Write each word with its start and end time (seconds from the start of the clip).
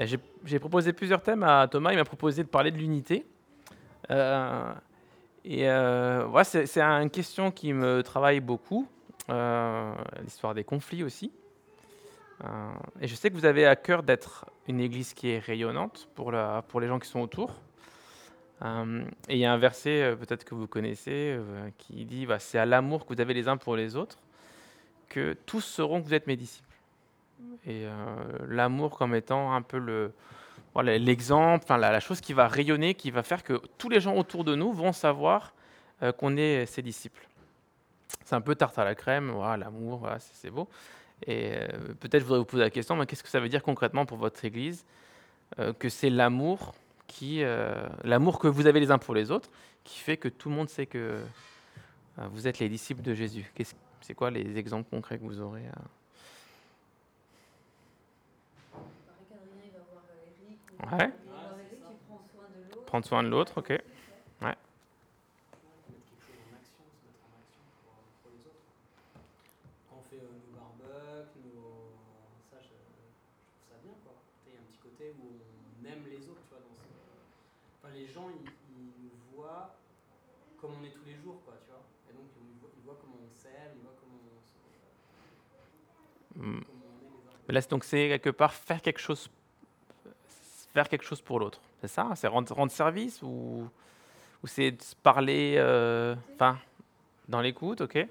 J'ai 0.00 0.58
proposé 0.60 0.92
plusieurs 0.92 1.22
thèmes 1.22 1.42
à 1.42 1.66
Thomas. 1.68 1.92
Il 1.92 1.96
m'a 1.96 2.04
proposé 2.04 2.44
de 2.44 2.48
parler 2.48 2.70
de 2.70 2.78
l'unité. 2.78 3.26
Euh, 4.10 4.72
et 5.44 5.68
euh, 5.68 6.44
c'est 6.44 6.80
une 6.80 7.10
question 7.10 7.50
qui 7.50 7.72
me 7.72 8.02
travaille 8.02 8.40
beaucoup, 8.40 8.86
euh, 9.28 9.92
l'histoire 10.22 10.54
des 10.54 10.64
conflits 10.64 11.02
aussi. 11.02 11.32
et 13.00 13.08
je 13.08 13.14
sais 13.14 13.30
que 13.30 13.34
vous 13.34 13.44
avez 13.44 13.66
à 13.66 13.74
cœur 13.74 14.02
d'être 14.02 14.46
une 14.68 14.80
église 14.80 15.14
qui 15.14 15.30
est 15.30 15.38
rayonnante 15.38 16.08
pour, 16.14 16.30
les 16.30 16.86
gens 16.86 16.98
qui 16.98 17.08
sont 17.08 17.20
autour. 17.20 17.60
et 18.62 19.34
il 19.34 19.38
y 19.38 19.44
a 19.44 19.52
un 19.52 19.58
verset, 19.58 20.14
peut-être 20.20 20.44
que 20.44 20.54
vous 20.54 20.68
connaissez, 20.68 21.36
qui 21.78 22.04
dit 22.04 22.26
bah, 22.26 22.38
C'est 22.38 22.58
à 22.58 22.66
l'amour 22.66 23.04
que 23.04 23.14
vous 23.14 23.20
avez 23.20 23.34
les 23.34 23.48
uns 23.48 23.56
pour 23.56 23.74
les 23.74 23.96
autres 23.96 24.18
que 25.08 25.32
tous 25.46 25.62
sauront 25.62 26.02
que 26.02 26.06
vous 26.06 26.14
êtes 26.14 26.26
mes 26.26 26.36
disciples 26.36 26.67
et 27.66 27.84
euh, 27.84 27.92
l'amour 28.48 28.96
comme 28.96 29.14
étant 29.14 29.52
un 29.52 29.62
peu 29.62 30.10
l'exemple, 30.76 31.66
la, 31.68 32.00
chose 32.00 32.20
qui 32.20 32.32
va 32.32 32.48
rayonner, 32.48 32.94
qui 32.94 33.10
va 33.10 33.22
faire 33.22 33.42
que 33.42 33.60
tous 33.78 33.88
les 33.88 34.00
gens 34.00 34.16
autour 34.16 34.44
de 34.44 34.54
nous 34.54 34.72
vont 34.72 34.92
savoir 34.92 35.54
euh, 36.02 36.12
qu'on 36.12 36.36
est 36.36 36.66
ses 36.66 36.82
disciples. 36.82 37.26
C'est 38.24 38.34
un 38.34 38.40
peu 38.40 38.54
tarte 38.54 38.78
à 38.78 38.84
la 38.84 38.94
crème, 38.94 39.32
l'amour, 39.58 40.08
c'est, 40.18 40.50
beau. 40.50 40.68
Et 41.26 41.52
euh, 41.54 41.68
peut-être 42.00 42.20
je 42.20 42.24
voudrais 42.24 42.38
vous 42.38 42.44
poser 42.44 42.62
la 42.62 42.70
question, 42.70 42.96
mais 42.96 43.06
qu'est-ce 43.06 43.22
que 43.22 43.28
ça 43.28 43.40
veut 43.40 43.48
dire 43.48 43.62
concrètement 43.62 44.06
pour 44.06 44.18
votre 44.18 44.44
Église 44.44 44.84
Que 45.78 45.88
c'est 45.88 46.10
l'amour 46.10 46.74
l'amour 48.04 48.38
que 48.38 48.48
vous 48.48 48.66
avez 48.66 48.80
les 48.80 48.90
uns 48.90 48.98
pour 48.98 49.14
les 49.14 49.30
autres, 49.30 49.50
qui 49.82 49.98
fait 49.98 50.18
que 50.18 50.28
tout 50.28 50.50
le 50.50 50.54
monde 50.54 50.68
sait 50.68 50.84
que 50.84 51.18
vous 52.18 52.46
êtes 52.46 52.58
les 52.58 52.68
disciples 52.68 53.00
de 53.00 53.14
Jésus? 53.14 53.50
c'est 54.02 54.14
quoi 54.14 54.30
les 54.30 54.58
exemples 54.58 54.90
concrets 54.90 55.18
que 55.18 55.24
vous 55.24 55.40
aurez 55.40 55.64
Ouais. 60.86 61.10
Prendre 62.86 63.04
soin 63.04 63.22
de 63.22 63.28
l'autre, 63.28 63.58
ok. 63.58 63.70
Ouais. 63.70 63.82
Quand 69.90 69.96
on 69.98 70.02
fait 70.08 70.16
nos 70.16 70.56
barbecues, 70.56 71.50
nos... 71.54 71.90
ça, 72.50 72.56
je, 72.62 72.68
trouve 72.68 73.66
ça 73.68 73.74
bien, 73.82 73.92
quoi. 74.04 74.14
Il 74.46 74.54
y 74.54 74.56
a 74.56 74.60
un 74.60 74.64
petit 74.70 74.78
côté 74.78 75.12
où 75.20 75.42
on 75.82 75.86
aime 75.86 76.04
les 76.08 76.28
autres, 76.30 76.40
tu 76.46 76.54
vois. 76.54 76.60
Dans 76.60 76.74
ce... 76.74 76.86
enfin, 77.82 77.92
les 77.94 78.06
gens, 78.06 78.30
ils, 78.30 78.48
nous 78.78 79.10
voient 79.34 79.74
comme 80.60 80.72
on 80.80 80.84
est 80.84 80.90
tous 80.90 81.04
les 81.04 81.16
jours, 81.16 81.42
quoi, 81.44 81.54
tu 81.60 81.70
vois. 81.70 81.82
Et 82.08 82.12
donc, 82.14 82.26
ils 82.40 82.60
voient, 82.60 82.70
ils 82.78 82.84
voient 82.84 82.98
comment 83.00 83.18
on 83.20 83.30
s'aime, 83.30 83.74
ils 83.74 83.82
voient 83.82 83.96
comment 83.98 84.20
on, 84.22 84.40
se... 84.46 84.54
Hmm. 86.38 86.60
comment 86.64 86.84
on 86.94 87.04
est 87.04 87.10
les 87.10 87.50
uns. 87.50 87.52
Là, 87.52 87.60
donc, 87.68 87.84
c'est 87.84 88.08
quelque 88.08 88.30
part 88.30 88.54
faire 88.54 88.80
quelque 88.80 89.00
chose 89.00 89.28
faire 90.72 90.88
quelque 90.88 91.04
chose 91.04 91.20
pour 91.20 91.40
l'autre. 91.40 91.60
C'est 91.80 91.88
ça 91.88 92.10
C'est 92.14 92.26
rendre, 92.28 92.52
rendre, 92.54 92.72
service 92.72 93.22
ou, 93.22 93.68
ou 94.42 94.46
c'est 94.46 94.76
parler 95.02 95.54
euh, 95.58 96.14
enfin, 96.34 96.58
dans 97.28 97.40
l'écoute, 97.40 97.80
ok 97.80 98.06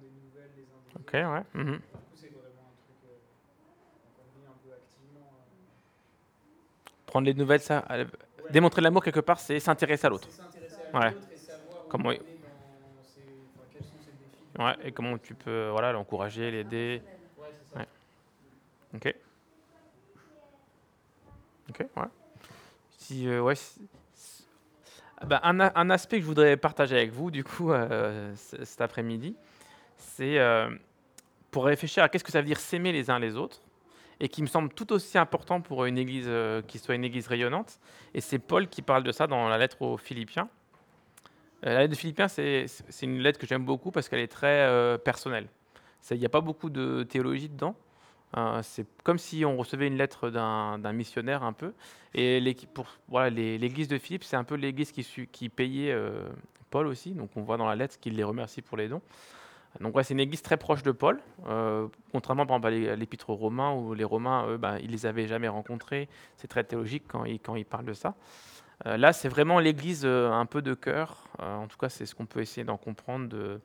de, 0.00 0.06
de. 0.06 1.00
Ok, 1.00 1.12
ouais. 1.12 1.22
Euh. 1.22 1.42
Euh... 1.54 1.78
Prendre 7.06 7.26
les 7.26 7.34
nouvelles, 7.34 7.60
ça, 7.60 7.84
euh, 7.90 8.04
démontrer 8.50 8.82
l'amour 8.82 9.02
quelque 9.02 9.20
part, 9.20 9.38
c'est 9.40 9.60
s'intéresser 9.60 10.06
à 10.06 10.10
l'autre. 10.10 10.28
S'intéresser 10.30 10.76
à 10.92 10.98
l'autre. 11.00 11.06
Ouais. 11.06 11.35
Comment 11.88 12.12
Ouais, 14.58 14.74
et 14.84 14.92
comment 14.92 15.18
tu 15.18 15.34
peux 15.34 15.68
voilà, 15.68 15.92
l'encourager, 15.92 16.50
l'aider. 16.50 17.02
Ok. 18.94 19.14
Ok. 21.68 21.86
Si, 22.98 23.28
euh, 23.28 23.42
ouais, 23.42 23.54
si, 23.54 23.88
ben, 25.26 25.40
un, 25.42 25.60
un, 25.60 25.90
aspect 25.90 26.16
que 26.16 26.22
je 26.22 26.26
voudrais 26.26 26.56
partager 26.56 26.96
avec 26.96 27.12
vous, 27.12 27.30
du 27.30 27.44
coup, 27.44 27.72
euh, 27.72 28.32
cet 28.36 28.80
après-midi, 28.80 29.36
c'est 29.96 30.38
euh, 30.38 30.70
pour 31.50 31.66
réfléchir 31.66 32.02
à 32.02 32.08
qu'est-ce 32.08 32.24
que 32.24 32.32
ça 32.32 32.40
veut 32.40 32.46
dire 32.46 32.60
s'aimer 32.60 32.92
les 32.92 33.10
uns 33.10 33.18
les 33.18 33.36
autres, 33.36 33.60
et 34.20 34.28
qui 34.28 34.40
me 34.42 34.46
semble 34.46 34.70
tout 34.70 34.92
aussi 34.92 35.18
important 35.18 35.60
pour 35.60 35.84
une 35.84 35.98
église 35.98 36.30
qui 36.66 36.78
soit 36.78 36.94
une 36.94 37.04
église 37.04 37.26
rayonnante. 37.26 37.78
Et 38.14 38.20
c'est 38.20 38.38
Paul 38.38 38.68
qui 38.68 38.80
parle 38.80 39.02
de 39.02 39.12
ça 39.12 39.26
dans 39.26 39.48
la 39.48 39.58
lettre 39.58 39.82
aux 39.82 39.98
Philippiens. 39.98 40.48
Euh, 41.64 41.72
la 41.72 41.80
lettre 41.80 41.92
de 41.92 41.96
Philippiens, 41.96 42.28
c'est 42.28 42.66
une 43.02 43.20
lettre 43.20 43.38
que 43.38 43.46
j'aime 43.46 43.64
beaucoup 43.64 43.90
parce 43.90 44.08
qu'elle 44.08 44.20
est 44.20 44.28
très 44.28 44.66
euh, 44.66 44.98
personnelle. 44.98 45.48
Il 46.10 46.18
n'y 46.18 46.26
a 46.26 46.30
pas 46.30 46.40
beaucoup 46.40 46.70
de 46.70 47.02
théologie 47.02 47.48
dedans. 47.48 47.74
Euh, 48.36 48.60
c'est 48.62 48.86
comme 49.02 49.18
si 49.18 49.44
on 49.44 49.56
recevait 49.56 49.86
une 49.86 49.96
lettre 49.96 50.30
d'un 50.30 50.92
missionnaire 50.92 51.42
un 51.42 51.52
peu. 51.52 51.72
Et 52.14 52.40
l'église 52.40 52.68
voilà, 53.08 53.30
de 53.30 53.98
Philippe, 53.98 54.24
c'est 54.24 54.36
un 54.36 54.44
peu 54.44 54.54
l'église 54.54 54.92
qui, 54.92 55.48
payait 55.48 55.96
Paul 56.70 56.86
aussi. 56.86 57.12
Donc 57.12 57.30
on 57.36 57.42
voit 57.42 57.56
dans 57.56 57.66
la 57.66 57.74
lettre 57.74 57.98
qu'il 57.98 58.14
les 58.14 58.24
remercie 58.24 58.62
pour 58.62 58.76
les 58.76 58.88
dons. 58.88 59.02
Donc 59.80 59.96
ouais, 59.96 60.04
c'est 60.04 60.14
une 60.14 60.20
église 60.20 60.42
très 60.42 60.56
proche 60.56 60.82
de 60.82 60.92
Paul, 60.92 61.20
contrairement 62.12 62.46
par 62.46 62.64
à 62.64 62.70
l'épître 62.70 63.30
aux 63.30 63.34
Romains, 63.34 63.72
où 63.72 63.92
les 63.92 64.04
Romains, 64.04 64.46
eux, 64.48 64.56
ben, 64.58 64.78
ils 64.82 64.90
les 64.90 65.06
avaient 65.06 65.26
jamais 65.26 65.48
rencontrés. 65.48 66.08
C'est 66.36 66.48
très 66.48 66.62
théologique 66.62 67.04
quand 67.08 67.24
ils 67.24 67.66
parlent 67.66 67.84
de 67.84 67.94
ça. 67.94 68.14
Euh, 68.84 68.96
là, 68.96 69.12
c'est 69.12 69.28
vraiment 69.28 69.58
l'Église 69.58 70.02
euh, 70.04 70.30
un 70.30 70.44
peu 70.44 70.60
de 70.60 70.74
cœur. 70.74 71.24
Euh, 71.40 71.56
en 71.56 71.66
tout 71.66 71.78
cas, 71.78 71.88
c'est 71.88 72.04
ce 72.04 72.14
qu'on 72.14 72.26
peut 72.26 72.40
essayer 72.40 72.64
d'en 72.64 72.76
comprendre 72.76 73.28
de, 73.28 73.60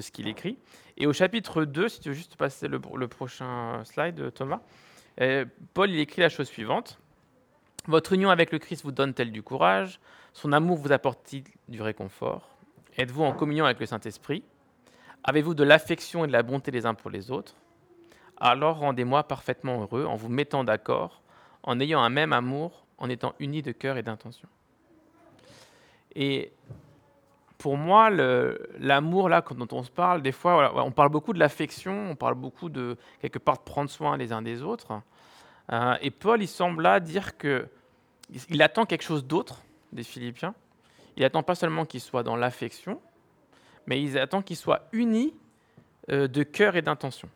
ce 0.00 0.10
qu'il 0.10 0.26
écrit. 0.26 0.58
Et 0.96 1.06
au 1.06 1.12
chapitre 1.12 1.64
2, 1.64 1.88
si 1.88 2.00
tu 2.00 2.08
veux 2.08 2.14
juste 2.14 2.36
passer 2.36 2.66
le, 2.68 2.80
prochain 3.08 3.84
slide, 3.84 4.32
Thomas, 4.34 4.60
Paul 5.74 5.94
écrit 5.94 6.22
la 6.22 6.28
chose 6.28 6.48
suivante. 6.48 6.98
Votre 7.86 8.12
union 8.12 8.30
avec 8.30 8.52
le 8.52 8.58
Christ 8.58 8.82
vous 8.84 8.92
donne-t-elle 8.92 9.32
du 9.32 9.42
courage? 9.42 10.00
Son 10.32 10.52
amour 10.52 10.76
vous 10.76 10.92
apporte-t-il 10.92 11.44
du 11.68 11.82
réconfort? 11.82 12.48
Êtes-vous 12.96 13.22
en 13.22 13.32
communion 13.32 13.64
avec 13.64 13.80
le 13.80 13.86
Saint-Esprit? 13.86 14.42
Avez-vous 15.24 15.54
de 15.54 15.64
l'affection 15.64 16.24
et 16.24 16.28
de 16.28 16.32
la 16.32 16.42
bonté 16.42 16.70
les 16.70 16.86
uns 16.86 16.94
pour 16.94 17.10
les 17.10 17.30
autres? 17.30 17.54
Alors 18.38 18.78
rendez-moi 18.78 19.24
parfaitement 19.24 19.82
heureux 19.82 20.04
en 20.06 20.16
vous 20.16 20.28
mettant 20.28 20.64
d'accord, 20.64 21.20
en 21.62 21.78
ayant 21.78 22.00
un 22.00 22.08
même 22.08 22.32
amour, 22.32 22.86
en 23.00 23.08
étant 23.08 23.34
unis 23.40 23.62
de 23.62 23.72
cœur 23.72 23.96
et 23.96 24.02
d'intention. 24.02 24.48
Et 26.14 26.52
pour 27.58 27.76
moi, 27.76 28.10
l'amour 28.10 29.28
là 29.28 29.42
dont 29.42 29.68
on 29.72 29.82
se 29.82 29.90
parle, 29.90 30.22
des 30.22 30.32
fois, 30.32 30.72
on 30.84 30.92
parle 30.92 31.10
beaucoup 31.10 31.32
de 31.32 31.38
l'affection, 31.38 32.10
on 32.10 32.16
parle 32.16 32.34
beaucoup 32.34 32.68
de 32.68 32.96
quelque 33.20 33.38
part 33.38 33.58
de 33.58 33.62
prendre 33.62 33.90
soin 33.90 34.16
les 34.16 34.32
uns 34.32 34.42
des 34.42 34.62
autres. 34.62 35.00
Euh, 35.72 35.96
et 36.00 36.10
Paul, 36.10 36.42
il 36.42 36.48
semble 36.48 36.82
là 36.82 37.00
dire 37.00 37.36
que 37.36 37.68
il 38.48 38.62
attend 38.62 38.86
quelque 38.86 39.02
chose 39.02 39.24
d'autre 39.24 39.62
des 39.92 40.04
Philippiens. 40.04 40.54
Il 41.16 41.24
attend 41.24 41.42
pas 41.42 41.54
seulement 41.54 41.84
qu'ils 41.84 42.00
soient 42.00 42.22
dans 42.22 42.36
l'affection, 42.36 43.00
mais 43.86 44.02
il 44.02 44.18
attend 44.18 44.40
qu'ils 44.40 44.56
soient 44.56 44.88
unis 44.92 45.34
euh, 46.10 46.28
de 46.28 46.42
cœur 46.42 46.76
et 46.76 46.82
d'intention. 46.82 47.28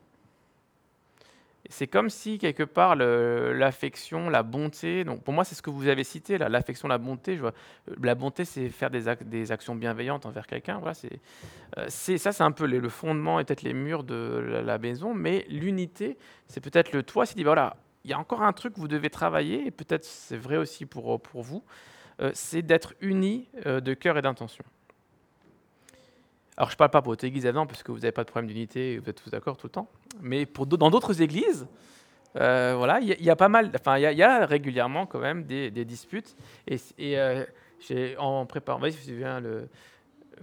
C'est 1.71 1.87
comme 1.87 2.11
si, 2.11 2.39
quelque 2.39 2.63
part, 2.63 2.95
l'affection, 2.95 4.29
la 4.29 4.43
bonté, 4.43 5.05
donc 5.05 5.23
pour 5.23 5.33
moi, 5.33 5.45
c'est 5.45 5.55
ce 5.55 5.63
que 5.63 5.71
vous 5.71 5.89
avez 5.89 6.05
cité, 6.05 6.37
l'affection, 6.37 6.89
la 6.89 6.99
bonté. 6.99 7.41
La 8.03 8.15
bonté, 8.15 8.45
c'est 8.45 8.69
faire 8.69 8.91
des, 8.91 9.53
actions 9.53 9.75
bienveillantes 9.75 10.27
envers 10.27 10.47
quelqu'un. 10.47 10.79
Voilà, 10.79 10.95
euh, 11.79 11.87
ça, 11.89 12.33
c'est 12.33 12.43
un 12.43 12.53
peu 12.53 12.67
le 12.67 12.89
fondement 12.89 13.41
et 13.41 13.45
peut-être 13.45 13.63
les 13.63 13.73
murs 13.73 14.05
de 14.05 14.63
la, 14.65 14.79
maison, 14.79 15.15
mais 15.15 15.47
l'unité, 15.49 16.19
c'est 16.49 16.61
peut-être 16.61 16.93
le 16.93 17.03
toit. 17.03 17.25
C'est 17.25 17.37
dit, 17.37 17.45
voilà, 17.45 17.77
il 18.05 18.11
y 18.11 18.15
a 18.15 18.19
encore 18.19 18.43
un 18.43 18.53
truc 18.53 18.75
que 18.75 18.81
vous 18.81 18.89
devez 18.89 19.09
travailler, 19.09 19.67
et 19.67 19.71
peut-être 19.71 20.05
c'est 20.05 20.37
vrai 20.37 20.59
aussi 20.59 20.85
pour, 20.85 21.21
pour 21.21 21.43
vous, 21.43 21.65
euh, 22.21 22.31
c'est 22.35 22.63
d'être 22.63 22.95
unis 23.01 23.49
euh, 23.67 23.81
de 23.81 23.95
cœur 23.95 24.19
et 24.19 24.23
d'intention. 24.23 24.65
Alors, 26.57 26.71
je 26.71 26.75
ne 26.75 26.79
parle 26.79 26.91
pas 26.91 27.03
pour 27.03 27.13
votre 27.13 27.25
église 27.25 27.47
avant, 27.47 27.67
parce 27.67 27.83
que 27.83 27.91
vous 27.91 27.99
n'avez 27.99 28.13
pas 28.13 28.23
de 28.23 28.31
problème 28.31 28.49
d'unité, 28.49 28.99
vous 28.99 29.11
êtes 29.11 29.23
tous 29.23 29.31
d'accord 29.31 29.57
tout 29.57 29.67
le 29.67 29.73
temps. 29.73 29.89
Mais 30.21 30.47
dans 30.67 30.91
d'autres 30.91 31.21
églises, 31.21 31.67
euh, 32.37 32.75
voilà, 32.77 33.01
il 33.01 33.23
y, 33.23 33.31
a 33.31 33.37
pas 33.37 33.49
mal, 33.49 33.71
enfin, 33.75 33.99
il 33.99 34.03
y, 34.03 34.23
a 34.23 34.47
régulièrement 34.47 35.07
quand 35.07 35.19
même 35.19 35.45
des, 35.45 35.71
disputes. 35.85 36.37
Et, 36.69 36.79
euh, 37.19 37.45
j'ai 37.81 38.17
en 38.19 38.47
préparant, 38.47 38.79
voyez, 38.79 38.95
si 38.95 39.11
je 39.11 39.15
viens 39.15 39.41
le 39.41 39.69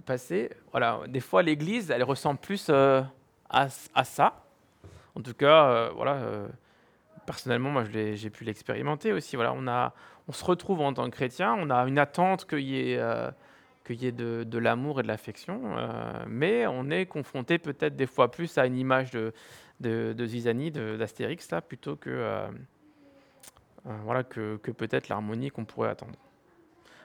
passer, 0.04 0.50
voilà, 0.70 1.00
des 1.08 1.20
fois 1.20 1.42
l'église, 1.42 1.90
elle 1.90 2.04
ressemble 2.04 2.38
plus 2.38 2.66
euh, 2.68 3.02
à, 3.48 3.68
ça. 3.68 4.44
En 5.14 5.20
tout 5.22 5.34
cas, 5.34 5.90
voilà, 5.90 6.20
personnellement, 7.26 7.70
moi, 7.70 7.84
j'ai 7.84 8.30
pu 8.30 8.44
l'expérimenter 8.44 9.12
aussi. 9.12 9.36
Voilà, 9.36 9.52
on 9.54 9.66
on 10.28 10.32
se 10.32 10.44
retrouve 10.44 10.80
en 10.80 10.94
tant 10.94 11.04
que 11.06 11.16
chrétien, 11.16 11.54
on 11.58 11.68
a 11.68 11.82
une 11.82 11.98
attente 11.98 12.46
qu'il 12.46 12.60
y 12.60 12.92
ait 12.92 13.00
qu'il 13.84 14.02
y 14.02 14.06
ait 14.06 14.12
de, 14.12 14.58
l'amour 14.58 15.00
et 15.00 15.02
de 15.02 15.08
l'affection, 15.08 15.60
euh, 15.76 16.24
mais 16.28 16.66
on 16.66 16.90
est 16.90 17.06
confronté 17.06 17.58
peut-être 17.58 17.96
des 17.96 18.06
fois 18.06 18.30
plus 18.30 18.56
à 18.58 18.66
une 18.66 18.76
image 18.76 19.10
de, 19.10 19.32
de, 19.80 20.12
de 20.16 20.26
Zizani, 20.26 20.70
d'Astérix, 20.70 21.50
là, 21.50 21.60
plutôt 21.60 21.96
que, 21.96 22.10
euh, 22.10 22.46
euh, 23.86 23.96
voilà, 24.04 24.22
que, 24.24 24.56
peut-être 24.56 25.08
l'harmonie 25.08 25.50
qu'on 25.50 25.64
pourrait 25.64 25.90
attendre. 25.90 26.14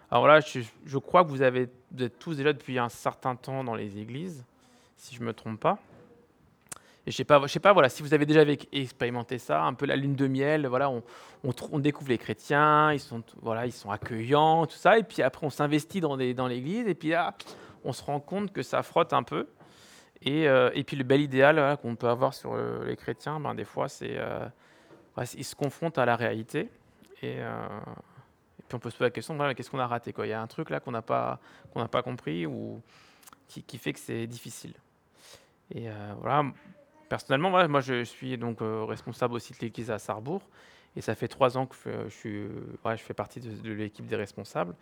Alors 0.10 0.28
là, 0.28 0.40
je, 0.40 0.62
je 0.86 0.98
crois 0.98 1.24
que 1.24 1.30
vous, 1.30 1.42
avez, 1.42 1.68
vous 1.92 2.04
êtes 2.04 2.20
tous 2.20 2.38
déjà 2.38 2.54
depuis 2.54 2.80
un 2.80 2.90
certain 2.90 3.36
temps 3.36 3.64
dans 3.64 3.76
les 3.76 3.98
églises, 3.98 4.46
si 4.96 5.16
je 5.16 5.22
ne 5.22 5.26
me 5.26 5.34
trompe 5.34 5.60
pas. 5.60 5.80
Et 7.08 7.12
je 7.12 7.16
sais 7.16 7.26
sais 7.48 7.60
pas, 7.62 7.72
voilà, 7.72 7.88
si 7.88 8.04
vous 8.04 8.14
avez 8.14 8.26
déjà 8.26 8.44
expérimenté 8.74 9.38
ça, 9.38 9.64
un 9.64 9.74
peu 9.74 9.86
la 9.86 9.96
lune 9.96 10.16
de 10.18 10.28
miel, 10.28 10.68
voilà, 10.68 10.92
on, 10.92 11.80
découvre 11.80 12.10
les 12.10 12.18
chrétiens, 12.18 12.92
ils 12.92 13.00
sont, 13.00 13.24
voilà, 13.42 13.66
ils 13.66 13.72
sont 13.72 13.90
accueillants, 13.90 14.66
tout 14.66 14.76
ça, 14.76 14.98
et 14.98 15.04
puis 15.04 15.22
après 15.22 15.48
on 15.48 15.50
s'investit 15.50 16.02
dans, 16.02 16.18
l'église, 16.18 16.86
et 16.86 16.96
puis 16.96 17.10
là, 17.10 17.34
on 17.86 17.94
se 17.94 18.04
rend 18.04 18.20
compte 18.20 18.52
que 18.52 18.62
ça 18.62 18.84
frotte 18.84 19.14
un 19.14 19.24
peu. 19.24 19.48
Et, 20.22 20.50
euh, 20.50 20.70
puis 20.86 20.98
le 20.98 21.06
bel 21.06 21.22
idéal 21.22 21.78
qu'on 21.82 21.96
peut 21.96 22.10
avoir 22.10 22.34
sur 22.34 22.56
euh, 22.56 22.84
les 22.86 22.98
chrétiens, 22.98 23.40
ben, 23.40 23.56
des 23.56 23.64
fois, 23.64 23.88
c'est, 23.88 24.18
euh, 24.18 24.46
ils 25.34 25.46
se 25.46 25.56
confrontent 25.56 26.00
à 26.00 26.06
la 26.06 26.18
réalité. 26.18 26.70
Et, 27.22 27.38
euh, 27.38 27.68
puis 28.68 28.76
on 28.76 28.80
peut 28.80 28.90
se 28.90 28.98
poser 28.98 29.06
la 29.06 29.12
question, 29.12 29.34
voilà, 29.38 29.56
qu'est-ce 29.56 29.72
qu'on 29.72 29.80
a 29.80 29.88
raté 29.88 30.14
Il 30.18 30.28
y 30.28 30.34
a 30.34 30.42
un 30.42 30.48
truc 30.48 30.72
là 30.72 30.82
qu'on 30.82 30.92
n'a 30.92 31.02
pas, 31.02 31.40
compris 32.04 32.46
ou 32.46 32.82
qui, 33.48 33.78
fait 33.78 33.94
que 33.94 34.00
c'est 34.00 34.28
difficile. 34.28 34.74
Et 35.74 35.88
voilà, 36.20 36.44
personnellement, 37.10 37.68
moi 37.68 37.82
je 37.82 38.04
suis 38.04 38.38
donc 38.38 38.62
euh, 38.62 38.84
responsable 38.84 39.34
aussi 39.36 39.54
de 39.54 39.60
l'église 39.62 39.92
à 39.92 40.00
Sarrebourg. 40.00 40.42
Et 40.96 41.02
ça 41.02 41.14
fait 41.14 41.28
trois 41.28 41.58
ans 41.58 41.68
que 41.68 41.76
euh, 42.26 42.50
ouais, 42.84 42.98
je 42.98 43.04
fais 43.04 43.14
partie 43.14 43.40
de, 43.40 43.72
l'équipe 43.72 44.08
des 44.08 44.16
responsables. 44.16 44.74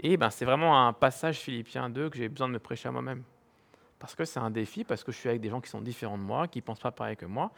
Et 0.00 0.18
ben, 0.18 0.28
c'est 0.28 0.44
vraiment 0.44 0.86
un 0.86 0.92
passage 0.92 1.38
Philippiens 1.38 1.88
2 1.88 2.10
que 2.10 2.18
j'ai 2.18 2.28
besoin 2.28 2.48
de 2.48 2.52
me 2.52 2.58
prêcher 2.58 2.88
à 2.88 2.92
moi-même. 2.92 3.22
Parce 3.98 4.14
que 4.14 4.26
c'est 4.26 4.40
un 4.40 4.50
défi, 4.50 4.84
parce 4.84 5.02
que 5.02 5.12
je 5.12 5.16
suis 5.16 5.30
avec 5.30 5.40
des 5.40 5.48
gens 5.48 5.62
qui 5.62 5.70
sont 5.70 5.80
différents 5.80 6.18
de 6.18 6.22
moi, 6.22 6.46
qui 6.46 6.58
ne 6.58 6.62
pensent 6.62 6.80
pas 6.80 6.90
pareil 6.90 7.16
que 7.16 7.24
moi. 7.24 7.52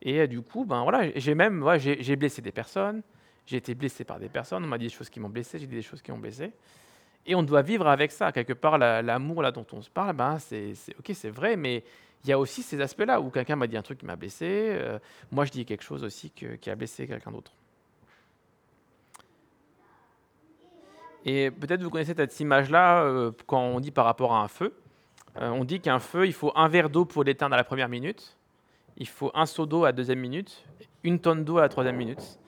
Et 0.00 0.20
euh, 0.20 0.26
du 0.26 0.40
coup, 0.40 0.64
ben, 0.64 0.82
voilà, 0.82 1.10
j'ai 1.16 1.34
même 1.34 1.62
ouais, 1.62 1.78
j'ai 1.78 2.16
blessé 2.16 2.40
des 2.40 2.52
personnes, 2.52 3.02
j'ai 3.44 3.58
été 3.58 3.74
blessé 3.74 4.04
par 4.04 4.18
des 4.18 4.30
personnes, 4.30 4.64
on 4.64 4.68
m'a 4.68 4.78
dit 4.78 4.86
des 4.86 4.92
choses 4.92 5.10
qui 5.10 5.20
m'ont 5.20 5.28
blessé, 5.28 5.58
j'ai 5.58 5.66
dit 5.66 5.76
des 5.76 5.82
choses 5.82 6.00
qui 6.00 6.10
m'ont 6.10 6.18
blessé. 6.18 6.52
Et 7.26 7.34
on 7.34 7.42
doit 7.42 7.60
vivre 7.60 7.86
avec 7.86 8.12
ça. 8.12 8.32
Quelque 8.32 8.54
part, 8.54 8.78
la- 8.78 9.02
l'amour 9.02 9.42
là 9.42 9.52
dont 9.52 9.66
on 9.72 9.82
se 9.82 9.90
parle, 9.90 10.16
ben, 10.16 10.38
c'est- 10.38 10.72
ok, 10.98 11.10
c'est 11.12 11.28
vrai, 11.28 11.56
mais 11.56 11.84
il 12.24 12.30
y 12.30 12.32
a 12.32 12.38
aussi 12.38 12.62
ces 12.62 12.80
aspects-là 12.80 13.20
où 13.20 13.30
quelqu'un 13.30 13.56
m'a 13.56 13.66
dit 13.66 13.76
un 13.76 13.82
truc 13.82 13.98
qui 13.98 14.06
m'a 14.06 14.16
blessé, 14.16 14.46
euh, 14.48 14.98
moi 15.30 15.44
je 15.44 15.52
dis 15.52 15.64
quelque 15.64 15.84
chose 15.84 16.04
aussi 16.04 16.30
qui 16.30 16.70
a 16.70 16.74
blessé 16.74 17.06
quelqu'un 17.06 17.30
d'autre. 17.30 17.52
Et 21.24 21.50
peut-être 21.50 21.82
vous 21.82 21.90
connaissez 21.90 22.14
cette 22.14 22.40
image-là 22.40 23.02
euh, 23.02 23.32
quand 23.46 23.60
on 23.60 23.80
dit 23.80 23.90
par 23.90 24.04
rapport 24.04 24.34
à 24.34 24.42
un 24.42 24.48
feu. 24.48 24.74
Euh, 25.36 25.50
on 25.50 25.64
dit 25.64 25.80
qu'un 25.80 25.98
feu, 25.98 26.26
il 26.26 26.32
faut 26.32 26.52
un 26.54 26.68
verre 26.68 26.90
d'eau 26.90 27.04
pour 27.04 27.22
l'éteindre 27.22 27.54
à 27.54 27.56
la 27.56 27.64
première 27.64 27.88
minute, 27.88 28.36
il 28.96 29.06
faut 29.06 29.30
un 29.34 29.46
seau 29.46 29.66
d'eau 29.66 29.84
à 29.84 29.88
la 29.88 29.92
deuxième 29.92 30.18
minute, 30.18 30.64
une 31.04 31.20
tonne 31.20 31.44
d'eau 31.44 31.58
à 31.58 31.62
la 31.62 31.68
troisième 31.68 31.96
minute. 31.96 32.38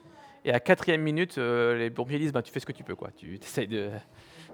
Et 0.43 0.49
à 0.49 0.53
la 0.53 0.59
quatrième 0.59 1.01
minute, 1.01 1.37
les 1.37 1.91
pompiers 1.91 2.17
disent 2.17 2.33
bah, 2.33 2.41
tu 2.41 2.51
fais 2.51 2.59
ce 2.59 2.65
que 2.65 2.71
tu 2.71 2.83
peux, 2.83 2.95
quoi. 2.95 3.11
tu 3.15 3.35
essayes 3.41 3.67
de, 3.67 3.91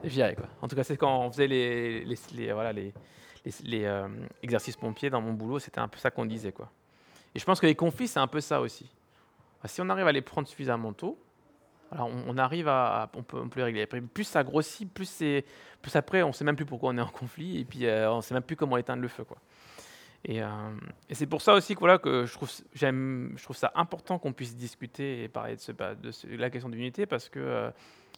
gérer. 0.03 0.35
Quoi. 0.35 0.47
En 0.61 0.67
tout 0.67 0.75
cas, 0.75 0.83
c'est 0.83 0.97
quand 0.97 1.21
on 1.21 1.31
faisait 1.31 1.47
les- 1.47 2.03
voilà, 2.51 2.73
les, 2.73 2.93
les- 3.63 3.86
euh, 3.86 4.07
exercices 4.44 4.75
pompiers 4.75 5.10
dans 5.10 5.22
mon 5.22 5.34
boulot, 5.34 5.60
c'était 5.60 5.80
un 5.80 5.88
peu 5.88 5.98
ça 5.98 6.12
qu'on 6.12 6.25
disait. 6.25 6.51
Quoi. 6.51 6.69
Et 7.36 7.39
je 7.39 7.45
pense 7.45 7.60
que 7.60 7.66
les 7.66 7.75
conflits, 7.75 8.07
c'est 8.07 8.19
un 8.19 8.28
peu 8.28 8.42
ça 8.42 8.62
aussi. 8.62 8.89
Bah, 9.62 9.68
si 9.68 9.81
on 9.81 9.89
arrive 9.89 10.07
à 10.07 10.12
les 10.12 10.22
prendre 10.22 10.48
suffisamment 10.48 10.94
tôt, 10.94 11.18
alors 11.92 12.10
on, 12.28 12.38
arrive 12.38 12.68
à, 12.68 13.10
on, 13.13 13.24
peut, 13.24 13.42
les 13.56 13.63
régler. 13.63 13.86
Plus 13.86 14.25
ça 14.25 14.44
grossit, 14.44 14.92
plus, 14.92 15.06
c'est, 15.07 15.45
plus 15.81 15.95
après, 15.95 16.22
on 16.22 16.28
ne 16.28 16.34
sait 16.34 16.44
même 16.44 16.56
plus 16.57 16.66
pourquoi 16.66 16.89
on 16.89 16.98
est 16.98 17.01
en 17.01 17.07
conflit, 17.07 17.60
et 17.60 17.66
puis 17.66 17.86
euh, 17.86 18.12
on 18.12 18.18
ne 18.18 18.22
sait 18.22 18.34
même 18.34 18.44
plus 18.44 18.57
comment 18.57 18.75
éteindre 18.78 19.01
le 19.01 19.07
feu. 19.07 19.24
Quoi. 19.24 19.38
Et, 20.25 20.44
euh, 20.44 20.48
et 21.10 21.16
c'est 21.16 21.28
pour 21.28 21.42
ça 21.42 21.54
aussi 21.54 21.75
que, 21.75 21.80
voilà, 21.80 21.98
que 21.98 22.25
je, 22.25 22.34
trouve, 22.34 22.51
j'aime, 22.74 23.34
je 23.38 23.44
trouve 23.44 23.56
ça 23.56 23.72
important 23.75 24.19
qu'on 24.19 24.34
puisse 24.34 24.57
discuter 24.57 25.24
et 25.24 25.30
parler 25.30 25.56
de, 25.56 25.62
ce, 25.62 25.72
bah, 25.72 25.95
de 25.95 26.12
ce- 26.12 26.28
la 26.28 26.50
question 26.50 26.68
d'unité, 26.69 27.06
parce 27.06 27.30
que, 27.30 27.39
euh, 27.39 27.69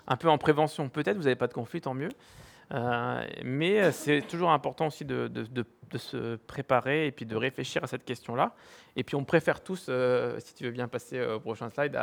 un 0.08 0.18
peu 0.18 0.30
en 0.30 0.40
prévention, 0.40 0.90
peut-être 0.90 1.18
vous 1.18 1.24
n'avez 1.24 1.36
pas 1.36 1.48
de 1.48 1.54
conflit, 1.54 1.82
tant 1.82 1.94
mieux. 1.94 2.10
Euh, 2.72 3.26
mais 3.44 3.82
euh, 3.82 3.92
c'est 3.92 4.22
toujours 4.22 4.52
important 4.52 4.88
aussi 4.88 5.06
de, 5.06 5.32
se 5.98 6.36
préparer 6.36 7.08
et 7.08 7.12
puis 7.12 7.26
de 7.26 7.36
réfléchir 7.36 7.84
à 7.84 7.88
cette 7.88 8.06
question-là. 8.06 8.54
Et 8.96 9.04
puis 9.04 9.16
on 9.16 9.24
préfère 9.24 9.64
tous, 9.64 9.88
euh, 9.90 10.40
si 10.40 10.54
tu 10.54 10.66
veux 10.66 10.72
bien 10.72 10.88
passer 10.88 11.24
au 11.24 11.40
prochain 11.40 11.70
slide, 11.70 11.98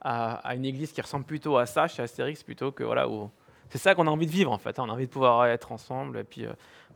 à, 0.00 0.54
une 0.54 0.64
église 0.64 0.92
qui 0.92 1.00
ressemble 1.00 1.24
plutôt 1.24 1.56
à 1.56 1.66
ça, 1.66 1.86
chez 1.86 2.02
Astérix, 2.02 2.42
plutôt 2.42 2.72
que 2.72 2.84
voilà 2.84 3.08
où 3.08 3.30
c'est 3.68 3.78
ça 3.78 3.94
qu'on 3.94 4.06
a 4.06 4.10
envie 4.10 4.26
de 4.26 4.32
vivre 4.32 4.50
en 4.50 4.58
fait. 4.58 4.78
hein. 4.78 4.84
On 4.86 4.90
a 4.90 4.92
envie 4.92 5.06
de 5.06 5.12
pouvoir 5.12 5.46
être 5.46 5.72
ensemble 5.72 6.18
et 6.18 6.24
puis 6.24 6.46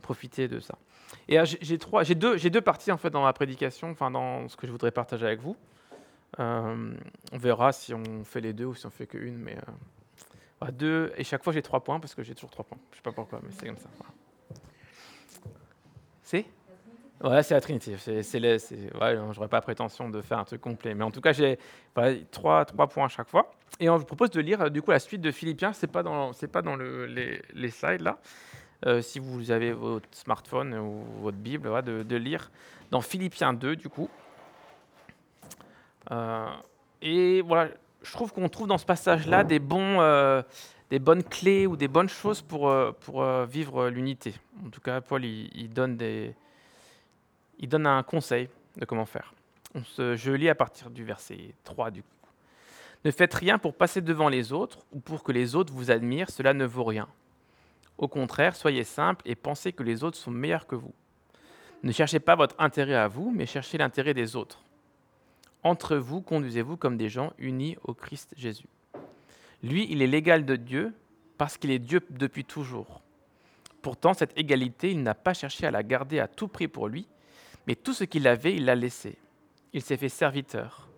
profiter 0.01 0.47
de 0.47 0.59
ça. 0.59 0.77
Et 1.27 1.39
euh, 1.39 1.45
j'ai 1.45 2.15
deux, 2.15 2.37
j'ai 2.37 2.49
deux 2.49 2.61
parties 2.61 2.91
en 2.91 2.97
fait 2.97 3.09
dans 3.09 3.23
ma 3.23 3.33
prédication, 3.33 3.91
enfin 3.91 4.11
dans 4.11 4.47
ce 4.47 4.57
que 4.57 4.67
je 4.67 4.71
voudrais 4.71 4.91
partager 4.91 5.25
avec 5.25 5.39
vous. 5.39 5.55
On 6.39 7.37
verra 7.37 7.71
si 7.71 7.93
on 7.93 8.23
fait 8.23 8.41
les 8.41 8.53
deux 8.53 8.65
ou 8.65 8.73
si 8.73 8.85
on 8.85 8.89
fait 8.89 9.05
qu'une, 9.05 9.37
mais 9.37 9.55
voilà, 10.63 10.71
deux. 10.71 11.11
Et 11.17 11.23
chaque 11.23 11.43
fois 11.43 11.51
j'ai 11.51 11.61
trois 11.61 11.83
points 11.83 11.99
parce 11.99 12.15
que 12.15 12.23
j'ai 12.23 12.33
toujours 12.33 12.51
trois 12.51 12.63
points. 12.65 12.77
Je 12.91 12.97
sais 12.97 13.01
pas 13.01 13.11
pourquoi, 13.11 13.39
mais 13.43 13.49
c'est 13.51 13.65
comme 13.67 13.77
ça. 13.77 13.89
voilà. 13.97 14.13
C'est? 16.23 16.45
Ouais, 17.21 17.43
c'est 17.43 17.53
la 17.53 17.61
Trinité. 17.61 17.95
C'est, 17.97 18.93
ouais, 18.95 19.17
j'aurais 19.31 19.47
pas 19.47 19.61
prétention 19.61 20.09
de 20.09 20.21
faire 20.21 20.39
un 20.39 20.43
truc 20.43 20.61
complet, 20.61 20.93
mais 20.93 21.03
en 21.03 21.11
tout 21.11 21.21
cas 21.21 21.31
j'ai 21.33 21.59
voilà, 21.95 22.17
trois, 22.31 22.65
trois 22.65 22.87
points 22.87 23.05
à 23.05 23.09
chaque 23.09 23.29
fois. 23.29 23.51
Et 23.79 23.89
on 23.89 23.97
vous 23.97 24.05
propose 24.05 24.29
de 24.31 24.41
lire 24.41 24.61
euh, 24.61 24.69
du 24.69 24.81
coup 24.81 24.91
la 24.91 24.99
suite 24.99 25.21
de 25.21 25.31
Philippiens. 25.31 25.73
C'est 25.73 25.87
pas 25.87 26.03
dans, 26.03 26.33
c'est 26.33 26.47
pas 26.47 26.61
dans 26.61 26.75
le- 26.75 27.05
les, 27.05 27.69
slides 27.71 28.01
là. 28.01 28.19
Euh, 28.85 29.01
si 29.01 29.19
vous 29.19 29.51
avez 29.51 29.71
votre 29.71 30.07
smartphone 30.11 30.73
ou 30.75 31.03
votre 31.21 31.37
Bible, 31.37 31.67
voilà, 31.67 31.81
de, 31.81 32.03
de 32.03 32.15
lire 32.15 32.51
dans 32.91 33.01
Philippiens 33.01 33.53
2 33.53 33.75
du 33.75 33.89
coup. 33.89 34.09
Euh, 36.11 36.49
et 37.01 37.41
voilà, 37.41 37.69
je 38.03 38.11
trouve 38.11 38.31
qu'on 38.33 38.49
trouve 38.49 38.67
dans 38.67 38.77
ce 38.77 38.85
passage-là 38.85 39.43
des, 39.43 39.59
euh, 39.71 40.43
bonnes 40.99 41.23
clés 41.23 41.65
ou 41.65 41.75
des 41.75 41.87
bonnes 41.87 42.09
choses 42.09 42.41
pour, 42.41 42.69
euh, 42.69 42.91
euh, 43.15 43.45
vivre 43.49 43.89
l'unité. 43.89 44.35
En 44.65 44.69
tout 44.69 44.81
cas, 44.81 45.01
Paul, 45.01 45.25
il, 45.25 45.69
donne 45.73 45.97
un 47.87 48.03
conseil 48.03 48.49
de 48.77 48.85
comment 48.85 49.05
faire. 49.05 49.33
On 49.73 49.83
se- 49.83 50.15
je 50.15 50.31
lis 50.31 50.49
à 50.49 50.55
partir 50.55 50.89
du 50.89 51.03
verset 51.03 51.55
3 51.63 51.89
du 51.89 52.03
coup. 52.03 52.07
Ne 53.05 53.11
faites 53.11 53.33
rien 53.33 53.57
pour 53.57 53.73
passer 53.73 54.01
devant 54.01 54.29
les 54.29 54.53
autres 54.53 54.79
ou 54.91 54.99
pour 54.99 55.23
que 55.23 55.31
les 55.31 55.55
autres 55.55 55.73
vous 55.73 55.89
admirent, 55.91 56.29
cela 56.29 56.53
ne 56.53 56.65
vaut 56.65 56.83
rien. 56.85 57.07
Au 57.97 58.07
contraire, 58.07 58.55
soyez 58.55 58.83
simple 58.83 59.21
et 59.25 59.35
pensez 59.35 59.73
que 59.73 59.83
les 59.83 60.03
autres 60.03 60.17
sont 60.17 60.31
meilleurs 60.31 60.67
que 60.67 60.75
vous. 60.75 60.93
Ne 61.83 61.91
cherchez 61.91 62.19
pas 62.19 62.35
votre 62.35 62.55
intérêt 62.59 62.95
à 62.95 63.07
vous, 63.07 63.31
mais 63.35 63.45
cherchez 63.45 63.77
l'intérêt 63.77 64.13
des 64.13 64.35
autres. 64.35 64.63
Entre 65.63 65.95
vous, 65.95 66.21
conduisez-vous 66.21 66.77
comme 66.77 66.97
des 66.97 67.09
gens 67.09 67.33
unis 67.37 67.77
au 67.83 67.93
Christ 67.93 68.33
Jésus. 68.37 68.67
Lui, 69.63 69.87
il 69.89 70.01
est 70.01 70.07
l'égal 70.07 70.45
de 70.45 70.57
Dieu 70.57 70.93
parce 71.37 71.57
qu'il 71.57 71.71
est 71.71 71.79
Dieu 71.79 72.01
depuis 72.09 72.43
toujours. 72.43 73.01
Pourtant, 73.81 74.13
cette 74.13 74.37
égalité, 74.37 74.91
il 74.91 75.03
n'a 75.03 75.13
pas 75.15 75.33
cherché 75.33 75.65
à 75.65 75.71
la 75.71 75.83
garder 75.83 76.19
à 76.19 76.27
tout 76.27 76.47
prix 76.47 76.67
pour 76.67 76.87
lui, 76.87 77.07
mais 77.65 77.75
tout 77.75 77.93
ce 77.93 78.03
qu'il 78.03 78.27
avait, 78.27 78.55
il 78.55 78.65
l'a 78.65 78.75
laissé. 78.75 79.17
Il 79.71 79.81
s'est 79.81 79.97
fait 79.97 80.09
serviteur. 80.09 80.89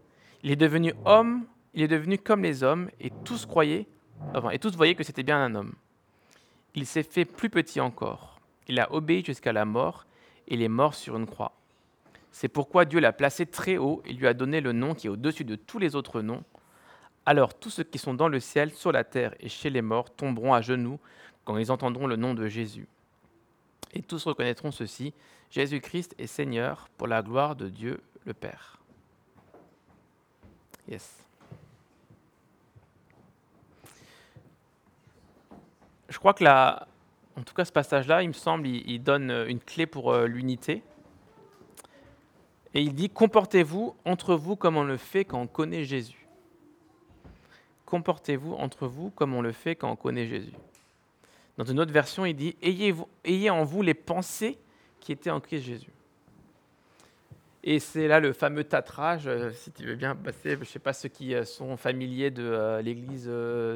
Il 0.43 0.51
est 0.51 0.55
devenu 0.55 0.93
homme, 1.05 1.45
il 1.73 1.83
est 1.83 1.87
devenu 1.87 2.17
comme 2.17 2.43
les 2.43 2.63
hommes, 2.63 2.89
et 2.99 3.11
tous 3.23 3.45
croyaient, 3.45 3.87
et 4.51 4.59
tous 4.59 4.75
voyaient 4.75 4.95
que 4.95 5.03
c'était 5.03 5.23
bien 5.23 5.43
un 5.43 5.55
homme. 5.55 5.73
Il 6.73 6.85
s'est 6.85 7.03
fait 7.03 7.25
plus 7.25 7.49
petit 7.49 7.79
encore. 7.79 8.39
Il 8.67 8.79
a 8.79 8.91
obéi 8.91 9.23
jusqu'à 9.23 9.53
la 9.53 9.65
mort, 9.65 10.05
et 10.47 10.55
il 10.55 10.61
est 10.61 10.67
mort 10.67 10.95
sur 10.95 11.15
une 11.17 11.27
croix. 11.27 11.53
C'est 12.35 12.49
pourquoi 12.49 12.83
Dieu 12.83 12.99
l'a 12.99 13.13
placé 13.13 13.45
très 13.45 13.77
haut 13.77 14.01
et 14.03 14.11
lui 14.11 14.27
a 14.27 14.33
donné 14.33 14.59
le 14.59 14.73
nom 14.73 14.93
qui 14.93 15.07
est 15.07 15.09
au-dessus 15.09 15.45
de 15.45 15.55
tous 15.55 15.79
les 15.79 15.95
autres 15.95 16.21
noms. 16.21 16.43
Alors 17.25 17.53
tous 17.53 17.69
ceux 17.69 17.85
qui 17.85 17.97
sont 17.97 18.13
dans 18.13 18.27
le 18.27 18.41
ciel, 18.41 18.73
sur 18.73 18.91
la 18.91 19.05
terre 19.05 19.33
et 19.39 19.47
chez 19.47 19.69
les 19.69 19.81
morts 19.81 20.13
tomberont 20.13 20.53
à 20.53 20.59
genoux 20.59 20.99
quand 21.45 21.57
ils 21.57 21.71
entendront 21.71 22.07
le 22.07 22.17
nom 22.17 22.33
de 22.33 22.49
Jésus. 22.49 22.89
Et 23.93 24.01
tous 24.01 24.25
reconnaîtront 24.25 24.71
ceci, 24.71 25.13
Jésus-Christ 25.49 26.13
est 26.17 26.27
Seigneur 26.27 26.89
pour 26.97 27.07
la 27.07 27.21
gloire 27.21 27.55
de 27.55 27.69
Dieu 27.69 28.01
le 28.25 28.33
Père. 28.33 28.79
Yes. 30.89 31.15
Je 36.09 36.19
crois 36.19 36.33
que 36.33 36.43
là, 36.43 36.85
en 37.37 37.43
tout 37.43 37.53
cas 37.53 37.63
ce 37.63 37.71
passage-là, 37.71 38.23
il 38.23 38.27
me 38.27 38.33
semble, 38.33 38.67
il, 38.67 39.01
donne 39.01 39.31
une 39.47 39.61
clé 39.61 39.85
pour 39.85 40.11
euh, 40.11 40.27
l'unité. 40.27 40.83
Et 42.75 42.81
il 42.81 42.93
dit, 42.93 43.09
comportez-vous 43.09 43.95
entre 44.03 44.35
vous 44.35 44.57
comme 44.57 44.75
on 44.75 44.83
le 44.83 44.97
fait 44.97 45.23
quand 45.23 45.39
on 45.39 45.47
connaît 45.47 45.85
Jésus. 45.85 46.27
Comportez-vous 47.85 48.53
entre 48.53 48.85
vous 48.85 49.11
comme 49.11 49.33
on 49.33 49.41
le 49.41 49.53
fait 49.53 49.75
quand 49.75 49.89
on 49.89 49.95
connaît 49.95 50.27
Jésus. 50.27 50.51
Dans 51.57 51.63
une 51.63 51.79
autre 51.79 51.93
version, 51.93 52.25
il 52.25 52.35
dit, 52.35 52.57
ayez, 52.61 53.49
en 53.49 53.63
vous 53.63 53.81
les 53.81 53.93
pensées 53.93 54.57
qui 54.99 55.13
étaient 55.13 55.29
en 55.29 55.39
Christ 55.39 55.63
Jésus. 55.63 55.91
Et 57.63 57.79
c'est 57.79 58.09
là 58.09 58.19
le 58.19 58.33
fameux 58.33 58.65
tatrage, 58.65 59.25
euh, 59.25 59.51
si 59.51 59.71
tu 59.71 59.85
veux 59.85 59.95
bien 59.95 60.13
passer, 60.13 60.51
je 60.51 60.59
ne 60.59 60.65
sais 60.65 60.77
pas 60.77 60.93
ceux 60.93 61.09
qui 61.09 61.33
euh, 61.33 61.45
sont 61.45 61.77
familiers 61.77 62.29
de 62.29 62.43
euh, 62.43 62.81
l'église 62.81 63.27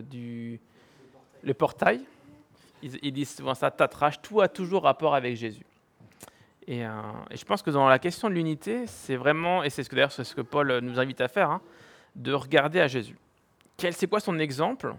du 0.10 0.60
le 1.42 1.54
portail. 1.54 2.02
Ils 2.84 3.14
disent 3.14 3.38
souvent 3.38 3.56
ça, 3.56 3.72
tatrage, 3.72 4.22
tout 4.22 4.42
a 4.42 4.48
toujours 4.48 4.84
rapport 4.84 5.16
avec 5.16 5.36
Jésus. 5.38 5.66
Et, 6.70 6.86
euh, 6.86 6.92
et 7.32 7.36
je 7.36 7.44
pense 7.46 7.64
que 7.64 7.72
dans 7.72 7.90
la 7.90 7.98
question 7.98 8.30
de 8.30 8.36
l'unité, 8.36 8.86
c'est 8.86 9.16
vraiment, 9.16 9.64
et 9.64 9.72
c'est 9.72 9.84
ce 9.84 9.90
que 9.90 9.96
d'ailleurs 9.96 10.12
ce 10.12 10.36
que 10.36 10.42
Paul 10.42 10.78
nous 10.84 11.00
invite 11.00 11.20
à 11.20 11.28
faire, 11.28 11.50
hein, 11.50 11.62
de 12.16 12.32
regarder 12.32 12.80
à 12.80 12.88
Jésus. 12.88 13.18
Quel, 13.76 13.92
c'est 13.96 14.06
quoi 14.06 14.20
son 14.20 14.38
exemple? 14.38 14.94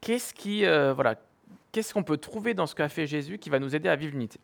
Qu'est-ce 0.00 0.32
qui, 0.32 0.64
euh, 0.64 0.92
voilà, 0.92 1.16
qu'est-ce 1.72 1.92
qu'on 1.92 2.04
peut 2.04 2.18
trouver 2.18 2.54
dans 2.54 2.66
ce 2.66 2.76
qu'a 2.76 2.88
fait 2.88 3.08
Jésus 3.08 3.38
qui 3.38 3.50
va 3.50 3.58
nous 3.58 3.74
aider 3.74 3.88
à 3.88 3.96
vivre 3.96 4.12
l'unité? 4.12 4.38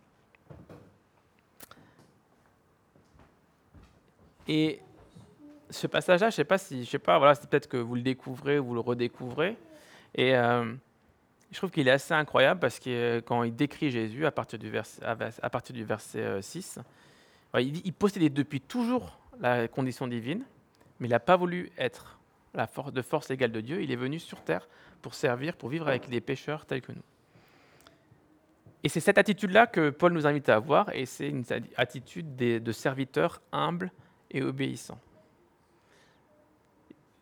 Et 4.48 4.80
ce 5.70 5.86
passage-là, 5.86 6.30
je 6.30 6.34
sais 6.34 6.44
pas 6.44 6.58
si, 6.58 6.84
je 6.84 6.90
sais 6.90 6.98
pas, 6.98 7.18
voilà, 7.18 7.36
c'est 7.36 7.48
peut-être 7.48 7.68
que 7.68 7.76
vous 7.76 7.94
le 7.94 8.02
découvrez 8.02 8.58
ou 8.58 8.64
vous 8.64 8.74
le 8.74 8.80
redécouvrez. 8.80 9.56
Et 10.16 10.34
euh, 10.34 10.74
je 11.50 11.56
trouve 11.56 11.70
qu'il 11.70 11.88
est 11.88 11.92
assez 11.92 12.14
incroyable 12.14 12.60
parce 12.60 12.78
que 12.78 12.90
euh, 12.90 13.20
quand 13.20 13.42
il 13.42 13.54
décrit 13.54 13.90
Jésus 13.90 14.26
à 14.26 14.30
partir 14.30 14.58
du, 14.58 14.70
verset, 14.70 15.02
à 15.04 15.50
partir 15.50 15.74
du 15.74 15.84
verset 15.84 16.42
6, 16.42 16.78
euh, 17.54 17.60
il, 17.60 17.86
il 17.86 17.92
possédait 17.92 18.28
depuis 18.28 18.60
toujours 18.60 19.18
la 19.40 19.68
condition 19.68 20.06
divine, 20.06 20.44
mais 21.00 21.08
il 21.08 21.10
n'a 21.10 21.20
pas 21.20 21.36
voulu 21.36 21.70
être 21.78 22.18
la 22.54 22.66
force 22.66 22.92
de 22.92 23.02
force 23.02 23.30
égale 23.30 23.52
de 23.52 23.60
Dieu. 23.60 23.82
Il 23.82 23.92
est 23.92 23.96
venu 23.96 24.18
sur 24.18 24.42
terre 24.42 24.68
pour 25.00 25.14
servir, 25.14 25.56
pour 25.56 25.68
vivre 25.68 25.88
avec 25.88 26.08
des 26.08 26.20
pécheurs 26.20 26.66
tels 26.66 26.82
que 26.82 26.92
nous. 26.92 27.02
Et 28.84 28.88
c'est 28.88 29.00
cette 29.00 29.18
attitude-là 29.18 29.66
que 29.66 29.90
Paul 29.90 30.12
nous 30.12 30.26
invite 30.26 30.48
à 30.48 30.56
avoir, 30.56 30.94
et 30.94 31.04
c'est 31.04 31.28
une 31.28 31.44
attitude 31.76 32.36
de 32.36 32.72
serviteur 32.72 33.42
humble 33.52 33.90
et 34.30 34.42
obéissant. 34.42 34.98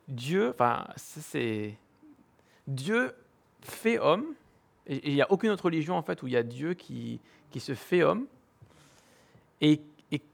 Dieu, 0.08 0.50
enfin, 0.50 0.86
c'est 0.96 1.74
Dieu 2.66 3.14
fait 3.66 3.98
homme, 3.98 4.34
et 4.86 5.08
il 5.08 5.14
n'y 5.14 5.22
a 5.22 5.30
aucune 5.30 5.50
autre 5.50 5.64
religion 5.64 5.96
en 5.96 6.02
fait 6.02 6.22
où 6.22 6.26
il 6.26 6.32
y 6.32 6.36
a 6.36 6.42
Dieu 6.42 6.74
qui, 6.74 7.20
qui 7.50 7.60
se 7.60 7.74
fait 7.74 8.02
homme, 8.02 8.26
et, 9.60 9.80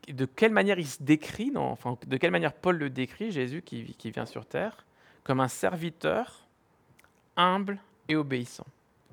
de 0.08 0.26
quelle 0.26 0.52
manière 0.52 0.78
il 0.78 0.86
se 0.86 1.02
décrit, 1.02 1.50
enfin, 1.56 1.96
de 2.06 2.16
quelle 2.18 2.30
manière 2.30 2.52
Paul 2.52 2.76
le 2.76 2.90
décrit, 2.90 3.32
Jésus 3.32 3.62
qui, 3.62 3.94
qui 3.94 4.10
vient 4.10 4.26
sur 4.26 4.44
terre, 4.44 4.84
comme 5.24 5.40
un 5.40 5.48
serviteur 5.48 6.46
humble 7.36 7.78
et 8.08 8.16
obéissant. 8.16 8.66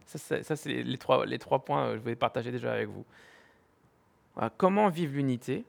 Ça, 0.05 0.55
c'est 0.55 0.83
les 0.83 0.97
trois, 0.97 1.25
les 1.25 1.37
trois 1.37 1.59
points 1.59 1.91
que 1.91 1.97
je 1.97 2.01
voulais 2.01 2.15
partager 2.15 2.51
déjà 2.51 2.73
avec 2.73 2.89
vous. 2.89 3.05
Comment 4.57 4.89
vivre 4.89 5.13
l'unité? 5.13 5.63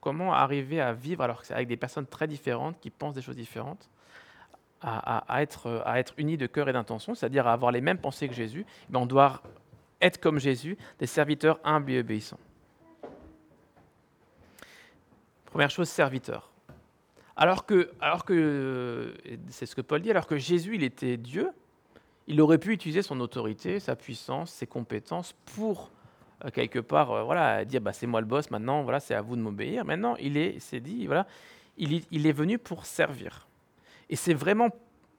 Comment 0.00 0.32
arriver 0.32 0.80
à 0.80 0.92
vivre 0.92 1.22
alors 1.22 1.42
avec 1.50 1.68
des 1.68 1.76
personnes 1.76 2.06
très 2.06 2.26
différentes 2.26 2.78
qui 2.80 2.90
pensent 2.90 3.14
des 3.14 3.22
choses 3.22 3.36
différentes? 3.36 3.88
À, 4.82 5.42
être, 5.42 6.14
unis 6.18 6.36
de 6.36 6.46
cœur 6.46 6.68
et 6.68 6.72
d'intention, 6.72 7.14
c'est-à-dire 7.14 7.46
à 7.46 7.52
avoir 7.52 7.72
les 7.72 7.80
mêmes 7.80 7.98
pensées 7.98 8.28
que 8.28 8.34
Jésus, 8.34 8.66
mais 8.90 8.98
on 8.98 9.06
doit 9.06 9.42
être 10.00 10.20
comme 10.20 10.38
Jésus, 10.38 10.76
des 10.98 11.06
serviteurs 11.06 11.60
humbles 11.64 11.92
et 11.92 12.00
obéissants. 12.00 12.40
Première 15.46 15.70
chose, 15.70 15.88
serviteur. 15.88 16.50
Alors 17.36 17.66
que, 17.66 17.90
alors 18.00 18.24
que 18.24 19.14
c'est 19.48 19.66
ce 19.66 19.74
que 19.74 19.80
Paul 19.80 20.02
dit, 20.02 20.10
alors 20.10 20.26
que 20.26 20.36
Jésus, 20.36 20.74
il 20.74 20.82
était 20.82 21.16
Dieu, 21.16 21.50
il 22.26 22.40
aurait 22.40 22.58
pu 22.58 22.72
utiliser 22.72 23.02
son 23.02 23.20
autorité, 23.20 23.80
sa 23.80 23.96
puissance, 23.96 24.50
ses 24.52 24.66
compétences 24.66 25.34
pour 25.54 25.90
euh, 26.44 26.50
quelque 26.50 26.78
part, 26.78 27.10
euh, 27.12 27.22
voilà, 27.22 27.64
dire 27.64 27.80
bah, 27.80 27.92
c'est 27.92 28.06
moi 28.06 28.20
le 28.20 28.26
boss, 28.26 28.50
maintenant, 28.50 28.82
voilà, 28.82 29.00
c'est 29.00 29.14
à 29.14 29.22
vous 29.22 29.36
de 29.36 29.40
m'obéir. 29.40 29.84
Maintenant, 29.84 30.16
il 30.16 30.36
est, 30.36 30.74
dit, 30.76 31.06
voilà, 31.06 31.26
il, 31.78 32.02
il, 32.10 32.26
est 32.26 32.32
venu 32.32 32.58
pour 32.58 32.86
servir. 32.86 33.46
Et 34.12 34.16
c'est 34.16 34.34
vraiment, 34.34 34.68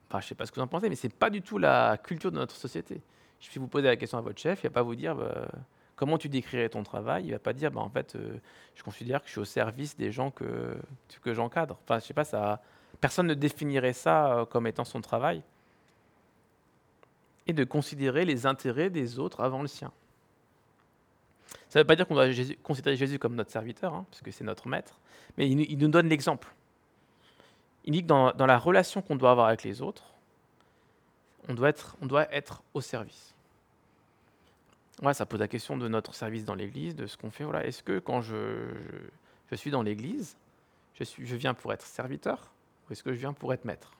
enfin, 0.08 0.20
je 0.20 0.28
sais 0.28 0.36
pas 0.36 0.46
ce 0.46 0.52
que 0.52 0.60
vous 0.60 0.62
en 0.62 0.68
pensez, 0.68 0.88
mais 0.88 0.94
c'est 0.94 1.12
pas 1.12 1.28
du 1.28 1.42
tout 1.42 1.58
la 1.58 1.98
culture 1.98 2.30
de 2.30 2.36
notre 2.36 2.54
société. 2.54 3.02
Si 3.40 3.58
vous 3.58 3.66
posez 3.66 3.88
la 3.88 3.96
question 3.96 4.18
à 4.18 4.20
votre 4.20 4.40
chef, 4.40 4.60
il 4.60 4.68
va 4.68 4.70
pas 4.70 4.82
vous 4.82 4.94
dire 4.94 5.16
bah, 5.16 5.48
comment 5.96 6.16
tu 6.16 6.28
décrirais 6.28 6.68
ton 6.68 6.84
travail. 6.84 7.24
Il 7.24 7.32
va 7.32 7.40
pas 7.40 7.52
dire, 7.52 7.72
bah, 7.72 7.80
en 7.80 7.90
fait, 7.90 8.14
euh, 8.14 8.38
je 8.76 8.84
considère 8.84 9.20
que 9.20 9.26
je 9.26 9.32
suis 9.32 9.40
au 9.40 9.44
service 9.44 9.96
des 9.96 10.12
gens 10.12 10.30
que, 10.30 10.76
que 11.22 11.34
j'encadre. 11.34 11.76
Enfin, 11.82 11.98
je 11.98 12.04
sais 12.04 12.14
pas, 12.14 12.22
ça, 12.22 12.62
personne 13.00 13.26
ne 13.26 13.34
définirait 13.34 13.94
ça 13.94 14.46
comme 14.48 14.68
étant 14.68 14.84
son 14.84 15.00
travail. 15.00 15.42
Et 17.48 17.52
de 17.52 17.64
considérer 17.64 18.24
les 18.24 18.46
intérêts 18.46 18.90
des 18.90 19.18
autres 19.18 19.40
avant 19.40 19.60
le 19.60 19.66
sien. 19.68 19.90
Ça 21.68 21.80
ne 21.80 21.82
veut 21.82 21.86
pas 21.88 21.96
dire 21.96 22.06
qu'on 22.06 22.14
doit 22.14 22.28
considérer 22.62 22.94
Jésus 22.94 23.18
comme 23.18 23.34
notre 23.34 23.50
serviteur, 23.50 23.92
hein, 23.92 24.06
parce 24.08 24.22
que 24.22 24.30
c'est 24.30 24.44
notre 24.44 24.68
maître, 24.68 25.00
mais 25.36 25.50
il, 25.50 25.78
nous 25.78 25.88
donne 25.88 26.08
l'exemple. 26.08 26.54
Il 27.84 27.92
dit 27.92 28.02
que 28.02 28.06
dans, 28.06 28.46
la 28.46 28.58
relation 28.58 29.02
qu'on 29.02 29.16
doit 29.16 29.30
avoir 29.30 29.48
avec 29.48 29.62
les 29.62 29.82
autres, 29.82 30.04
on 31.48 31.54
doit 31.54 31.68
être, 32.32 32.62
au 32.72 32.80
service. 32.80 33.34
Voilà, 35.00 35.14
ça 35.14 35.26
pose 35.26 35.40
la 35.40 35.48
question 35.48 35.76
de 35.76 35.88
notre 35.88 36.14
service 36.14 36.44
dans 36.44 36.54
l'Église, 36.54 36.96
de 36.96 37.06
ce 37.06 37.16
qu'on 37.16 37.30
fait. 37.30 37.44
Voilà. 37.44 37.66
Est-ce 37.66 37.82
que 37.82 37.98
quand 37.98 38.22
je, 38.22 38.70
suis 39.54 39.70
dans 39.70 39.82
l'Église, 39.82 40.36
je, 40.98 41.36
viens 41.36 41.52
pour 41.52 41.72
être 41.72 41.84
serviteur 41.84 42.50
ou 42.88 42.92
est-ce 42.92 43.02
que 43.02 43.12
je 43.12 43.18
viens 43.18 43.32
pour 43.32 43.52
être 43.52 43.64
maître? 43.64 43.92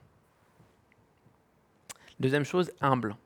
Deuxième 2.18 2.44
chose, 2.44 2.72
humble. 2.80 3.16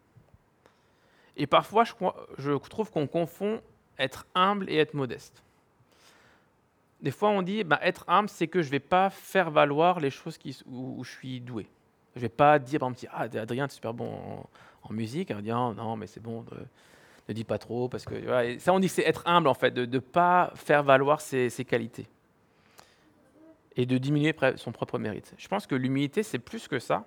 Et 1.36 1.46
parfois, 1.46 1.84
je 1.84 2.56
trouve 2.68 2.90
qu'on 2.90 3.06
confond 3.06 3.60
être 3.98 4.26
humble 4.34 4.68
et 4.70 4.76
être 4.76 4.94
modeste. 4.94 5.42
Des 7.00 7.10
fois, 7.10 7.30
on 7.30 7.42
dit, 7.42 7.62
bah, 7.64 7.78
être 7.82 8.04
humble, 8.08 8.28
c'est 8.28 8.48
que 8.48 8.60
je 8.60 8.68
ne 8.68 8.72
vais 8.72 8.80
pas 8.80 9.10
faire 9.10 9.50
valoir 9.50 10.00
les 10.00 10.10
choses 10.10 10.38
où, 10.66 11.04
je 11.04 11.10
suis 11.10 11.40
doué. 11.40 11.66
Je 12.14 12.20
ne 12.20 12.22
vais 12.22 12.28
pas 12.28 12.58
dire, 12.58 12.80
par 12.80 12.90
exemple, 12.90 13.12
ah, 13.14 13.40
Adrien, 13.40 13.68
tu 13.68 13.72
es 13.72 13.74
super 13.74 13.94
bon 13.94 14.44
en, 14.82 14.92
musique. 14.92 15.32
On 15.34 15.40
dire, 15.40 15.56
oh, 15.58 15.74
non, 15.74 15.96
mais 15.96 16.06
c'est 16.06 16.20
bon, 16.20 16.44
ne 17.28 17.34
dis 17.34 17.44
pas 17.44 17.58
trop. 17.58 17.88
Parce 17.88 18.04
que, 18.04 18.58
ça, 18.58 18.72
on 18.72 18.80
dit, 18.80 18.88
c'est 18.88 19.02
être 19.02 19.22
humble, 19.26 19.48
en 19.48 19.54
fait, 19.54 19.70
de 19.70 19.86
ne 19.86 19.98
pas 20.00 20.52
faire 20.56 20.82
valoir 20.82 21.20
ses, 21.20 21.50
ses, 21.50 21.64
qualités. 21.64 22.08
Et 23.76 23.86
de 23.86 23.96
diminuer 23.96 24.34
son 24.56 24.72
propre 24.72 24.98
mérite. 24.98 25.34
Je 25.38 25.46
pense 25.46 25.68
que 25.68 25.76
l'humilité, 25.76 26.24
c'est 26.24 26.40
plus 26.40 26.66
que 26.66 26.80
ça. 26.80 27.06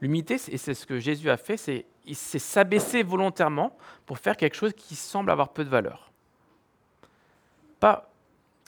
L'humilité, 0.00 0.36
et 0.48 0.56
c'est 0.56 0.72
ce 0.72 0.86
que 0.86 0.98
Jésus 0.98 1.28
a 1.28 1.36
fait, 1.36 1.58
c'est 1.58 1.84
s'abaisser 2.14 3.02
volontairement 3.02 3.76
pour 4.06 4.18
faire 4.18 4.38
quelque 4.38 4.56
chose 4.56 4.72
qui 4.72 4.94
semble 4.94 5.30
avoir 5.30 5.50
peu 5.50 5.62
de 5.62 5.68
valeur 5.68 6.10
pas, 7.80 8.09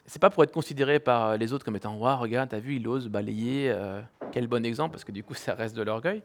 c'est 0.06 0.20
pas 0.20 0.30
pour 0.30 0.42
être 0.42 0.52
considéré 0.52 0.98
par 0.98 1.36
les 1.36 1.52
autres 1.52 1.64
comme 1.64 1.76
étant 1.76 1.96
Waouh, 1.96 2.18
regarde, 2.18 2.50
t'as 2.50 2.58
vu, 2.58 2.76
il 2.76 2.88
ose 2.88 3.08
balayer, 3.08 3.70
euh, 3.70 4.00
quel 4.32 4.46
bon 4.46 4.64
exemple, 4.64 4.92
parce 4.92 5.04
que 5.04 5.12
du 5.12 5.22
coup, 5.22 5.34
ça 5.34 5.54
reste 5.54 5.76
de 5.76 5.82
l'orgueil. 5.82 6.22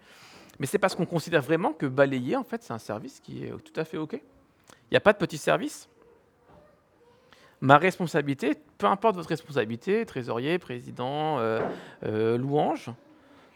Mais 0.60 0.66
c'est 0.66 0.80
parce 0.80 0.96
qu'on 0.96 1.06
considère 1.06 1.42
vraiment 1.42 1.74
que 1.74 1.86
balayer, 1.86 2.36
en 2.36 2.44
fait, 2.44 2.64
c'est 2.64 2.74
un 2.74 2.80
service 2.80 3.20
qui 3.20 3.44
est 3.44 3.50
tout 3.50 3.80
à 3.80 3.84
fait 3.84 3.98
OK. 3.98 4.14
Il 4.14 4.92
n'y 4.92 4.98
a 4.98 5.02
pas 5.02 5.14
de 5.14 5.18
petit 5.18 5.38
service. 5.38 5.88
Ma 7.62 7.78
responsabilité, 7.78 8.56
peu 8.78 8.88
importe 8.88 9.16
votre 9.16 9.30
responsabilité, 9.30 10.06
trésorier, 10.06 10.58
président, 10.60 11.40
euh, 11.40 11.60
euh, 12.04 12.38
louange, 12.38 12.92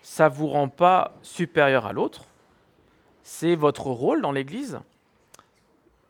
ça 0.01 0.30
ne 0.30 0.34
vous 0.34 0.48
rend 0.48 0.68
pas 0.68 1.16
supérieur 1.22 1.86
à 1.86 1.94
l'autre. 1.94 2.25
C'est 3.24 3.56
votre 3.56 3.88
rôle 3.88 4.22
dans 4.22 4.32
l'Église. 4.32 4.80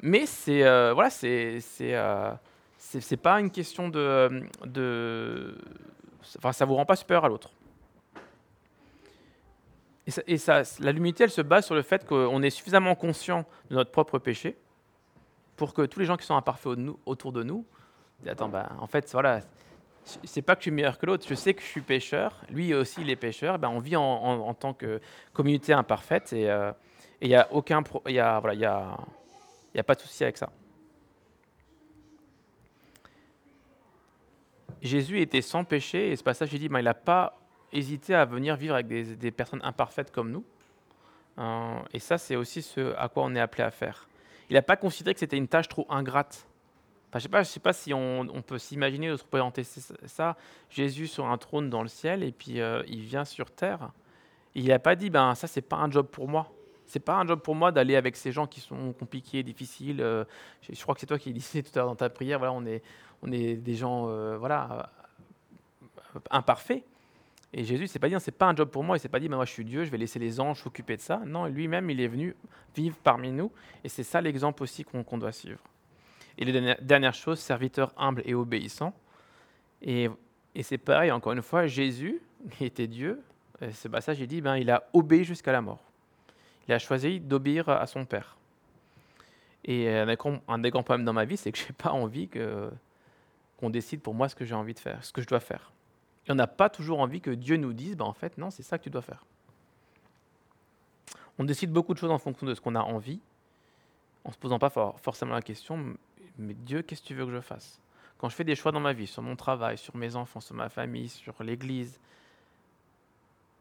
Mais 0.01 0.25
c'est 0.25 0.61
voilà, 0.93 1.09
c'est 1.09 1.59
c'est 2.99 3.17
pas 3.17 3.39
une 3.39 3.51
question 3.51 3.89
de, 3.89 4.43
de 4.65 5.57
enfin, 6.37 6.51
ça 6.51 6.65
vous 6.65 6.75
rend 6.75 6.85
pas 6.85 6.95
supérieur 6.95 7.25
à 7.25 7.29
l'autre. 7.29 7.51
Et, 10.27 10.37
ça, 10.37 10.63
la 10.79 10.91
l'humilité, 10.91 11.23
elle 11.23 11.29
se 11.29 11.41
base 11.41 11.65
sur 11.65 11.75
le 11.75 11.83
fait 11.83 12.05
qu'on 12.05 12.41
est 12.41 12.49
suffisamment 12.49 12.95
conscient 12.95 13.45
de 13.69 13.75
notre 13.75 13.91
propre 13.91 14.19
péché 14.19 14.57
pour 15.55 15.73
que 15.73 15.83
tous 15.83 15.99
les 15.99 16.05
gens 16.05 16.17
qui 16.17 16.25
sont 16.25 16.35
imparfaits 16.35 16.77
autour 17.05 17.31
de 17.31 17.43
nous 17.43 17.65
disent 18.19 18.31
Attends, 18.31 18.49
bah, 18.49 18.71
en 18.79 18.87
fait, 18.87 19.09
voilà, 19.13 19.41
c'est 20.03 20.41
pas 20.41 20.55
que 20.55 20.61
je 20.61 20.63
suis 20.63 20.71
meilleur 20.71 20.97
que 20.97 21.05
l'autre, 21.05 21.25
je 21.29 21.35
sais 21.35 21.53
que 21.53 21.61
je 21.61 21.67
suis 21.67 21.81
pécheur, 21.81 22.41
lui 22.49 22.73
aussi 22.73 23.01
il 23.01 23.09
est 23.09 23.15
pécheur, 23.15 23.59
ben, 23.59 23.69
on 23.69 23.79
vit 23.79 23.95
en, 23.95 24.53
tant 24.55 24.73
que 24.73 24.99
communauté 25.33 25.71
imparfaite 25.73 26.33
et 26.33 26.49
euh, 26.49 26.71
il 27.21 27.29
n'y 27.29 27.35
a 27.35 27.47
aucun, 27.51 27.83
il 28.07 28.13
voilà, 28.15 28.53
y 28.55 28.65
a, 28.65 28.97
y 29.75 29.79
a 29.79 29.83
pas 29.83 29.95
de 29.95 30.01
souci 30.01 30.23
avec 30.23 30.37
ça. 30.37 30.49
Jésus 34.81 35.21
était 35.21 35.41
sans 35.41 35.63
péché, 35.63 36.11
et 36.11 36.15
ce 36.15 36.23
passage, 36.23 36.53
il 36.53 36.59
dit, 36.59 36.69
ben, 36.69 36.79
il 36.79 36.85
n'a 36.85 36.93
pas 36.93 37.37
hésité 37.71 38.15
à 38.15 38.25
venir 38.25 38.55
vivre 38.55 38.75
avec 38.75 38.87
des, 38.87 39.31
personnes 39.31 39.61
imparfaites 39.63 40.11
comme 40.11 40.31
nous. 40.31 40.43
Euh, 41.37 41.79
et 41.93 41.99
ça, 41.99 42.17
c'est 42.17 42.35
aussi 42.35 42.61
ce 42.61 42.93
à 42.97 43.07
quoi 43.07 43.23
on 43.23 43.35
est 43.35 43.39
appelé 43.39 43.63
à 43.63 43.71
faire. 43.71 44.07
Il 44.49 44.55
n'a 44.55 44.61
pas 44.61 44.75
considéré 44.75 45.13
que 45.13 45.19
c'était 45.19 45.37
une 45.37 45.47
tâche 45.47 45.69
trop 45.69 45.85
ingrate. 45.89 46.45
je 47.13 47.17
ne 47.17 47.21
sais, 47.21 47.29
pas, 47.29 47.43
sais 47.43 47.59
pas 47.59 47.73
si 47.73 47.93
on, 47.93 48.25
peut 48.45 48.57
s'imaginer 48.57 49.11
ou 49.11 49.17
se 49.17 49.23
représenter 49.23 49.63
ça, 49.63 50.35
Jésus 50.69 51.07
sur 51.07 51.25
un 51.25 51.37
trône 51.37 51.69
dans 51.69 51.83
le 51.83 51.87
ciel, 51.87 52.23
et 52.23 52.31
puis 52.31 52.59
euh, 52.59 52.83
il 52.87 53.01
vient 53.01 53.23
sur 53.23 53.51
terre. 53.51 53.91
il 54.55 54.67
n'a 54.67 54.79
pas 54.79 54.95
dit, 54.95 55.09
ben 55.09 55.35
ça, 55.35 55.47
c'est 55.47 55.61
pas 55.61 55.77
un 55.77 55.89
job 55.89 56.07
pour 56.07 56.27
moi. 56.27 56.51
C'est 56.85 56.99
pas 56.99 57.15
un 57.15 57.25
job 57.25 57.39
pour 57.39 57.55
moi 57.55 57.71
d'aller 57.71 57.95
avec 57.95 58.17
ces 58.17 58.33
gens 58.33 58.47
qui 58.47 58.59
sont 58.59 58.91
compliqués, 58.91 59.43
difficiles. 59.43 60.01
Euh, 60.01 60.25
je, 60.61 60.81
crois 60.81 60.93
que 60.93 60.99
c'est 60.99 61.07
toi 61.07 61.17
qui 61.17 61.31
disais 61.33 61.63
tout 61.63 61.71
à 61.75 61.79
l'heure 61.79 61.87
dans 61.87 61.95
ta 61.95 62.09
prière, 62.09 62.39
voilà, 62.39 62.51
on 62.51 62.65
est, 62.65 62.83
on 63.21 63.31
est 63.31 63.55
des 63.55 63.75
gens 63.75 64.07
euh, 64.09 64.37
voilà, 64.37 64.91
euh, 66.15 66.19
imparfaits. 66.29 66.83
Et 67.53 67.63
Jésus, 67.63 67.87
c'est 67.87 67.99
pas 67.99 68.07
dit, 68.07 68.15
c'est 68.19 68.31
pas 68.31 68.47
un 68.47 68.55
job 68.55 68.69
pour 68.69 68.83
moi, 68.83 68.95
il 68.95 68.99
s'est 68.99 69.09
pas 69.09 69.19
dit, 69.19 69.27
moi 69.27 69.43
je 69.43 69.51
suis 69.51 69.65
Dieu, 69.65 69.83
je 69.83 69.91
vais 69.91 69.97
laisser 69.97 70.19
les 70.19 70.39
anges 70.39 70.63
s'occuper 70.63 70.95
de 70.95 71.01
ça. 71.01 71.21
Non, 71.25 71.47
lui-même, 71.47 71.89
il 71.89 71.99
est 71.99 72.07
venu 72.07 72.35
vivre 72.75 72.95
parmi 73.03 73.31
nous, 73.31 73.51
et 73.83 73.89
c'est 73.89 74.03
ça 74.03 74.21
l'exemple 74.21 74.63
aussi 74.63 74.85
qu'on 74.85 75.17
doit 75.17 75.33
suivre. 75.33 75.59
Et 76.37 76.45
la 76.45 76.75
dernière 76.75 77.13
chose, 77.13 77.39
serviteur 77.39 77.93
humble 77.97 78.21
et 78.25 78.33
obéissant. 78.33 78.93
Et, 79.81 80.09
et 80.55 80.63
c'est 80.63 80.77
pareil, 80.77 81.11
encore 81.11 81.33
une 81.33 81.41
fois, 81.41 81.67
Jésus, 81.67 82.21
qui 82.51 82.63
était 82.63 82.87
Dieu, 82.87 83.21
ce 83.69 83.87
passage, 83.89 84.19
il 84.19 84.27
dit, 84.27 84.41
ben, 84.41 84.55
il 84.55 84.71
a 84.71 84.89
obéi 84.93 85.23
jusqu'à 85.25 85.51
la 85.51 85.61
mort. 85.61 85.83
Il 86.67 86.73
a 86.73 86.79
choisi 86.79 87.19
d'obéir 87.19 87.67
à 87.69 87.85
son 87.85 88.05
Père. 88.05 88.37
Et 89.65 89.89
un 89.89 90.07
des, 90.07 90.15
grands, 90.15 90.39
un 90.47 90.57
des 90.57 90.71
grands 90.71 90.83
problèmes 90.83 91.05
dans 91.05 91.13
ma 91.13 91.25
vie, 91.25 91.37
c'est 91.37 91.51
que 91.51 91.59
je 91.59 91.65
n'ai 91.65 91.73
pas 91.73 91.91
envie 91.91 92.27
que, 92.27 92.71
qu'on 93.61 93.69
décide 93.69 94.01
pour 94.01 94.13
moi 94.13 94.27
ce 94.27 94.35
que 94.35 94.43
j'ai 94.43 94.55
envie 94.55 94.73
de 94.73 94.79
faire, 94.79 95.05
ce 95.05 95.13
que 95.13 95.21
je 95.21 95.27
dois 95.27 95.39
faire. 95.39 95.71
Et 96.27 96.31
on 96.31 96.35
n'a 96.35 96.47
pas 96.47 96.69
toujours 96.69 96.99
envie 96.99 97.21
que 97.21 97.31
Dieu 97.31 97.55
nous 97.55 97.71
dise, 97.71 97.95
bah, 97.95 98.05
en 98.05 98.13
fait, 98.13 98.37
non, 98.37 98.49
c'est 98.49 98.63
ça 98.63 98.77
que 98.77 98.83
tu 98.83 98.89
dois 98.89 99.01
faire. 99.01 99.23
On 101.39 101.45
décide 101.45 101.71
beaucoup 101.71 101.93
de 101.93 101.99
choses 101.99 102.11
en 102.11 102.17
fonction 102.17 102.45
de 102.45 102.53
ce 102.53 102.59
qu'on 102.59 102.75
a 102.75 102.81
envie, 102.81 103.21
en 104.25 104.31
se 104.31 104.37
posant 104.37 104.59
pas 104.59 104.69
forcément 104.69 105.33
la 105.33 105.41
question, 105.41 105.95
mais 106.37 106.53
Dieu, 106.53 106.81
qu'est-ce 106.81 107.01
que 107.01 107.07
tu 107.07 107.15
veux 107.15 107.25
que 107.25 107.31
je 107.31 107.39
fasse? 107.39 107.79
Quand 108.17 108.29
je 108.29 108.35
fais 108.35 108.43
des 108.43 108.55
choix 108.55 108.71
dans 108.71 108.79
ma 108.79 108.93
vie, 108.93 109.07
sur 109.07 109.21
mon 109.21 109.35
travail, 109.35 109.77
sur 109.77 109.95
mes 109.95 110.15
enfants, 110.15 110.41
sur 110.41 110.55
ma 110.55 110.69
famille, 110.69 111.09
sur 111.09 111.41
l'Église, 111.41 111.99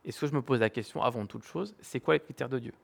est-ce 0.05 0.21
que 0.21 0.27
je 0.27 0.35
me 0.35 0.43
pose 0.43 0.61
la 0.61 0.71
question 0.71 1.03
avant 1.03 1.27
toute 1.27 1.45
chose, 1.45 1.75
c'est 1.81 2.01
quoi 2.01 2.15
les 2.15 2.21
critères 2.21 2.49
de 2.49 2.59
Dieu? 2.59 2.75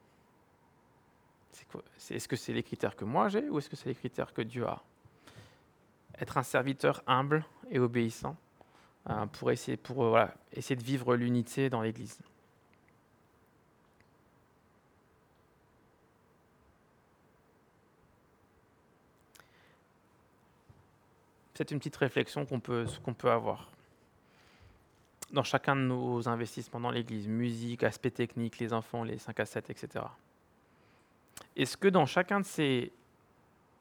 Est-ce 2.11 2.28
que 2.28 2.37
c'est 2.37 2.52
les 2.52 2.62
critères 2.62 2.94
que 2.94 3.04
moi 3.04 3.28
j'ai 3.28 3.49
ou 3.49 3.58
est-ce 3.58 3.68
que 3.68 3.76
c'est 3.76 3.88
les 3.88 3.94
critères 3.94 4.32
que 4.32 4.42
Dieu 4.42 4.66
a? 4.66 4.82
Être 6.20 6.38
un 6.38 6.42
serviteur 6.42 7.02
humble 7.06 7.44
et 7.70 7.78
obéissant 7.78 8.37
euh, 9.11 9.26
pour, 9.26 9.50
essayer, 9.50 9.76
pour 9.76 10.16
euh, 10.16 10.26
essayer 10.52 10.76
de 10.76 10.82
vivre 10.82 11.14
l'unité 11.16 11.70
dans 11.70 11.82
l'Église. 11.82 12.18
C'est 21.54 21.70
une 21.70 21.78
petite 21.78 21.96
réflexion 21.96 22.44
qu'on 22.44 22.61
peut, 22.61 22.87
qu'on 23.02 23.14
peut 23.14 23.30
avoir 23.30 23.70
dans 25.32 25.42
chacun 25.42 25.75
de 25.76 25.80
nos 25.80 26.28
investissements 26.28 26.80
dans 26.80 26.90
l'Église, 26.90 27.28
musique, 27.28 27.82
aspect 27.82 28.11
technique, 28.11 28.58
les 28.58 28.73
enfants, 28.73 29.04
les 29.04 29.18
5 29.18 29.40
à 29.40 29.46
7, 29.46 29.70
etc. 29.70 30.04
Est-ce 31.56 31.76
que 31.76 31.88
dans 31.88 32.06
chacun 32.06 32.40
de 32.40 32.44
ces 32.44 32.92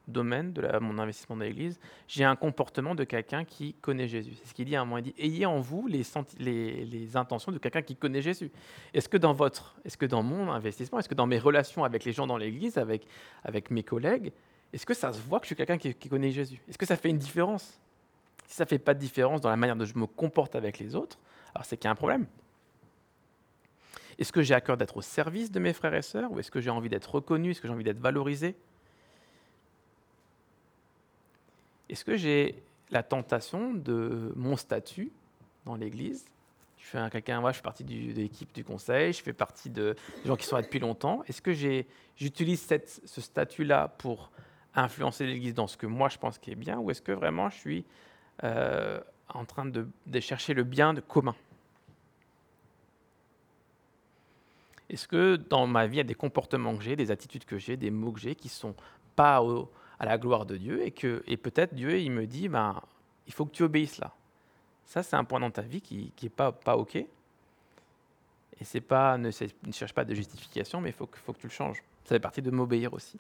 domaines 0.08 0.54
de 0.54 0.80
mon 0.80 1.00
investissement 1.00 1.36
dans 1.36 1.44
l'Église, 1.44 1.80
j'ai 2.08 2.24
un 2.24 2.36
comportement 2.36 2.96
de 2.96 3.04
quelqu'un 3.04 3.44
qui 3.46 3.74
connaît 3.74 4.08
Jésus. 4.08 4.34
C'est 4.36 4.50
ce 4.50 4.54
qu'il 4.54 4.66
dit 4.66 4.76
à 4.76 4.82
un 4.82 4.86
moment, 4.86 4.98
il 4.98 5.04
dit, 5.04 5.16
ayez 5.18 5.46
en 5.46 5.60
vous 5.60 5.88
les, 5.88 7.18
intentions 7.18 7.52
de 7.52 7.58
quelqu'un 7.58 7.82
qui 7.82 7.96
connaît 7.96 8.22
Jésus. 8.22 8.52
Est-ce 8.94 9.10
que 9.10 9.18
dans 9.18 9.34
votre, 9.34 9.76
est-ce 9.86 9.98
que 9.98 10.06
dans 10.06 10.24
mon 10.24 10.52
investissement, 10.52 11.00
est-ce 11.00 11.10
que 11.10 11.16
dans 11.16 11.28
mes 11.28 11.40
relations 11.40 11.84
avec 11.84 12.06
les 12.06 12.12
gens 12.12 12.28
dans 12.28 12.38
l'Église, 12.38 12.78
avec, 12.78 13.08
avec 13.44 13.72
mes 13.72 13.84
collègues, 13.84 14.32
est-ce 14.74 14.86
que 14.86 14.94
ça 14.94 15.14
se 15.14 15.22
voit 15.22 15.40
que 15.40 15.46
je 15.46 15.50
suis 15.50 15.56
quelqu'un 15.56 15.78
qui, 15.78 15.94
connaît 16.10 16.32
Jésus? 16.32 16.62
Est-ce 16.68 16.78
que 16.78 16.86
ça 16.86 16.98
fait 16.98 17.10
une 17.10 17.18
différence? 17.18 17.80
Si 18.48 18.56
ça 18.56 18.66
ne 18.66 18.70
fait 18.70 18.80
pas 18.80 18.94
de 18.94 19.00
différence 19.00 19.42
dans 19.42 19.50
la 19.50 19.56
manière 19.56 19.76
dont 19.76 19.86
je 19.86 19.98
me 19.98 20.06
comporte 20.06 20.56
avec 20.56 20.80
les 20.80 20.96
autres, 20.96 21.18
alors 21.54 21.66
c'est 21.66 21.78
qu'il 21.78 21.86
y 21.86 21.88
a 21.88 21.92
un 21.92 21.96
problème. 21.96 22.28
Est-ce 24.18 24.32
que 24.32 24.42
j'ai 24.42 24.54
à 24.54 24.62
cœur 24.62 24.78
d'être 24.78 24.98
au 24.98 25.02
service 25.02 25.52
de 25.52 25.60
mes 25.60 25.74
frères 25.74 25.94
et 25.94 26.02
sœurs 26.02 26.32
ou 26.32 26.40
est-ce 26.40 26.52
que 26.52 26.62
j'ai 26.62 26.70
envie 26.70 26.90
d'être 26.90 27.16
reconnu 27.16 27.52
Est-ce 27.52 27.62
que 27.62 27.68
j'ai 27.68 27.74
envie 27.74 27.84
d'être 27.84 28.00
valorisé? 28.00 28.56
Est-ce 31.90 32.04
que 32.04 32.16
j'ai 32.16 32.64
la 32.90 33.04
tentation 33.04 33.74
de 33.74 34.32
mon 34.36 34.58
statut 34.58 35.12
dans 35.66 35.76
l'Église? 35.76 36.26
Je 36.78 36.88
suis 36.88 37.10
quelqu'un, 37.10 37.42
moi 37.42 37.52
je 37.52 37.58
fais 37.58 37.64
partie 37.64 37.84
de 37.84 38.14
l'équipe 38.14 38.54
du 38.54 38.64
conseil, 38.64 39.12
je 39.12 39.24
fais 39.24 39.34
partie 39.34 39.72
de, 39.72 39.96
des 40.22 40.28
gens 40.28 40.36
qui 40.36 40.46
sont 40.46 40.56
là 40.56 40.62
depuis 40.62 40.80
longtemps. 40.80 41.24
Est-ce 41.28 41.42
que 41.42 41.52
j'utilise 42.16 42.68
ce 43.06 43.22
statut-là 43.22 43.88
pour 43.98 44.30
influencer 44.76 45.26
l'Église 45.26 45.54
dans 45.54 45.68
ce 45.68 45.78
que 45.78 45.88
moi 45.88 46.10
je 46.10 46.18
pense 46.18 46.38
qui 46.38 46.52
est 46.52 46.56
bien, 46.56 46.78
ou 46.78 46.92
est-ce 46.92 47.02
que 47.02 47.12
vraiment 47.12 47.50
je 47.50 47.58
suis 47.58 47.86
euh, 48.44 49.00
en 49.30 49.46
train 49.46 49.66
de, 49.66 49.88
chercher 50.20 50.54
le 50.54 50.64
bien 50.64 50.94
de 50.94 51.02
commun? 51.02 51.36
Est-ce 54.90 55.08
que 55.08 55.38
dans 55.38 55.66
ma 55.66 55.88
vie, 55.88 55.96
il 55.96 55.98
y 55.98 56.02
a 56.02 56.04
des 56.04 56.14
comportements 56.14 56.78
que 56.78 56.84
j'ai, 56.84 56.96
des 56.96 57.10
attitudes 57.10 57.46
que 57.46 57.58
j'ai, 57.58 57.78
des 57.78 57.90
mots 57.90 58.12
que 58.12 58.20
j'ai 58.20 58.36
qui 58.36 58.48
ne 58.48 58.52
sont 58.52 58.76
pas 59.16 59.42
à 60.00 60.06
la 60.06 60.18
gloire 60.18 60.46
de 60.46 60.58
Dieu 60.58 60.86
et 60.86 60.92
que 60.92 61.24
et 61.28 61.38
peut-être 61.38 61.74
Dieu 61.74 62.00
il 62.00 62.12
me 62.12 62.26
dit 62.26 62.48
ben, 62.48 62.82
il 63.28 63.34
faut 63.34 63.46
que 63.46 63.52
tu 63.52 63.64
obéisses 63.64 63.98
là. 63.98 64.14
Ça, 64.86 65.02
c'est 65.02 65.16
un 65.16 65.24
point 65.24 65.40
dans 65.40 65.52
ta 65.52 65.64
vie 65.64 65.82
qui 65.82 66.14
n'est 66.22 66.30
pas, 66.30 66.52
pas 66.52 66.78
OK. 66.78 66.96
Et 66.96 68.64
c'est 68.64 68.82
pas, 68.82 69.18
ne, 69.18 69.32
cherche 69.32 69.94
pas 69.94 70.06
de 70.06 70.14
justification, 70.14 70.80
mais 70.80 70.90
il 70.90 70.94
faut, 70.94 71.10
faut 71.26 71.34
que 71.34 71.40
tu 71.40 71.48
le 71.48 71.52
changes. 71.52 71.84
Ça 72.04 72.10
fait 72.16 72.20
partie 72.20 72.42
de 72.42 72.52
m'obéir 72.52 72.94
aussi. 72.94 73.20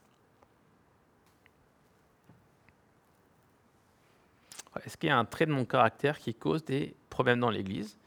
Est-ce 4.85 4.97
qu'il 4.97 5.09
y 5.09 5.11
a 5.11 5.17
un 5.17 5.25
trait 5.25 5.45
de 5.45 5.51
mon 5.51 5.65
caractère 5.65 6.19
qui 6.19 6.33
cause 6.33 6.63
des 6.63 6.95
problèmes 7.09 7.39
dans 7.39 7.49
l'Église 7.49 7.97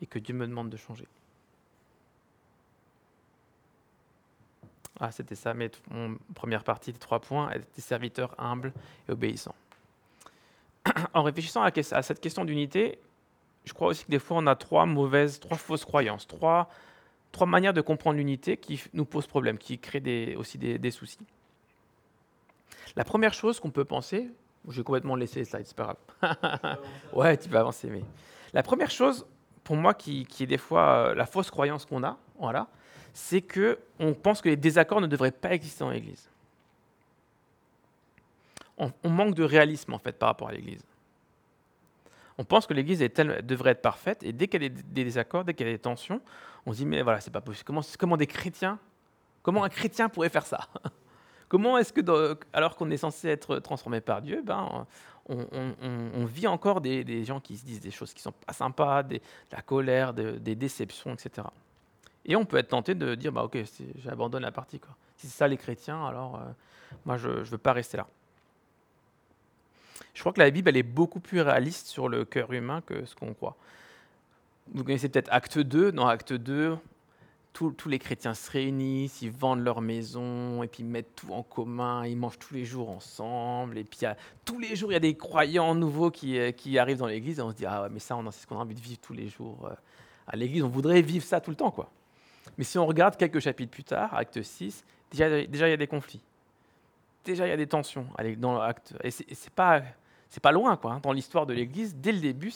et 0.00 0.06
que 0.06 0.18
Dieu 0.18 0.34
me 0.34 0.46
demande 0.46 0.70
de 0.70 0.76
changer? 0.76 1.06
Ah, 5.00 5.10
c'était 5.10 5.34
ça, 5.34 5.54
mais 5.54 5.70
mon 5.90 6.16
première 6.34 6.64
partie 6.64 6.92
des 6.92 6.98
trois 6.98 7.20
points, 7.20 7.50
être 7.50 7.66
des 7.74 7.82
serviteurs 7.82 8.34
humbles 8.38 8.72
et 9.08 9.12
obéissants. 9.12 9.54
En 11.14 11.22
réfléchissant 11.22 11.62
à, 11.62 12.02
cette 12.02 12.20
question 12.20 12.44
d'unité, 12.44 12.98
je 13.64 13.72
crois 13.72 13.88
aussi 13.88 14.04
que 14.04 14.10
des 14.10 14.18
fois 14.18 14.38
on 14.38 14.46
a 14.46 14.56
trois 14.56 14.86
mauvaises, 14.86 15.40
trois 15.40 15.56
fausses 15.56 15.84
croyances, 15.84 16.26
trois, 16.26 16.68
trois 17.30 17.46
manières 17.46 17.72
de 17.72 17.80
comprendre 17.80 18.16
l'unité 18.16 18.56
qui 18.56 18.82
nous 18.92 19.04
posent 19.04 19.26
problème, 19.26 19.58
qui 19.58 19.78
créent 19.78 20.36
aussi 20.36 20.58
des, 20.58 20.78
des 20.78 20.90
soucis. 20.90 21.26
La 22.96 23.04
première 23.04 23.32
chose 23.32 23.60
qu'on 23.60 23.70
peut 23.70 23.84
penser, 23.84 24.30
j'ai 24.68 24.82
complètement 24.82 25.16
laissé 25.16 25.40
les 25.40 25.44
slides, 25.44 25.66
c'est 25.66 25.76
pas 25.76 25.96
grave. 26.20 26.78
ouais, 27.12 27.36
tu 27.36 27.48
vas 27.48 27.60
avancer. 27.60 27.88
Mais 27.88 28.02
la 28.52 28.62
première 28.62 28.90
chose, 28.90 29.26
pour 29.64 29.76
moi, 29.76 29.94
qui, 29.94 30.26
est 30.40 30.46
des 30.46 30.58
fois 30.58 31.08
euh, 31.08 31.14
la 31.14 31.26
fausse 31.26 31.50
croyance 31.50 31.86
qu'on 31.86 32.04
a, 32.04 32.18
voilà, 32.38 32.68
c'est 33.12 33.42
que 33.42 33.78
on 33.98 34.14
pense 34.14 34.40
que 34.40 34.48
les 34.48 34.56
désaccords 34.56 35.00
ne 35.00 35.06
devraient 35.06 35.32
pas 35.32 35.52
exister 35.52 35.84
dans 35.84 35.90
l'Église. 35.90 36.28
On, 38.78 39.10
manque 39.10 39.34
de 39.34 39.44
réalisme 39.44 39.92
en 39.92 39.98
fait 39.98 40.12
par 40.12 40.28
rapport 40.30 40.48
à 40.48 40.52
l'Église. 40.52 40.82
On 42.36 42.44
pense 42.44 42.66
que 42.66 42.74
l'Église 42.74 42.98
devrait 43.44 43.72
être 43.72 43.82
parfaite 43.82 44.24
et 44.24 44.32
dès 44.32 44.48
qu'il 44.48 44.62
y 44.62 44.66
a 44.66 44.68
des, 44.70 45.04
désaccords, 45.04 45.44
dès 45.44 45.54
qu'il 45.54 45.66
y 45.66 45.70
a 45.70 45.72
des 45.72 45.78
tensions, 45.78 46.20
on 46.66 46.72
se 46.72 46.78
dit 46.78 46.86
mais 46.86 47.02
voilà 47.02 47.20
c'est 47.20 47.30
pas 47.30 47.40
possible. 47.40 47.70
Comment, 47.98 48.16
des 48.16 48.26
chrétiens, 48.26 48.78
comment 49.42 49.62
un 49.62 49.68
chrétien 49.68 50.08
pourrait 50.08 50.30
faire 50.30 50.46
ça? 50.46 50.68
Comment 51.48 51.76
est-ce 51.76 51.92
que, 51.92 52.38
alors 52.54 52.76
qu'on 52.76 52.90
est 52.90 52.96
censé 52.96 53.28
être 53.28 53.58
transformé 53.58 54.00
par 54.00 54.22
Dieu, 54.22 54.40
ben, 54.42 54.86
on, 55.28 56.24
vit 56.24 56.46
encore 56.46 56.80
des, 56.80 57.24
gens 57.24 57.40
qui 57.40 57.58
se 57.58 57.64
disent 57.66 57.80
des 57.80 57.90
choses 57.90 58.14
qui 58.14 58.22
sont 58.22 58.32
pas 58.32 58.54
sympas, 58.54 59.02
de 59.02 59.20
la 59.50 59.60
colère, 59.60 60.14
des 60.14 60.54
déceptions, 60.54 61.12
etc. 61.12 61.46
Et 62.24 62.36
on 62.36 62.44
peut 62.44 62.56
être 62.58 62.68
tenté 62.68 62.94
de 62.94 63.14
dire, 63.14 63.32
bah 63.32 63.42
ok, 63.44 63.58
j'abandonne 63.96 64.42
la 64.42 64.52
partie. 64.52 64.78
Quoi. 64.78 64.94
Si 65.16 65.26
c'est 65.26 65.36
ça 65.36 65.48
les 65.48 65.56
chrétiens, 65.56 66.04
alors 66.06 66.36
euh, 66.36 66.44
moi 67.04 67.16
je 67.16 67.28
ne 67.28 67.44
veux 67.44 67.58
pas 67.58 67.72
rester 67.72 67.96
là. 67.96 68.06
Je 70.14 70.20
crois 70.20 70.32
que 70.32 70.40
la 70.40 70.50
Bible, 70.50 70.68
elle 70.68 70.76
est 70.76 70.82
beaucoup 70.82 71.20
plus 71.20 71.40
réaliste 71.40 71.86
sur 71.86 72.08
le 72.08 72.24
cœur 72.24 72.52
humain 72.52 72.82
que 72.82 73.04
ce 73.04 73.14
qu'on 73.14 73.34
croit. 73.34 73.56
Vous 74.72 74.84
connaissez 74.84 75.08
peut-être 75.08 75.32
Acte 75.32 75.58
2. 75.58 75.92
Dans 75.92 76.06
Acte 76.06 76.32
2, 76.32 76.76
tous, 77.52 77.88
les 77.88 77.98
chrétiens 77.98 78.34
se 78.34 78.50
réunissent, 78.50 79.22
ils 79.22 79.30
vendent 79.30 79.60
leur 79.60 79.80
maison, 79.80 80.62
et 80.62 80.68
puis 80.68 80.82
ils 80.82 80.88
mettent 80.88 81.14
tout 81.16 81.32
en 81.32 81.42
commun, 81.42 82.06
ils 82.06 82.16
mangent 82.16 82.38
tous 82.38 82.54
les 82.54 82.64
jours 82.64 82.90
ensemble, 82.90 83.78
et 83.78 83.84
puis 83.84 84.00
tous 84.44 84.58
les 84.58 84.74
jours, 84.74 84.90
il 84.90 84.94
y 84.94 84.96
a 84.96 85.00
des 85.00 85.16
croyants 85.16 85.74
nouveaux 85.74 86.10
qui, 86.10 86.38
euh, 86.38 86.52
arrivent 86.78 86.98
dans 86.98 87.06
l'église, 87.06 87.38
et 87.38 87.42
on 87.42 87.50
se 87.50 87.56
dit, 87.56 87.66
ah 87.66 87.88
mais 87.90 87.98
ça, 87.98 88.18
c'est 88.30 88.42
ce 88.42 88.46
qu'on 88.46 88.56
a 88.56 88.60
envie 88.60 88.74
de 88.74 88.80
vivre 88.80 89.00
tous 89.00 89.12
les 89.12 89.28
jours 89.28 89.66
euh, 89.66 89.74
à 90.26 90.36
l'église, 90.36 90.62
on 90.62 90.68
voudrait 90.68 91.02
vivre 91.02 91.24
ça 91.24 91.40
tout 91.40 91.50
le 91.50 91.56
temps, 91.56 91.70
quoi. 91.70 91.90
Mais 92.58 92.64
si 92.64 92.78
on 92.78 92.86
regarde 92.86 93.16
quelques 93.16 93.40
chapitres 93.40 93.70
plus 93.70 93.84
tard, 93.84 94.14
acte 94.14 94.42
6, 94.42 94.84
déjà, 95.10 95.46
déjà 95.46 95.68
il 95.68 95.70
y 95.70 95.74
a 95.74 95.78
des 95.78 95.86
conflits. 95.86 96.20
Déjà, 97.24 97.46
il 97.46 97.50
y 97.50 97.52
a 97.52 97.56
des 97.56 97.66
tensions 97.66 98.06
dans 98.38 98.58
l'acte. 98.58 98.94
Et 99.04 99.10
c'est 99.10 99.50
pas, 99.50 99.82
pas 100.42 100.52
loin, 100.52 100.76
quoi. 100.76 100.94
Hein. 100.94 101.00
Dans 101.02 101.12
l'histoire 101.12 101.46
de 101.46 101.54
l'Église, 101.54 101.94
dès 101.94 102.12
le 102.12 102.18
début, 102.18 102.52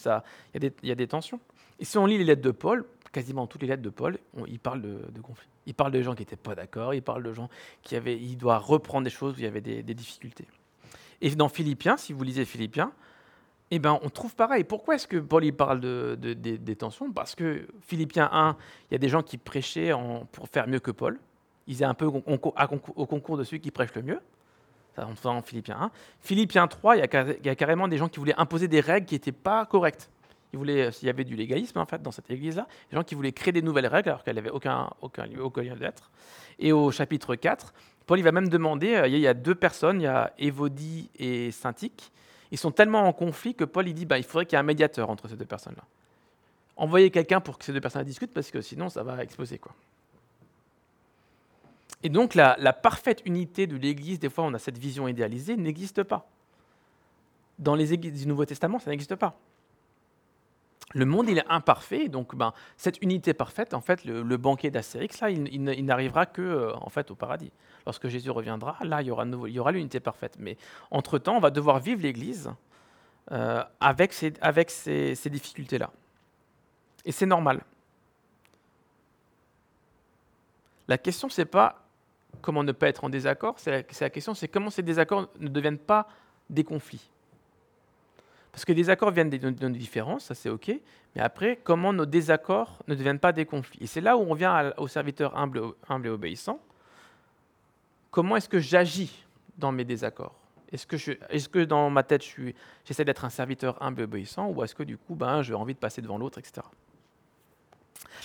il 0.54 0.72
y, 0.82 0.90
a 0.90 0.94
des 0.94 1.06
tensions. 1.06 1.40
Et 1.78 1.84
si 1.84 1.98
on 1.98 2.06
lit 2.06 2.18
les 2.18 2.24
lettres 2.24 2.42
de 2.42 2.50
Paul, 2.50 2.84
quasiment 3.12 3.46
toutes 3.46 3.62
les 3.62 3.68
lettres 3.68 3.82
de 3.82 3.90
Paul, 3.90 4.18
il 4.48 4.58
parle 4.58 4.82
de, 4.82 5.02
de 5.12 5.20
conflits. 5.20 5.48
Il 5.66 5.74
parle 5.74 5.92
de 5.92 6.00
gens 6.00 6.14
qui 6.14 6.22
n'étaient 6.22 6.36
pas 6.36 6.54
d'accord, 6.54 6.94
il 6.94 7.02
parle 7.02 7.22
de 7.22 7.32
gens 7.32 7.48
qui 7.82 7.96
avaient, 7.96 8.16
il 8.16 8.36
doit 8.36 8.58
reprendre 8.58 9.04
des 9.04 9.10
choses 9.10 9.34
où 9.34 9.38
il 9.38 9.44
y 9.44 9.48
avait 9.48 9.60
des, 9.60 9.82
difficultés. 9.82 10.46
Et 11.20 11.34
dans 11.34 11.48
Philippiens, 11.48 11.96
si 11.96 12.12
vous 12.12 12.22
lisez 12.22 12.44
Philippiens, 12.44 12.92
eh 13.70 13.78
ben, 13.78 13.98
on 14.02 14.10
trouve 14.10 14.34
pareil. 14.34 14.64
Pourquoi 14.64 14.94
est-ce 14.94 15.08
que 15.08 15.16
Paul 15.16 15.44
il 15.44 15.52
parle 15.52 15.80
de, 15.80 16.14
des 16.14 16.76
tensions? 16.76 17.10
Parce 17.10 17.34
que 17.34 17.66
Philippiens 17.82 18.28
1, 18.32 18.56
il 18.90 18.94
y 18.94 18.96
a 18.96 18.98
des 18.98 19.08
gens 19.08 19.22
qui 19.22 19.38
prêchaient 19.38 19.92
en, 19.92 20.24
pour 20.26 20.48
faire 20.48 20.68
mieux 20.68 20.78
que 20.78 20.92
Paul. 20.92 21.18
Ils 21.66 21.76
étaient 21.76 21.84
un 21.84 21.94
peu 21.94 22.06
au, 22.06 22.20
concours 22.20 23.36
de 23.36 23.42
ceux 23.42 23.58
qui 23.58 23.72
prêchent 23.72 23.94
le 23.94 24.02
mieux. 24.02 24.20
Ça, 24.94 25.06
on 25.24 25.28
en 25.28 25.42
Philippiens 25.42 25.78
1. 25.80 25.90
Philippiens 26.20 26.68
3, 26.68 26.96
il 26.96 27.00
y, 27.00 27.02
a, 27.02 27.22
il 27.22 27.46
y, 27.46 27.48
a, 27.48 27.54
carrément 27.56 27.88
des 27.88 27.98
gens 27.98 28.08
qui 28.08 28.18
voulaient 28.18 28.38
imposer 28.38 28.68
des 28.68 28.80
règles 28.80 29.06
qui 29.06 29.14
n'étaient 29.14 29.32
pas 29.32 29.66
correctes. 29.66 30.10
Voulaient, 30.52 30.90
s'il 30.90 31.06
y 31.06 31.10
avait 31.10 31.24
du 31.24 31.36
légalisme 31.36 31.78
en 31.78 31.84
fait 31.84 32.00
dans 32.00 32.12
cette 32.12 32.30
église-là, 32.30 32.66
des 32.90 32.96
gens 32.96 33.02
qui 33.02 33.14
voulaient 33.14 33.32
créer 33.32 33.52
des 33.52 33.60
nouvelles 33.60 33.88
règles 33.88 34.08
alors 34.08 34.24
qu'elle 34.24 34.36
n'avait 34.36 34.48
aucun, 34.48 34.88
aucun, 35.02 35.28
aucun 35.38 35.62
lien 35.62 35.76
d'être. 35.76 36.10
Et 36.58 36.72
au 36.72 36.90
chapitre 36.90 37.34
4, 37.34 37.74
Paul 38.06 38.18
il 38.18 38.22
va 38.22 38.32
même 38.32 38.48
demander, 38.48 38.94
euh, 38.94 39.06
il 39.06 39.18
y 39.18 39.26
a 39.26 39.34
deux 39.34 39.54
personnes, 39.54 40.00
il 40.00 40.04
y 40.04 40.06
a 40.06 40.32
Évodie 40.38 41.10
et 41.18 41.50
Syntyche, 41.50 42.10
ils 42.50 42.58
sont 42.58 42.70
tellement 42.70 43.02
en 43.02 43.12
conflit 43.12 43.54
que 43.54 43.64
Paul 43.64 43.88
il 43.88 43.94
dit, 43.94 44.06
bah, 44.06 44.18
il 44.18 44.24
faudrait 44.24 44.46
qu'il 44.46 44.56
y 44.56 44.56
ait 44.56 44.60
un 44.60 44.64
médiateur 44.64 45.10
entre 45.10 45.28
ces 45.28 45.36
deux 45.36 45.44
personnes-là. 45.44 45.84
Envoyez 46.76 47.10
quelqu'un 47.10 47.40
pour 47.40 47.58
que 47.58 47.64
ces 47.64 47.72
deux 47.72 47.80
personnes 47.80 48.04
discutent 48.04 48.34
parce 48.34 48.50
que 48.50 48.60
sinon 48.60 48.88
ça 48.88 49.02
va 49.02 49.22
exploser. 49.22 49.58
Quoi. 49.58 49.72
Et 52.02 52.08
donc 52.08 52.34
la, 52.34 52.56
la 52.58 52.72
parfaite 52.72 53.22
unité 53.24 53.66
de 53.66 53.76
l'Église, 53.76 54.18
des 54.18 54.28
fois 54.28 54.44
on 54.44 54.54
a 54.54 54.58
cette 54.58 54.78
vision 54.78 55.08
idéalisée, 55.08 55.56
n'existe 55.56 56.02
pas. 56.02 56.28
Dans 57.58 57.74
les 57.74 57.94
églises 57.94 58.20
du 58.20 58.28
Nouveau 58.28 58.44
Testament, 58.44 58.78
ça 58.78 58.90
n'existe 58.90 59.16
pas. 59.16 59.38
Le 60.94 61.04
monde, 61.04 61.28
il 61.28 61.38
est 61.38 61.48
imparfait, 61.48 62.08
donc 62.08 62.34
ben, 62.36 62.52
cette 62.76 63.02
unité 63.02 63.34
parfaite, 63.34 63.74
en 63.74 63.80
fait, 63.80 64.04
le, 64.04 64.36
banquet 64.36 64.70
d'Astérix, 64.70 65.20
là, 65.20 65.30
il, 65.30 65.48
il, 65.52 65.84
n'arrivera 65.84 66.26
que 66.26 66.42
euh, 66.42 66.76
en 66.76 66.88
fait, 66.90 67.10
au 67.10 67.14
paradis. 67.14 67.50
Lorsque 67.86 68.08
Jésus 68.08 68.30
reviendra, 68.30 68.76
là, 68.82 69.00
il 69.00 69.06
y 69.06 69.10
aura, 69.10 69.72
l'unité 69.72 70.00
parfaite. 70.00 70.36
Mais 70.38 70.56
entre-temps, 70.90 71.36
on 71.36 71.40
va 71.40 71.50
devoir 71.50 71.78
vivre 71.78 72.02
l'Église 72.02 72.50
euh, 73.30 73.62
avec 73.80 74.12
ces, 74.12 74.32
difficultés-là. 75.26 75.90
Et 77.04 77.12
c'est 77.12 77.26
normal. 77.26 77.62
La 80.88 80.98
question, 80.98 81.28
c'est 81.28 81.44
pas 81.44 81.82
comment 82.42 82.64
ne 82.64 82.72
pas 82.72 82.88
être 82.88 83.04
en 83.04 83.08
désaccord, 83.08 83.54
c'est 83.58 83.70
la, 84.00 84.10
question, 84.10 84.34
c'est 84.34 84.48
comment 84.48 84.70
ces 84.70 84.82
désaccords 84.82 85.28
ne 85.38 85.48
deviennent 85.48 85.78
pas 85.78 86.08
des 86.50 86.64
conflits. 86.64 87.10
Parce 88.52 88.64
que 88.64 88.72
des 88.72 88.90
accords 88.90 89.10
viennent 89.10 89.30
de 89.30 89.68
nos 89.68 89.74
différences, 89.74 90.24
ça 90.26 90.34
c'est 90.34 90.48
OK, 90.48 90.70
mais 91.16 91.22
après, 91.22 91.58
comment 91.62 91.92
nos 91.92 92.04
désaccords 92.04 92.82
ne 92.88 92.94
deviennent 92.94 93.18
pas 93.18 93.32
des 93.32 93.46
conflits? 93.46 93.78
Et 93.82 93.86
c'est 93.86 94.02
là 94.02 94.16
où 94.16 94.20
on 94.20 94.34
vient 94.34 94.72
au 94.76 94.86
serviteur 94.86 95.36
humble 95.36 95.62
et 96.04 96.08
obéissant. 96.10 96.60
Comment 98.16 98.36
est-ce 98.36 98.48
que 98.48 98.60
j'agis 98.60 99.12
dans 99.58 99.72
mes 99.72 99.84
désaccords? 99.84 100.34
Est-ce 100.72 100.86
que, 101.50 101.64
dans 101.64 101.90
ma 101.90 102.02
tête, 102.02 102.24
j'essaie 102.86 103.04
d'être 103.04 103.26
un 103.26 103.28
serviteur 103.28 103.76
humble 103.82 104.00
et 104.00 104.04
obéissant, 104.04 104.48
ou 104.48 104.64
est-ce 104.64 104.74
que 104.74 104.84
du 104.84 104.96
coup, 104.96 105.14
ben, 105.14 105.42
j'ai 105.42 105.52
envie 105.52 105.74
de 105.74 105.78
passer 105.78 106.00
devant 106.00 106.16
l'autre, 106.16 106.38
etc. 106.38 106.66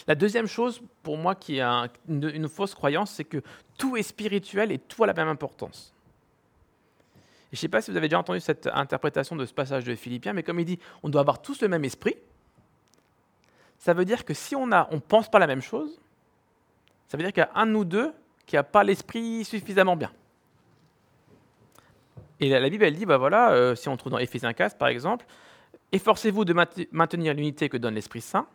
La 0.07 0.15
deuxième 0.15 0.47
chose, 0.47 0.81
pour 1.03 1.17
moi, 1.17 1.35
qui 1.35 1.57
est 1.57 1.89
une 2.07 2.47
fausse 2.47 2.73
croyance, 2.73 3.11
c'est 3.11 3.25
que 3.25 3.43
tout 3.77 3.97
est 3.97 4.03
spirituel 4.03 4.71
et 4.71 4.77
tout 4.79 5.03
a 5.03 5.07
la 5.07 5.13
même 5.13 5.27
importance 5.27 5.93
je 7.51 7.57
ne 7.57 7.59
sais 7.59 7.67
pas 7.67 7.81
si 7.81 7.91
vous 7.91 7.97
avez 7.97 8.07
déjà 8.07 8.19
entendu 8.19 8.39
cette 8.39 8.67
interprétation 8.67 9.35
de 9.35 9.45
ce 9.45 9.53
passage 9.53 9.83
de 9.83 9.93
Philippiens, 9.93 10.31
mais 10.31 10.41
comme 10.41 10.61
il 10.61 10.65
dit, 10.65 10.79
on 11.03 11.09
doit 11.09 11.19
avoir 11.19 11.41
tous 11.41 11.61
le 11.61 11.67
même 11.67 11.83
esprit. 11.83 12.15
Ça 13.77 13.93
veut 13.93 14.05
dire 14.05 14.23
que 14.23 14.33
si 14.33 14.55
on 14.55 14.67
ne 14.67 14.99
pense 14.99 15.29
pas 15.29 15.37
la 15.37 15.47
même 15.47 15.61
chose, 15.61 15.99
ça 17.09 17.17
veut 17.17 17.29
dire 17.29 17.43
a 17.43 17.59
un 17.59 17.65
nous 17.65 17.83
deux 17.83 18.13
qui 18.51 18.57
n'a 18.57 18.63
pas 18.63 18.83
l'esprit 18.83 19.45
suffisamment 19.45 19.95
bien. 19.95 20.11
Et 22.41 22.49
la, 22.49 22.69
Bible, 22.69 22.83
elle 22.83 22.97
dit, 22.97 23.05
bah 23.05 23.15
voilà, 23.15 23.53
euh, 23.53 23.75
si 23.75 23.87
on 23.87 23.95
trouve 23.95 24.11
dans 24.11 24.17
Éphésiens 24.17 24.51
4, 24.51 24.77
par 24.77 24.89
exemple, 24.89 25.25
efforcez-vous 25.93 26.43
de 26.43 26.53
maintenir 26.91 27.33
l'unité 27.33 27.69
que 27.69 27.77
donne 27.77 27.95
l'Esprit 27.95 28.19
Saint 28.19 28.45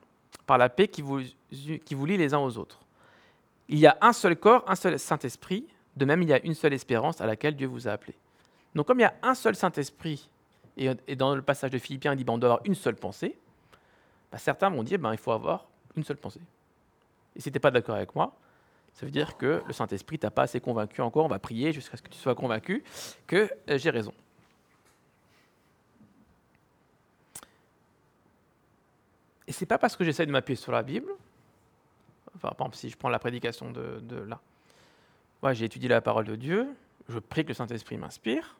par 0.44 0.59
la 0.59 0.68
paix 0.68 0.88
qui 0.88 1.00
vous, 1.00 1.22
qui 1.50 1.94
vous 1.94 2.04
lie 2.04 2.18
les 2.18 2.35
uns 2.35 2.40
aux 2.40 2.59
autres. 2.59 2.78
Il 3.70 3.78
y 3.78 3.87
a 3.87 3.96
un 4.02 4.12
seul 4.12 4.37
corps, 4.37 4.64
un 4.66 4.74
seul 4.74 4.98
Saint-Esprit, 4.98 5.66
de 5.96 6.04
même 6.04 6.20
il 6.20 6.28
y 6.28 6.35
a 6.35 6.44
une 6.44 6.54
seule 6.54 6.74
espérance 6.74 7.22
à 7.22 7.26
laquelle 7.26 7.56
Dieu 7.56 7.66
vous 7.66 7.88
a 7.88 7.92
appelé. 7.92 8.14
Donc 8.74 8.87
comme 8.87 8.98
il 8.98 9.04
y 9.04 9.06
a 9.06 9.14
un 9.22 9.35
seul 9.35 9.56
Saint-Esprit, 9.56 10.28
et, 10.76 11.16
dans 11.16 11.35
le 11.35 11.40
passage 11.40 11.70
de 11.70 11.78
Philippiens, 11.78 12.12
il 12.12 12.16
dit 12.18 12.24
ben, 12.24 12.35
on 12.35 12.38
doit 12.38 12.50
avoir 12.50 12.66
une 12.66 12.74
seule 12.74 12.96
pensée, 12.96 13.38
ben, 14.30 14.37
certains 14.37 14.68
vont 14.68 14.82
dire 14.82 14.98
ben, 14.98 15.12
il 15.12 15.18
faut 15.18 15.32
avoir 15.32 15.64
une 15.96 16.04
seule 16.04 16.18
pensée. 16.18 16.42
Et 17.35 17.40
si 17.40 17.50
tu 17.50 17.56
n'es 17.56 17.61
pas 17.61 17.70
d'accord 17.70 17.94
avec 17.94 18.14
moi, 18.14 18.37
ça 18.96 19.04
veut 19.04 19.12
dire 19.12 19.37
que 19.37 19.62
le 19.66 19.72
Saint-Esprit 19.74 20.18
t'a 20.18 20.30
pas 20.30 20.44
assez 20.44 20.59
convaincu 20.59 21.02
encore, 21.02 21.26
on 21.26 21.28
va 21.28 21.38
prier 21.38 21.70
jusqu'à 21.70 21.98
ce 21.98 22.02
que 22.02 22.09
tu 22.09 22.16
sois 22.16 22.35
convaincu 22.35 22.82
que 23.26 23.50
euh, 23.68 23.76
j'ai 23.76 23.90
raison. 23.90 24.14
Et 29.46 29.52
c'est 29.52 29.66
pas 29.66 29.76
parce 29.76 29.96
que 29.96 30.02
j'essaie 30.02 30.24
de 30.24 30.32
m'appuyer 30.32 30.56
sur 30.56 30.72
la 30.72 30.82
Bible, 30.82 31.12
enfin, 32.37 32.48
par 32.48 32.66
exemple, 32.66 32.76
si 32.76 32.88
je 32.88 32.96
prends 32.96 33.11
la 33.11 33.18
prédication 33.18 33.70
de, 33.70 34.16
là, 34.26 34.40
ouais, 35.42 35.54
j'ai 35.54 35.66
étudié 35.66 35.90
la 35.90 36.00
parole 36.00 36.24
de 36.24 36.35
Dieu, 36.35 36.66
je 37.11 37.18
prie 37.18 37.44
que 37.44 37.48
le 37.48 37.54
Saint-Esprit 37.54 37.98
m'inspire, 37.98 38.56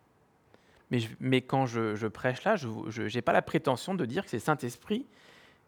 mais, 1.19 1.41
quand 1.41 1.65
je, 1.65 2.07
prêche 2.09 2.45
là, 2.45 2.57
je 2.57 3.15
n'ai 3.15 3.23
pas 3.23 3.33
la 3.33 3.43
prétention 3.43 3.95
de 3.95 4.05
dire 4.05 4.23
que 4.23 4.31
c'est 4.31 4.39
Saint-Esprit 4.39 5.07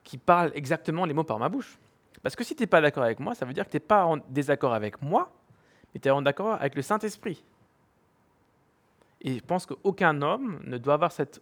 qui 0.04 0.18
parle 0.18 0.52
exactement 0.54 1.07
les 1.07 1.14
mots 1.14 1.24
par 1.24 1.38
ma 1.38 1.48
bouche. 1.48 1.78
Parce 2.22 2.37
que 2.37 2.44
si 2.44 2.54
tu 2.57 2.62
n'es 2.62 2.66
pas 2.66 2.81
d'accord 2.81 3.04
avec 3.04 3.20
moi, 3.20 3.35
ça 3.35 3.44
veut 3.44 3.52
dire 3.52 3.64
que 3.64 3.70
tu 3.70 3.76
n'es 3.76 3.81
pas 3.81 4.04
en 4.04 4.16
désaccord 4.28 4.74
avec 4.74 5.00
moi, 5.02 5.31
mais 5.92 6.00
tu 6.00 6.09
es 6.09 6.11
en 6.11 6.24
accord 6.26 6.54
avec 6.54 6.74
le 6.74 6.83
Saint-Esprit. 6.83 7.44
Et 9.20 9.38
je 9.38 9.44
pense 9.44 9.66
qu'aucun 9.66 10.20
homme 10.22 10.61
ne 10.64 10.78
doit 10.78 10.94
avoir 10.94 11.12
cette, 11.12 11.40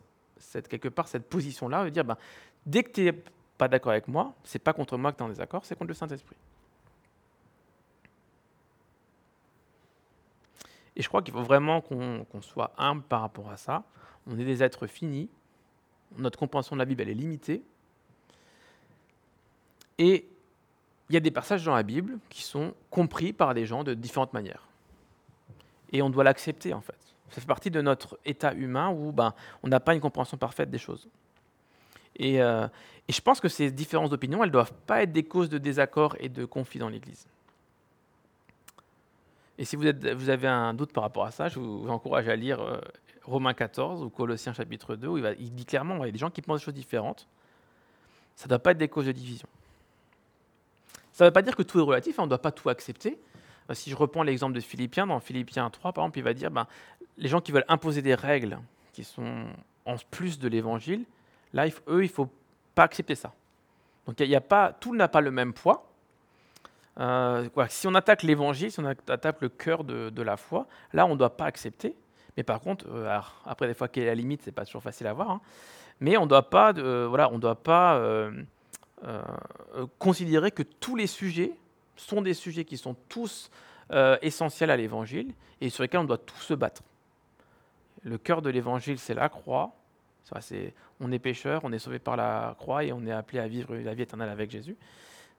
quelque 0.68 0.88
part 0.88 1.08
cette 1.08 1.28
position-là 1.28 1.84
de 1.84 1.90
dire 1.90 2.04
ben, 2.04 2.16
dès 2.64 2.82
que 2.82 2.90
tu 2.90 3.02
n'es 3.02 3.12
pas 3.58 3.68
d'accord 3.68 3.92
avec 3.92 4.08
moi, 4.08 4.34
c'est 4.44 4.58
pas 4.58 4.72
contre 4.72 4.96
moi 4.96 5.12
que 5.12 5.18
tu 5.18 5.22
es 5.22 5.26
en 5.26 5.28
désaccord, 5.28 5.64
c'est 5.64 5.76
contre 5.76 5.88
le 5.88 5.94
Saint-Esprit. 5.94 6.36
Et 10.96 11.02
je 11.02 11.08
crois 11.08 11.20
qu'il 11.20 11.34
faut 11.34 11.42
vraiment 11.42 11.82
qu'on 11.82 12.40
soit 12.40 12.72
humble 12.78 13.02
par 13.02 13.20
rapport 13.20 13.50
à 13.50 13.58
ça. 13.58 13.84
On 14.26 14.38
est 14.38 14.44
des 14.44 14.62
êtres 14.62 14.86
finis. 14.86 15.28
Notre 16.16 16.38
compréhension 16.38 16.74
de 16.74 16.78
la 16.78 16.86
Bible, 16.86 17.02
elle 17.02 17.10
est 17.10 17.14
limitée. 17.14 17.62
Et 19.98 20.26
il 21.08 21.14
y 21.14 21.16
a 21.16 21.20
des 21.20 21.30
passages 21.30 21.64
dans 21.64 21.74
la 21.74 21.82
Bible 21.82 22.18
qui 22.28 22.42
sont 22.42 22.74
compris 22.90 23.32
par 23.32 23.54
des 23.54 23.66
gens 23.66 23.84
de 23.84 23.94
différentes 23.94 24.32
manières. 24.32 24.66
Et 25.92 26.02
on 26.02 26.10
doit 26.10 26.24
l'accepter, 26.24 26.74
en 26.74 26.80
fait. 26.80 26.96
Ça 27.30 27.40
fait 27.40 27.46
partie 27.46 27.70
de 27.70 27.80
notre 27.80 28.18
état 28.24 28.52
humain 28.54 28.90
où 28.90 29.12
ben, 29.12 29.34
on 29.62 29.68
n'a 29.68 29.80
pas 29.80 29.94
une 29.94 30.00
compréhension 30.00 30.36
parfaite 30.36 30.70
des 30.70 30.78
choses. 30.78 31.08
Et, 32.16 32.42
euh, 32.42 32.66
je 33.08 33.20
pense 33.20 33.40
que 33.40 33.48
ces 33.48 33.70
différences 33.70 34.10
d'opinion, 34.10 34.42
elles 34.42 34.48
ne 34.48 34.52
doivent 34.52 34.72
pas 34.86 35.02
être 35.02 35.12
des 35.12 35.22
causes 35.22 35.48
de 35.48 35.58
désaccord 35.58 36.16
et 36.18 36.28
de 36.28 36.44
conflit 36.44 36.80
dans 36.80 36.88
l'Église. 36.88 37.26
Et 39.58 39.64
si 39.64 39.76
vous, 39.76 39.86
avez 39.86 40.48
un 40.48 40.74
doute 40.74 40.92
par 40.92 41.04
rapport 41.04 41.24
à 41.24 41.30
ça, 41.30 41.48
je 41.48 41.58
vous, 41.58 41.88
encourage 41.88 42.28
à 42.28 42.36
lire 42.36 42.60
euh, 42.60 42.80
Romains 43.22 43.54
14 43.54 44.02
ou 44.02 44.10
Colossiens 44.10 44.52
chapitre 44.52 44.96
2, 44.96 45.08
où 45.08 45.18
il, 45.18 45.54
dit 45.54 45.64
clairement 45.64 45.96
qu'il 45.96 46.06
y 46.06 46.08
a 46.08 46.12
des 46.12 46.18
gens 46.18 46.30
qui 46.30 46.42
pensent 46.42 46.60
des 46.60 46.64
choses 46.64 46.74
différentes. 46.74 47.26
Ça 48.34 48.46
ne 48.46 48.50
doit 48.50 48.58
pas 48.58 48.72
être 48.72 48.78
des 48.78 48.88
causes 48.88 49.06
de 49.06 49.12
division. 49.12 49.48
Ça 51.16 51.24
ne 51.24 51.30
veut 51.30 51.32
pas 51.32 51.40
dire 51.40 51.56
que 51.56 51.62
tout 51.62 51.78
est 51.78 51.82
relatif, 51.82 52.18
hein, 52.18 52.24
on 52.24 52.26
ne 52.26 52.28
doit 52.28 52.42
pas 52.42 52.52
tout 52.52 52.68
accepter. 52.68 53.18
Euh, 53.70 53.74
si 53.74 53.88
je 53.88 53.96
reprends 53.96 54.22
l'exemple 54.22 54.52
de 54.52 54.60
Philippiens, 54.60 55.06
dans 55.06 55.18
Philippiens 55.18 55.70
3, 55.70 55.94
par 55.94 56.04
exemple, 56.04 56.18
il 56.18 56.22
va 56.22 56.34
dire 56.34 56.50
ben, 56.50 56.66
les 57.16 57.30
gens 57.30 57.40
qui 57.40 57.52
veulent 57.52 57.64
imposer 57.68 58.02
des 58.02 58.14
règles 58.14 58.58
qui 58.92 59.02
sont 59.02 59.46
en 59.86 59.96
plus 60.10 60.38
de 60.38 60.46
l'évangile, 60.46 61.06
là, 61.54 61.68
eux, 61.88 62.04
il 62.04 62.08
ne 62.08 62.12
faut 62.12 62.28
pas 62.74 62.82
accepter 62.82 63.14
ça. 63.14 63.32
Donc, 64.06 64.20
y 64.20 64.36
a 64.36 64.42
pas, 64.42 64.74
tout 64.74 64.94
n'a 64.94 65.08
pas 65.08 65.22
le 65.22 65.30
même 65.30 65.54
poids. 65.54 65.86
Euh, 67.00 67.48
si 67.70 67.86
on 67.86 67.94
attaque 67.94 68.22
l'évangile, 68.22 68.70
si 68.70 68.80
on 68.80 68.84
attaque 68.84 69.40
le 69.40 69.48
cœur 69.48 69.84
de, 69.84 70.22
la 70.22 70.36
foi, 70.36 70.66
là, 70.92 71.06
on 71.06 71.14
ne 71.14 71.18
doit 71.18 71.34
pas 71.34 71.46
accepter. 71.46 71.94
Mais 72.36 72.42
par 72.42 72.60
contre, 72.60 72.84
euh, 72.90 73.18
après, 73.46 73.66
des 73.68 73.74
fois, 73.74 73.88
quelle 73.88 74.02
est 74.02 74.08
la 74.08 74.14
limite, 74.14 74.42
c'est 74.42 74.52
pas 74.52 74.66
toujours 74.66 74.82
facile 74.82 75.06
à 75.06 75.14
voir. 75.14 75.30
Hein. 75.30 75.40
Mais 75.98 76.18
on 76.18 76.24
ne 76.24 76.28
doit 76.28 76.50
pas, 76.50 76.74
voilà, 76.74 77.32
on 77.32 77.38
doit 77.38 77.54
pas 77.54 77.98
euh, 79.04 79.22
considérer 79.98 80.50
que 80.50 80.62
tous 80.62 80.96
les 80.96 81.06
sujets 81.06 81.52
sont 81.96 82.22
des 82.22 82.34
sujets 82.34 82.64
qui 82.64 82.76
sont 82.76 82.96
tous 83.08 83.50
essentiels 84.20 84.72
à 84.72 84.76
l'évangile 84.76 85.32
et 85.60 85.70
sur 85.70 85.84
lesquels 85.84 86.00
on 86.00 86.04
doit 86.04 86.18
tous 86.18 86.40
se 86.40 86.54
battre. 86.54 86.82
Le 88.02 88.18
cœur 88.18 88.42
de 88.42 88.50
l'évangile, 88.50 88.98
c'est 88.98 89.14
la 89.14 89.28
croix. 89.28 89.76
on 91.00 91.12
est 91.12 91.18
pécheur, 91.20 91.60
on 91.62 91.72
est 91.72 91.78
sauvé 91.78 92.00
par 92.00 92.16
la 92.16 92.56
croix 92.58 92.82
et 92.82 92.92
on 92.92 93.06
est 93.06 93.12
appelé 93.12 93.38
à 93.38 93.46
vivre 93.46 93.76
la 93.76 93.94
vie 93.94 94.02
éternelle 94.02 94.28
avec 94.28 94.50
Jésus. 94.50 94.76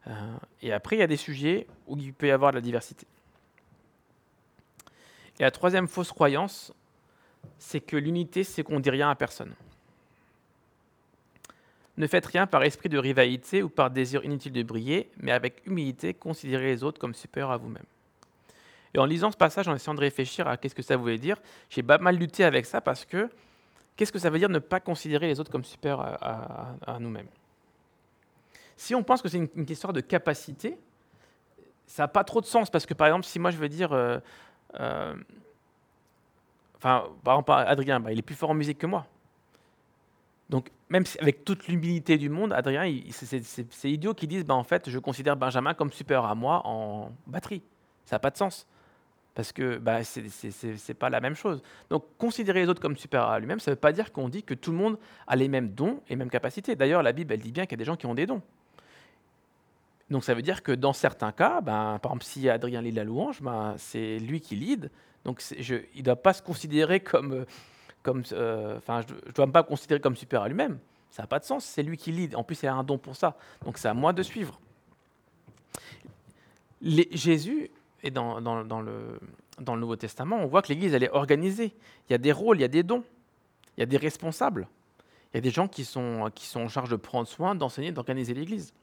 Euh, 0.07 0.37
et 0.61 0.73
après, 0.73 0.95
il 0.95 0.99
y 0.99 1.03
a 1.03 1.07
des 1.07 1.17
sujets 1.17 1.67
où 1.87 1.97
il 1.97 2.13
peut 2.13 2.27
y 2.27 2.31
avoir 2.31 2.51
de 2.51 2.57
la 2.57 2.61
diversité. 2.61 3.05
Et 5.39 5.43
la 5.43 5.51
troisième 5.51 5.87
fausse 5.87 6.11
croyance, 6.11 6.73
c'est 7.59 7.81
que 7.81 7.97
l'unité, 7.97 8.43
c'est 8.43 8.63
qu'on 8.63 8.77
ne 8.77 8.81
dit 8.81 8.89
rien 8.89 9.09
à 9.09 9.15
personne. 9.15 9.53
Ne 11.97 12.07
faites 12.07 12.25
rien 12.25 12.45
par 12.47 12.63
esprit 12.63 12.89
de 12.89 12.97
rivalité 12.97 13.63
ou 13.63 13.69
par 13.69 13.89
désir 13.89 14.23
inutile 14.23 14.51
de 14.51 14.63
briller, 14.63 15.09
mais 15.17 15.31
avec 15.31 15.61
humilité, 15.65 16.13
considérez 16.13 16.67
les 16.67 16.83
autres 16.83 16.99
comme 16.99 17.15
supérieurs 17.15 17.51
à 17.51 17.57
vous-même. 17.57 17.85
Et 18.93 18.99
en 18.99 19.05
lisant 19.05 19.31
ce 19.31 19.37
passage, 19.37 19.67
en 19.67 19.75
essayant 19.75 19.95
de 19.95 19.99
réfléchir 19.99 20.47
à 20.47 20.57
qu'est-ce 20.57 20.75
que 20.75 20.81
ça 20.81 20.95
voulait 20.95 21.17
dire, 21.17 21.37
j'ai 21.69 21.83
pas 21.83 21.97
mal 21.97 22.15
lutté 22.15 22.43
avec 22.43 22.65
ça 22.65 22.81
parce 22.81 23.03
que 23.03 23.29
qu'est-ce 23.95 24.11
que 24.11 24.19
ça 24.19 24.29
veut 24.29 24.39
dire 24.39 24.49
ne 24.49 24.59
pas 24.59 24.79
considérer 24.79 25.27
les 25.27 25.39
autres 25.39 25.51
comme 25.51 25.65
supérieurs 25.65 26.17
à 26.21 26.97
nous-mêmes? 26.99 27.27
Si 28.77 28.93
on 28.93 29.03
pense 29.03 29.23
que 29.23 29.27
c'est 29.27 29.39
une, 29.39 29.65
histoire 29.67 29.91
de 29.91 30.01
capacité, 30.01 30.77
ça 31.87 32.03
n'a 32.03 32.07
pas 32.07 32.23
trop 32.23 32.41
de 32.41 32.45
sens 32.45 32.69
parce 32.69 32.85
que 32.85 32.93
par 32.93 33.07
exemple, 33.07 33.25
si 33.25 33.39
moi 33.39 33.49
je 33.49 33.57
veux 33.57 33.69
dire, 33.69 33.91
euh, 33.91 34.19
euh, 34.79 35.15
enfin, 36.75 37.05
par 37.23 37.33
exemple, 37.33 37.51
Adrien, 37.51 37.99
bah, 37.99 38.11
il 38.13 38.19
est 38.19 38.21
plus 38.21 38.35
fort 38.35 38.51
en 38.51 38.53
musique 38.53 38.77
que 38.77 38.85
moi. 38.85 39.07
Donc, 40.49 40.69
même 40.89 41.03
avec 41.19 41.43
toute 41.43 41.67
l'humilité 41.67 42.17
du 42.17 42.29
monde, 42.29 42.53
Adrien, 42.53 42.89
c'est 43.11 43.91
idiot 43.91 44.13
qu'ils 44.13 44.29
disent, 44.29 44.45
bah, 44.45 44.53
en 44.53 44.63
fait, 44.63 44.89
je 44.89 44.97
considère 44.99 45.35
Benjamin 45.35 45.73
comme 45.73 45.91
supérieur 45.91 46.25
à 46.25 46.35
moi 46.35 46.61
en 46.65 47.11
batterie. 47.25 47.61
Ça 48.05 48.15
n'a 48.15 48.19
pas 48.19 48.29
de 48.29 48.37
sens. 48.37 48.65
Parce 49.35 49.51
que 49.51 49.77
bah, 49.77 50.03
ce 50.03 50.21
n'est 50.21 50.93
pas 50.95 51.09
la 51.09 51.19
même 51.19 51.35
chose. 51.35 51.61
Donc, 51.89 52.05
considérer 52.17 52.61
les 52.61 52.69
autres 52.69 52.81
comme 52.81 52.95
supérieurs 52.95 53.29
à 53.29 53.39
lui-même, 53.39 53.59
ça 53.59 53.71
ne 53.71 53.75
veut 53.75 53.79
pas 53.79 53.91
dire 53.91 54.11
qu'on 54.13 54.29
dit 54.29 54.43
que 54.43 54.53
tout 54.53 54.71
le 54.71 54.77
monde 54.77 54.97
a 55.27 55.35
les 55.35 55.49
mêmes 55.49 55.69
dons 55.69 56.01
et 56.09 56.15
mêmes 56.15 56.29
capacités. 56.29 56.75
D'ailleurs, 56.75 57.03
la 57.03 57.11
Bible, 57.11 57.33
elle 57.33 57.41
dit 57.41 57.51
bien 57.51 57.65
qu'il 57.65 57.73
y 57.73 57.79
a 57.79 57.83
des 57.83 57.85
gens 57.85 57.97
qui 57.97 58.05
ont 58.05 58.15
des 58.15 58.25
dons. 58.25 58.41
Donc 60.09 60.23
ça 60.23 60.33
veut 60.33 60.41
dire 60.41 60.63
que 60.63 60.71
dans 60.71 60.93
certains 60.93 61.33
cas, 61.33 61.59
ben, 61.59 61.99
par 62.01 62.13
exemple, 62.13 62.23
si 62.23 62.49
Adrien 62.49 62.81
lit 62.81 62.93
la 62.93 63.03
louange, 63.03 63.41
ben, 63.41 63.75
c'est 63.77 64.17
lui 64.19 64.39
qui 64.39 64.55
lead. 64.55 64.89
Donc 65.25 65.43
il 65.51 65.81
ne 65.97 66.01
doit 66.01 66.15
pas 66.15 66.31
se 66.31 66.41
considérer 66.41 67.01
comme... 67.01 67.33
euh, 67.33 67.45
comme 68.03 68.23
euh, 68.31 68.77
enfin, 68.77 69.01
je 69.07 69.13
ne 69.13 69.31
dois 69.33 69.47
pas 69.47 69.63
me 69.63 69.67
considérer 69.67 69.99
comme 69.99 70.15
super 70.15 70.41
à 70.41 70.47
lui-même. 70.47 70.79
Ça 71.11 71.23
n'a 71.23 71.27
pas 71.27 71.39
de 71.39 71.45
sens. 71.45 71.65
C'est 71.65 71.83
lui 71.83 71.97
qui 71.97 72.11
lead. 72.11 72.35
En 72.35 72.43
plus, 72.43 72.61
il 72.63 72.67
a 72.67 72.73
un 72.73 72.83
don 72.83 72.97
pour 72.97 73.15
ça. 73.15 73.37
Donc 73.65 73.77
c'est 73.77 73.87
à 73.87 73.93
moi 73.93 74.13
de 74.13 74.23
suivre. 74.23 74.59
Jésus, 76.81 77.71
et 78.03 78.11
dans, 78.11 78.39
le, 78.39 79.19
Nouveau 79.77 79.95
Testament, 79.95 80.37
on 80.37 80.45
voit 80.45 80.61
que 80.61 80.69
l'Église, 80.69 80.93
elle 80.93 81.03
est 81.03 81.11
organisée. 81.11 81.73
Il 82.07 82.11
y 82.11 82.15
a 82.15 82.19
des 82.19 82.31
rôles, 82.31 82.57
il 82.57 82.61
y 82.61 82.65
a 82.65 82.69
des 82.69 82.83
dons, 82.83 83.03
il 83.75 83.81
y 83.81 83.83
a 83.83 83.87
des 83.87 83.97
responsables. 83.97 84.67
Il 85.33 85.37
y 85.37 85.39
a 85.39 85.41
des 85.41 85.49
gens 85.49 85.67
qui 85.67 85.83
sont, 85.83 86.31
qui 86.33 86.55
en 86.57 86.67
charge 86.67 86.89
de 86.89 86.95
prendre 86.95 87.27
soin, 87.27 87.55
d'enseigner, 87.55 87.91
d'organiser 87.91 88.33
l'Église. 88.33 88.73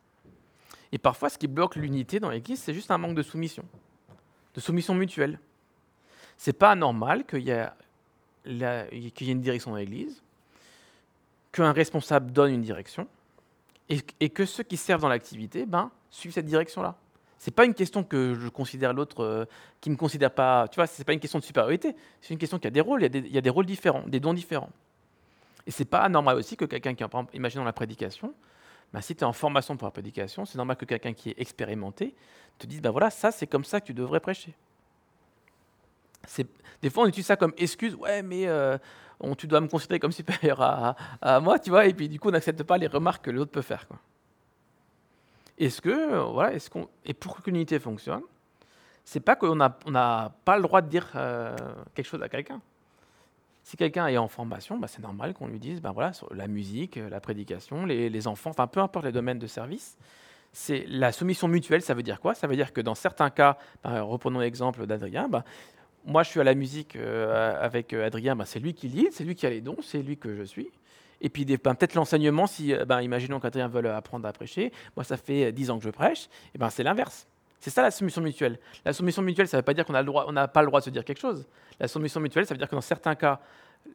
Et 0.93 0.99
parfois, 0.99 1.31
ce 1.31 1.39
qui 1.39 1.47
bloque 1.47 1.77
l'unité 1.77 2.21
dans 2.21 2.31
l'Église, 2.31 2.61
c'est 2.61 2.75
juste 2.75 2.91
un 2.91 2.99
manque 2.99 3.15
de 3.15 3.23
soumission, 3.23 3.65
de 4.55 4.61
soumission 4.61 4.95
mutuelle. 4.95 5.41
C'est 6.37 6.53
pas 6.53 6.73
anormal 6.73 7.25
qu'il 7.25 7.41
y, 7.43 7.53
a 7.53 7.57
la- 7.57 7.77
qu'il 8.45 9.27
y 9.27 9.31
ait 9.31 9.33
une 9.33 9.41
direction 9.41 9.71
dans 9.71 9.77
l'Église, 9.77 10.23
qu'un 11.53 11.73
responsable 11.73 12.33
donne 12.33 12.53
une 12.53 12.63
direction, 12.63 13.07
et, 13.89 14.31
que 14.31 14.47
ceux 14.47 14.63
qui 14.63 14.77
servent 14.77 15.03
dans 15.03 15.09
l'activité 15.09 15.67
ben, 15.67 15.91
suivent 16.11 16.33
cette 16.33 16.47
direction-là. 16.47 16.97
C'est 17.39 17.51
pas 17.51 17.67
une 17.67 17.75
question 17.75 18.03
que 18.03 18.35
je 18.35 18.49
considère 18.49 18.95
l'autre 18.95 19.23
euh, 19.23 19.45
qui 19.83 19.91
me 19.91 19.97
considère 19.97 20.31
pas. 20.31 20.67
Tu 20.69 20.77
vois, 20.77 20.87
c'est 20.87 21.05
pas 21.05 21.13
une 21.13 21.21
question 21.21 21.39
de 21.39 21.45
supériorité. 21.45 21.95
C'est 22.23 22.33
une 22.33 22.39
question 22.39 22.57
qu'il 22.57 22.65
y 22.65 22.69
a 22.69 22.71
des 22.71 22.81
rôles. 22.81 23.01
Il 23.01 23.03
y 23.03 23.07
a 23.07 23.09
des, 23.11 23.19
il 23.19 23.35
y 23.35 23.37
a 23.37 23.43
des 23.43 23.51
rôles 23.51 23.67
différents, 23.67 24.03
des 24.07 24.21
dons 24.21 24.33
différents. 24.33 24.71
Et 25.67 25.71
c'est 25.71 25.85
pas 25.85 26.01
anormal 26.01 26.37
aussi 26.37 26.57
que 26.57 26.65
quelqu'un 26.65 26.95
qui, 26.95 27.03
est, 27.03 27.09
imaginons 27.35 27.65
la 27.65 27.75
prédication, 27.75 28.33
ben, 28.93 29.01
si 29.01 29.15
tu 29.15 29.21
es 29.21 29.25
en 29.25 29.33
formation 29.33 29.77
pour 29.77 29.87
la 29.87 29.91
prédication, 29.91 30.45
c'est 30.45 30.57
normal 30.57 30.77
que 30.77 30.85
quelqu'un 30.85 31.13
qui 31.13 31.31
est 31.31 31.39
expérimenté 31.39 32.15
te 32.59 32.67
dise, 32.67 32.81
ben 32.81 32.91
voilà, 32.91 33.11
ça 33.11 33.31
c'est 33.31 33.47
comme 33.47 33.65
ça 33.65 33.81
que 33.81 33.87
tu 33.87 33.95
devrais 33.95 34.21
prêcher. 34.21 34.55
Des 36.83 36.91
fois, 36.91 37.05
on 37.05 37.07
utilise 37.07 37.27
ça 37.27 37.37
comme 37.37 37.55
excuse, 37.57 37.95
ouais, 37.95 38.23
mais 38.23 38.47
euh, 38.47 38.77
tu 39.39 39.47
dois 39.47 39.61
me 39.61 39.69
considérer 39.69 39.99
comme 39.99 40.13
supérieur 40.13 40.61
à, 40.61 41.41
moi, 41.41 41.59
tu 41.59 41.71
vois, 41.71 41.87
et 41.87 41.95
puis 41.95 42.09
du 42.09 42.21
coup, 42.21 42.29
on 42.29 42.33
n'accepte 42.33 42.63
pas 42.63 42.77
les 42.77 42.87
remarques 42.89 43.25
que 43.25 43.31
l'autre 43.31 43.51
peut 43.51 43.63
faire. 43.63 43.87
Est-ce 45.57 45.81
que, 45.81 45.89
euh, 45.89 46.25
voilà, 46.25 46.53
est-ce 46.53 46.69
qu'on, 46.69 46.89
et 47.05 47.15
pour 47.15 47.41
que 47.41 47.51
l'unité 47.51 47.79
fonctionne, 47.79 48.23
c'est 49.05 49.21
pas 49.21 49.37
qu'on 49.37 49.57
n'a 49.57 49.79
on 49.87 49.93
n'a 49.93 50.33
pas 50.45 50.57
le 50.57 50.63
droit 50.63 50.81
de 50.83 50.89
dire 50.89 51.11
euh, 51.15 51.57
quelque 51.95 52.07
chose 52.07 52.23
à 52.23 52.29
quelqu'un. 52.29 52.61
Si 53.63 53.77
quelqu'un 53.79 54.07
est 54.09 54.19
en 54.19 54.29
formation, 54.29 54.77
bah, 54.77 54.89
c'est 54.89 55.01
normal 55.01 55.33
qu'on 55.33 55.47
lui 55.47 55.59
dise, 55.59 55.81
ben 55.81 55.93
voilà, 55.93 56.13
la 56.33 56.49
musique, 56.49 56.97
la 56.97 57.21
prédication, 57.21 57.87
les, 57.87 58.11
les 58.11 58.27
enfants, 58.27 58.51
enfin 58.51 58.67
peu 58.67 58.81
importe 58.81 59.07
les 59.07 59.13
domaines 59.13 59.39
de 59.39 59.47
service, 59.47 59.97
c'est 60.53 60.85
la 60.89 61.13
soumission 61.13 61.49
mutuelle. 61.49 61.81
Ça 61.81 61.95
veut 61.95 62.03
dire 62.03 62.21
quoi? 62.21 62.35
Ça 62.35 62.47
veut 62.47 62.57
dire 62.57 62.73
que 62.75 62.83
dans 62.83 62.95
certains 62.95 63.31
cas, 63.31 63.57
reprenons 63.85 64.41
l'exemple 64.41 64.87
d'Adrien, 64.87 65.29
ben, 65.29 65.45
moi 66.05 66.23
je 66.23 66.31
suis 66.31 66.41
à 66.41 66.45
la 66.45 66.55
musique 66.55 66.97
euh, 66.97 67.57
avec 67.61 67.93
euh, 67.93 68.07
Adrien, 68.07 68.37
ben, 68.37 68.45
c'est 68.45 68.61
lui 68.61 68.75
qui 68.75 68.89
lead, 68.89 69.13
c'est 69.13 69.25
lui 69.25 69.35
qui 69.35 69.47
a 69.47 69.51
les 69.51 69.61
dons, 69.61 69.77
c'est 69.83 70.03
lui 70.03 70.17
que 70.17 70.35
je 70.35 70.43
suis. 70.43 70.71
Et 71.21 71.29
puis 71.29 71.45
ben, 71.45 71.75
peut-être 71.75 71.95
l'enseignement, 71.95 72.47
si 72.47 72.75
euh, 72.75 72.85
ben, 72.85 73.01
imaginons 73.01 73.41
qu'Adrien 73.41 73.69
veut 73.69 73.89
apprendre 73.91 74.27
à 74.29 74.33
prêcher, 74.33 74.73
moi 74.97 75.05
ça 75.05 75.17
fait 75.17 75.47
euh, 75.47 75.53
10 75.53 75.71
ans 75.71 75.79
que 75.79 75.85
je 75.85 75.91
prêche, 75.91 76.29
et 76.55 76.59
ben 76.59 76.71
c'est 76.71 76.83
l'inverse. 76.83 77.27
C'est 77.61 77.71
ça 77.71 77.81
la 77.81 77.91
soumission 77.91 78.21
mutuelle. 78.21 78.59
La 78.85 78.93
soumission 78.93 79.23
mutuelle, 79.23 79.49
ça 79.49 79.57
ne 79.57 79.61
veut 79.61 79.65
pas 79.65 79.73
dire 79.73 79.87
qu'on 79.87 79.95
n'a 80.33 80.49
pas 80.49 80.61
le 80.61 80.67
droit 80.67 80.81
de 80.81 80.85
se 80.85 80.91
dire 80.91 81.03
quelque 81.03 81.21
chose. 81.21 81.47
La 81.81 81.89
soumission 81.89 82.21
mutuelle, 82.21 82.45
ça 82.45 82.53
veut 82.53 82.59
dire 82.59 82.69
que 82.69 82.75
dans 82.75 82.83
certains 82.83 83.15
cas, 83.15 83.41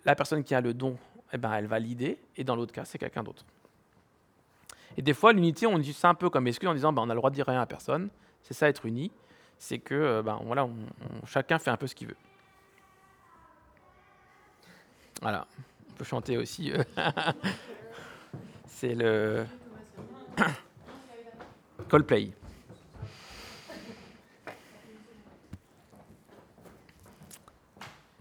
la 0.06 0.16
personne 0.16 0.44
qui 0.44 0.56
a 0.56 0.62
le 0.62 0.74
don, 0.74 0.98
eh 1.32 1.38
ben, 1.38 1.54
elle 1.54 1.68
va 1.68 1.78
l'idée, 1.78 2.18
et 2.36 2.44
dans 2.44 2.56
l'autre 2.56 2.74
cas, 2.74 2.84
c'est 2.86 2.98
quelqu'un 2.98 3.22
d'autre. 3.22 3.46
Et 4.98 5.04
des 5.04 5.14
fois, 5.14 5.34
l'unité, 5.34 5.68
on 5.68 5.78
dit 5.78 5.94
ça 5.94 6.10
un 6.10 6.16
peu 6.16 6.32
comme 6.32 6.48
excuse 6.48 6.68
en 6.68 6.74
disant 6.74 6.92
ben, 6.92 7.04
on 7.04 7.10
a 7.12 7.14
le 7.14 7.20
droit 7.20 7.30
de 7.30 7.36
dire 7.36 7.46
rien 7.46 7.62
à 7.62 7.68
personne. 7.68 8.10
C'est 8.42 8.56
ça 8.56 8.68
être 8.68 8.88
uni. 8.88 9.12
C'est 9.60 9.80
que 9.80 9.94
euh, 9.94 10.22
ben, 10.24 10.40
voilà, 10.46 10.68
chacun 11.26 11.60
fait 11.60 11.70
un 11.70 11.76
peu 11.76 11.86
ce 11.86 11.94
qu'il 11.94 12.08
veut. 12.08 12.16
Voilà. 15.22 15.46
On 15.90 15.94
peut 15.96 16.06
chanter 16.06 16.38
aussi. 16.38 16.72
euh. 16.72 16.82
c'est 18.66 18.96
le 18.96 19.46
Coldplay. 21.90 22.32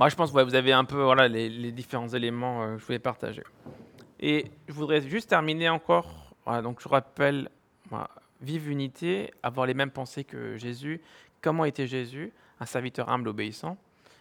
Moi, 0.00 0.08
je 0.08 0.16
pense 0.16 0.32
que 0.32 0.42
vous 0.42 0.54
avez 0.56 0.72
un 0.72 0.84
peu 0.84 1.02
voilà, 1.02 1.28
les, 1.28 1.70
différents 1.70 2.08
éléments 2.08 2.62
euh, 2.62 2.74
que 2.74 2.80
je 2.80 2.86
voulais 2.86 2.98
partager. 2.98 3.44
Et 4.18 4.50
je 4.66 4.72
voudrais 4.72 5.00
juste 5.02 5.30
terminer 5.30 5.68
encore. 5.68 6.34
Donc, 6.62 6.80
je 6.80 6.88
rappelle 6.88 7.50
vive 8.40 8.70
unité, 8.70 9.32
avoir 9.42 9.66
les 9.66 9.74
mêmes 9.74 9.90
pensées 9.90 10.24
que 10.24 10.56
Jésus. 10.56 11.00
Comment 11.40 11.64
était 11.64 11.86
Jésus 11.86 12.32
Un 12.60 12.66
serviteur 12.66 13.08
humble, 13.08 13.28
obéissant. 13.28 13.76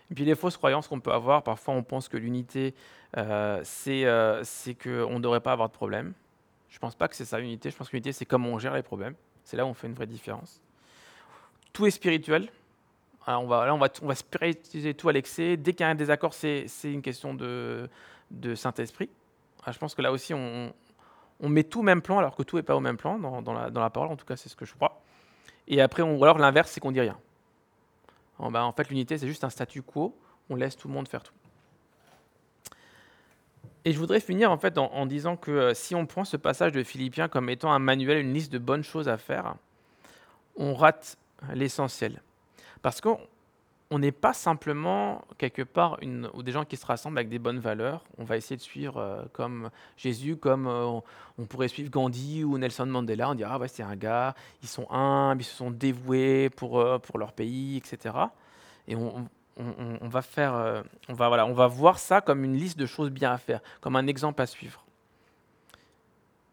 Et 0.10 0.16
puis 0.16 0.26
les 0.26 0.36
fausses 0.36 0.58
croyances 0.58 0.88
qu'on 0.88 1.00
peut 1.00 1.12
avoir. 1.12 1.44
Parfois, 1.44 1.74
on 1.74 1.84
pense 1.84 2.08
que 2.08 2.18
l'unité, 2.18 2.74
euh, 3.18 3.60
c'est 3.64 4.06
euh, 4.06 4.44
qu'on 4.82 5.16
ne 5.16 5.20
devrait 5.20 5.42
pas 5.42 5.52
avoir 5.52 5.70
de 5.70 5.74
problème. 5.74 6.14
Je 6.70 6.78
ne 6.78 6.80
pense 6.80 6.96
pas 6.96 7.08
que 7.08 7.16
c'est 7.16 7.26
ça 7.26 7.40
l'unité. 7.40 7.72
Je 7.72 7.76
pense 7.76 7.90
que 7.90 7.94
l'unité, 7.96 8.12
c'est 8.12 8.26
comment 8.26 8.50
on 8.50 8.60
gère 8.60 8.74
les 8.74 8.84
problèmes. 8.84 9.16
C'est 9.44 9.58
là 9.58 9.66
où 9.66 9.70
on 9.70 9.74
fait 9.74 9.88
une 9.88 9.94
vraie 9.94 10.08
différence. 10.08 10.62
Tout 11.74 11.86
est 11.86 11.92
spirituel. 11.92 12.50
On 13.30 13.46
va, 13.46 13.66
là, 13.66 13.76
on 13.76 13.78
va, 13.78 13.90
on 14.02 14.14
spiritualiser 14.14 14.94
tout 14.94 15.10
à 15.10 15.14
l'excès. 15.14 15.58
Dès 15.58 15.74
qu'il 15.74 15.82
y 15.82 15.84
a 15.84 15.90
un 15.90 15.96
désaccord, 15.96 16.34
c'est 16.34 16.68
une 16.84 17.02
question 17.02 17.34
de, 17.34 17.90
Saint-Esprit. 18.56 19.10
Je 19.70 19.78
pense 19.78 19.94
que 19.94 20.02
là 20.02 20.14
aussi, 20.14 20.34
on, 20.34 20.72
met 21.42 21.66
tout 21.66 21.82
au 21.82 21.84
même 21.84 22.02
plan, 22.02 22.20
alors 22.20 22.38
que 22.38 22.44
tout 22.44 22.56
n'est 22.56 22.64
pas 22.64 22.76
au 22.76 22.80
même 22.80 22.96
plan 22.96 23.20
dans, 23.20 23.42
dans 23.42 23.54
la, 23.54 23.70
dans 23.70 23.82
la 23.82 23.90
parole. 23.90 24.10
En 24.10 24.16
tout 24.16 24.26
cas, 24.26 24.38
c'est 24.38 24.48
ce 24.48 24.56
que 24.56 24.66
je 24.66 24.74
crois. 24.74 24.87
Et 25.68 25.82
après, 25.82 26.04
on, 26.04 26.18
ou 26.18 26.24
alors 26.24 26.38
l'inverse, 26.38 26.72
c'est 26.72 26.80
qu'on 26.80 26.92
dit 26.92 27.02
rien. 27.02 27.18
En, 28.40 28.52
ben, 28.52 28.64
en 28.64 28.72
fait, 28.72 28.90
l'unité, 28.90 29.18
c'est 29.18 29.28
juste 29.28 29.44
un 29.44 29.50
statu 29.50 29.82
quo. 29.82 30.16
On 30.50 30.56
laisse 30.56 30.78
tout 30.78 30.88
le 30.88 30.94
monde 30.94 31.08
faire 31.08 31.24
tout. 31.24 31.34
Et 33.84 33.94
je 33.94 34.00
voudrais 34.00 34.20
finir 34.20 34.52
en 34.52 35.06
disant 35.06 35.38
que 35.38 35.52
euh, 35.52 35.74
si 35.74 35.96
on 35.96 36.06
prend 36.06 36.26
ce 36.26 36.36
passage 36.36 36.74
de 36.74 36.84
Philippiens 36.84 37.30
comme 37.30 37.50
étant 37.50 37.72
un 37.72 37.80
manuel, 37.80 38.18
une 38.18 38.34
liste 38.34 38.52
de 38.52 38.58
bonnes 38.58 38.84
choses 38.84 39.08
à 39.08 39.18
faire, 39.18 39.56
on 40.58 40.74
rate 40.74 41.18
l'essentiel. 41.54 42.22
Parce 42.82 43.00
qu'on 43.00 43.20
on 43.90 44.00
n'est 44.00 44.12
pas 44.12 44.34
simplement 44.34 45.24
quelque 45.38 45.62
part 45.62 45.98
ou 46.34 46.44
des 46.44 46.52
gens 46.52 46.66
qui 46.66 46.76
se 46.76 46.86
rassemblent 46.86 47.18
avec 47.18 47.30
des 47.30 47.40
bonnes 47.40 47.60
valeurs. 47.60 48.04
On 48.18 48.26
va 48.26 48.36
essayer 48.36 48.58
de 48.58 48.62
suivre 48.62 48.98
euh, 48.98 49.24
comme 49.32 49.70
Jésus, 49.96 50.36
comme 50.36 50.68
euh, 50.68 51.00
on, 51.38 51.46
pourrait 51.46 51.70
suivre 51.70 51.90
Gandhi 51.90 52.44
ou 52.44 52.58
Nelson 52.58 52.86
Mandela. 52.86 53.30
On 53.30 53.36
dirait 53.36 53.50
ah 53.54 53.60
ouais 53.60 53.70
c'est 53.70 53.84
un 53.84 53.96
gars, 53.96 54.36
ils 54.62 54.68
sont 54.68 54.92
humbles, 54.92 55.42
ils 55.42 55.46
se 55.46 55.56
sont 55.56 55.72
dévoués 55.72 56.50
pour 56.50 56.80
euh, 56.80 57.00
pour 57.00 57.18
leur 57.18 57.32
pays, 57.32 57.78
etc. 57.78 58.16
Et 58.90 58.96
on, 58.96 59.28
on- 59.58 60.08
va 60.10 60.22
faire, 60.22 60.84
on 61.10 61.14
va 61.14 61.28
voilà, 61.30 61.46
on 61.46 61.54
va 61.54 61.68
voir 61.68 61.98
ça 62.00 62.22
comme 62.22 62.44
une 62.44 62.56
liste 62.56 62.78
de 62.78 62.86
choses 62.86 63.10
bien 63.10 63.32
à 63.32 63.38
faire, 63.38 63.62
comme 63.82 63.96
un 63.96 64.08
exemple 64.08 64.42
à 64.42 64.46
suivre. 64.46 64.86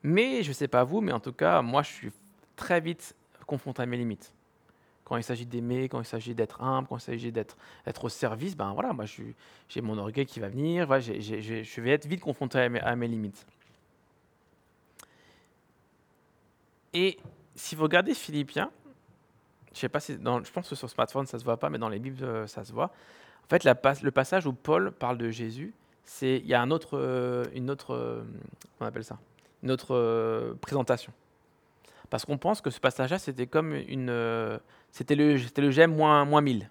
Mais 0.02 0.42
je 0.42 0.52
sais 0.52 0.68
pas 0.68 0.84
vous, 0.84 1.00
mais 1.00 1.12
en 1.12 1.20
tout 1.20 1.32
cas 1.32 1.62
moi 1.62 1.82
je 1.82 1.90
suis 1.92 2.12
très 2.56 2.80
vite 2.80 3.14
confronté 3.46 3.82
à 3.82 3.86
mes 3.86 3.96
limites 3.96 4.32
quand 5.04 5.16
il 5.16 5.22
s'agit 5.22 5.46
d'aimer, 5.46 5.88
quand 5.88 6.00
il 6.00 6.06
s'agit 6.06 6.34
d'être 6.34 6.62
humble, 6.62 6.88
quand 6.88 6.96
il 6.96 7.02
s'agit 7.02 7.32
d'être 7.32 7.56
être 7.86 8.04
au 8.04 8.08
service, 8.08 8.56
ben 8.56 8.72
voilà, 8.72 8.92
moi 8.92 9.04
j'ai 9.68 9.80
mon 9.80 9.98
orgueil 9.98 10.26
qui 10.26 10.40
va 10.40 10.48
venir, 10.48 10.86
voilà, 10.86 11.00
je 11.00 11.80
vais 11.80 11.90
être 11.90 12.06
vite 12.06 12.20
confronté 12.20 12.58
à 12.58 12.96
mes, 12.96 13.08
limites. 13.08 13.46
Et 16.94 17.18
si 17.54 17.74
vous 17.74 17.82
regardez 17.82 18.14
Philippiens, 18.14 18.70
je 19.74 19.80
sais 19.80 19.88
pas 19.88 20.00
si 20.00 20.16
dans, 20.16 20.42
je 20.42 20.50
pense 20.50 20.68
que 20.68 20.74
sur 20.74 20.88
smartphone 20.88 21.26
ça 21.26 21.38
se 21.38 21.44
voit 21.44 21.58
pas, 21.58 21.68
mais 21.68 21.78
dans 21.78 21.88
les 21.88 21.98
Bibles 21.98 22.24
euh, 22.24 22.46
ça 22.46 22.64
se 22.64 22.72
voit. 22.72 22.92
En 23.44 23.48
fait, 23.48 23.64
le 23.64 24.10
passage 24.10 24.46
où 24.46 24.54
Paul 24.54 24.90
parle 24.92 25.18
de 25.18 25.28
Jésus, 25.30 25.74
c'est 26.04 26.38
il 26.38 26.46
y 26.46 26.54
a 26.54 26.64
euh, 26.92 27.44
une 27.54 27.70
autre, 27.70 27.94
euh, 27.94 28.22
on 28.80 28.86
appelle 28.86 29.04
ça, 29.04 29.18
une 29.62 29.70
autre 29.70 30.56
présentation. 30.62 31.12
Parce 32.08 32.24
qu'on 32.24 32.38
pense 32.38 32.60
que 32.60 32.70
ce 32.70 32.80
passage-là, 32.80 33.18
c'était 33.18 33.46
comme 33.46 33.74
une, 33.74 34.08
c'était 34.94 35.16
le, 35.16 35.36
c'était 35.38 35.60
le 35.60 35.72
GEM 35.72 35.92
moins, 35.96 36.24
moins 36.24 36.40
1000. 36.40 36.70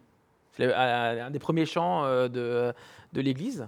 C'est 0.54 0.74
un 0.74 1.30
des 1.30 1.40
premiers 1.40 1.66
chants 1.66 2.06
euh, 2.06 2.30
de, 2.30 2.74
de 3.12 3.22
l'Église. 3.22 3.68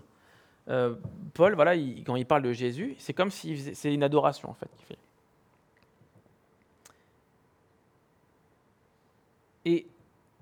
Euh, 0.69 0.95
Paul, 1.33 1.55
voilà, 1.55 1.75
il- 1.75 2.05
quand 2.05 2.15
il 2.15 2.25
parle 2.25 2.43
de 2.43 2.53
Jésus, 2.53 2.95
c'est 2.97 3.11
comme 3.13 3.31
si 3.31 3.75
c'est 3.75 3.93
une 3.93 4.01
adoration 4.01 4.49
en 4.49 4.53
fait 4.53 4.69
qu'il 4.77 4.85
fait. 4.85 4.97
Et 9.65 9.87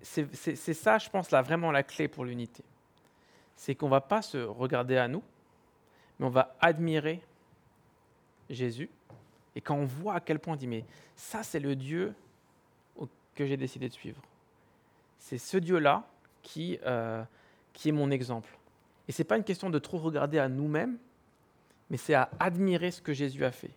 c'est 0.04 0.74
ça, 0.76 1.00
je 1.00 1.10
pense, 1.10 1.32
là 1.32 1.42
vraiment 1.42 1.72
la 1.72 1.82
clé 1.82 2.08
pour 2.08 2.24
l'unité. 2.24 2.64
C'est 3.56 3.74
qu'on 3.74 3.90
va 3.90 4.02
pas 4.02 4.22
se 4.22 4.38
regarder 4.38 4.98
à 4.98 5.08
nous, 5.08 5.24
mais 6.20 6.28
on 6.28 6.30
va 6.30 6.56
admirer 6.62 7.20
Jésus. 8.48 8.92
Et 9.56 9.62
quand 9.62 9.76
on 9.76 9.86
voit 9.86 10.14
à 10.16 10.20
quel 10.20 10.38
point 10.38 10.54
on 10.54 10.58
dit, 10.58 10.68
mais 10.68 10.86
ça, 11.16 11.42
c'est 11.42 11.60
le 11.60 11.76
Dieu 11.76 12.14
que 13.36 13.46
j'ai 13.46 13.58
décidé 13.58 13.88
de 13.88 13.94
suivre. 13.94 14.22
C'est 15.20 15.38
ce 15.38 15.58
Dieu-là 15.58 16.08
qui, 16.42 16.80
euh, 16.86 17.24
qui 17.74 17.90
est 17.90 17.94
mon 17.94 18.12
exemple. 18.12 18.58
Et 19.08 19.12
ce 19.12 19.22
n'est 19.22 19.28
pas 19.28 19.38
une 19.38 19.44
question 19.44 19.70
de 19.70 19.80
trop 19.80 19.98
regarder 19.98 20.40
à 20.40 20.50
nous-mêmes, 20.50 20.98
mais 21.90 21.98
c'est 21.98 22.14
à 22.14 22.30
admirer 22.40 22.92
ce 22.92 23.02
que 23.02 23.14
Jésus 23.14 23.44
a 23.46 23.52
fait. 23.52 23.72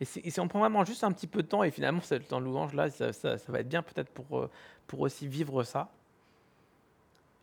Et 0.00 0.04
si, 0.06 0.40
on 0.40 0.48
prend 0.48 0.60
vraiment 0.60 0.84
juste 0.84 1.04
un 1.04 1.12
petit 1.12 1.26
peu 1.26 1.42
de 1.42 1.48
temps, 1.48 1.62
et 1.62 1.70
finalement, 1.70 2.00
ce 2.00 2.14
temps 2.14 2.40
de 2.40 2.46
louange-là, 2.46 2.88
ça, 2.90 3.12
ça, 3.12 3.36
va 3.48 3.60
être 3.60 3.68
bien 3.68 3.82
peut-être 3.82 4.10
pour, 4.10 4.38
euh, 4.38 4.50
pour 4.86 5.00
aussi 5.00 5.28
vivre 5.28 5.62
ça. 5.62 5.90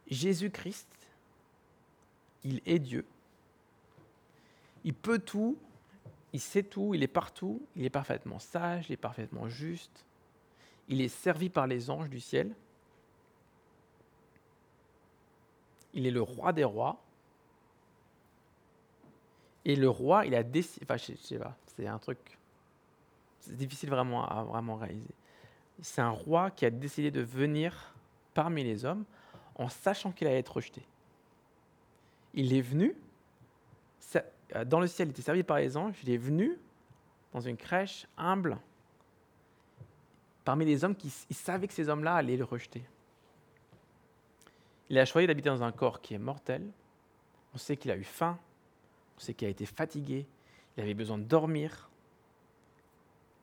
Jésus-Christ, 0.08 0.88
il 2.44 2.62
est 2.66 2.80
Dieu. 2.80 3.06
Il 4.84 4.96
peut 4.96 5.20
tout, 5.20 5.58
il 6.34 6.40
sait 6.40 6.64
tout, 6.64 6.96
il 6.96 7.04
est 7.04 7.08
partout, 7.08 7.62
il 7.76 7.86
est 7.86 7.92
parfaitement 7.92 8.40
sage, 8.40 8.90
il 8.90 8.94
est 8.94 8.98
parfaitement 8.98 9.48
juste. 9.48 10.07
Il 10.88 11.02
est 11.02 11.10
servi 11.10 11.50
par 11.50 11.68
les 11.68 11.90
anges 11.90 12.10
du 12.10 12.20
ciel. 12.20 12.54
Il 15.94 16.06
est 16.08 16.12
le 16.12 16.22
roi 16.22 16.54
des 16.54 16.64
rois. 16.64 17.02
Et 19.66 19.76
le 19.76 19.90
roi, 19.90 20.26
il 20.26 20.34
a 20.34 20.44
décidé. 20.44 20.86
Enfin, 20.86 20.98
je, 20.98 21.14
sais 21.16 21.38
pas, 21.38 21.56
c'est 21.76 21.88
un 21.88 22.00
truc. 22.00 22.38
C'est 23.42 23.56
difficile 23.56 23.90
vraiment 23.90 24.26
à 24.26 24.44
vraiment 24.44 24.76
réaliser. 24.76 25.14
C'est 25.82 26.02
un 26.02 26.10
roi 26.10 26.52
qui 26.52 26.66
a 26.66 26.70
décidé 26.70 27.12
de 27.12 27.22
venir 27.22 27.94
parmi 28.34 28.64
les 28.64 28.86
hommes 28.86 29.04
en 29.56 29.70
sachant 29.70 30.12
qu'il 30.12 30.28
allait 30.28 30.40
être 30.40 30.56
rejeté. 30.56 30.82
Il 32.34 32.54
est 32.54 32.62
venu, 32.62 32.96
dans 34.66 34.80
le 34.80 34.88
ciel, 34.88 35.08
il 35.08 35.12
était 35.12 35.22
servi 35.22 35.44
par 35.44 35.58
les 35.58 35.76
anges, 35.76 35.96
il 36.04 36.12
est 36.12 36.18
venu 36.18 36.58
dans 37.34 37.42
une 37.42 37.58
crèche 37.58 38.08
humble, 38.18 38.58
parmi 40.48 40.64
les 40.64 40.86
hommes 40.86 40.96
qui 40.96 41.10
savaient 41.34 41.68
que 41.68 41.74
ces 41.74 41.90
hommes-là 41.90 42.16
allaient 42.16 42.38
le 42.38 42.46
rejeter. 42.46 42.82
Il 44.90 44.98
a 44.98 45.04
choisi 45.04 45.28
d'habiter 45.28 45.50
dans 45.50 45.62
un 45.62 45.74
corps 45.74 46.00
qui 46.00 46.14
est 46.14 46.18
mortel. 46.18 46.66
On 47.54 47.58
sait 47.58 47.76
qu'il 47.76 47.92
a 47.92 47.98
eu 47.98 48.06
faim, 48.06 48.40
on 49.18 49.20
sait 49.20 49.34
qu'il 49.34 49.46
a 49.46 49.52
été 49.52 49.66
fatigué, 49.66 50.26
il 50.78 50.84
avait 50.84 50.94
besoin 50.94 51.18
de 51.18 51.26
dormir. 51.26 51.90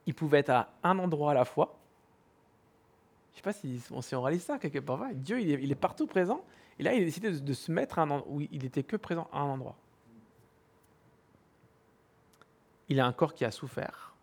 Il 0.06 0.14
pouvait 0.14 0.38
être 0.38 0.48
à 0.48 0.70
un 0.82 0.98
endroit 0.98 1.32
à 1.32 1.34
la 1.34 1.44
fois. 1.44 1.76
Je 3.32 3.34
ne 3.34 3.36
sais 3.36 3.42
pas 3.42 3.52
si 4.00 4.14
on, 4.14 4.22
réalise 4.22 4.44
ça 4.44 4.58
quelque 4.58 4.78
part. 4.78 5.04
Dieu, 5.12 5.42
il 5.42 5.70
est, 5.70 5.74
partout 5.74 6.06
présent. 6.06 6.42
Et 6.78 6.82
là, 6.84 6.94
il 6.94 7.02
a 7.02 7.04
décidé 7.04 7.38
de, 7.38 7.52
se 7.52 7.70
mettre 7.70 7.98
à 7.98 8.02
un 8.04 8.10
endroit 8.10 8.32
où 8.32 8.40
il 8.40 8.62
n'était 8.62 8.82
que 8.82 8.96
présent 8.96 9.28
à 9.30 9.40
un 9.40 9.50
endroit. 9.50 9.76
Il 12.88 12.98
a 12.98 13.04
un 13.04 13.12
corps 13.12 13.34
qui 13.34 13.44
a 13.44 13.50
souffert. 13.50 14.14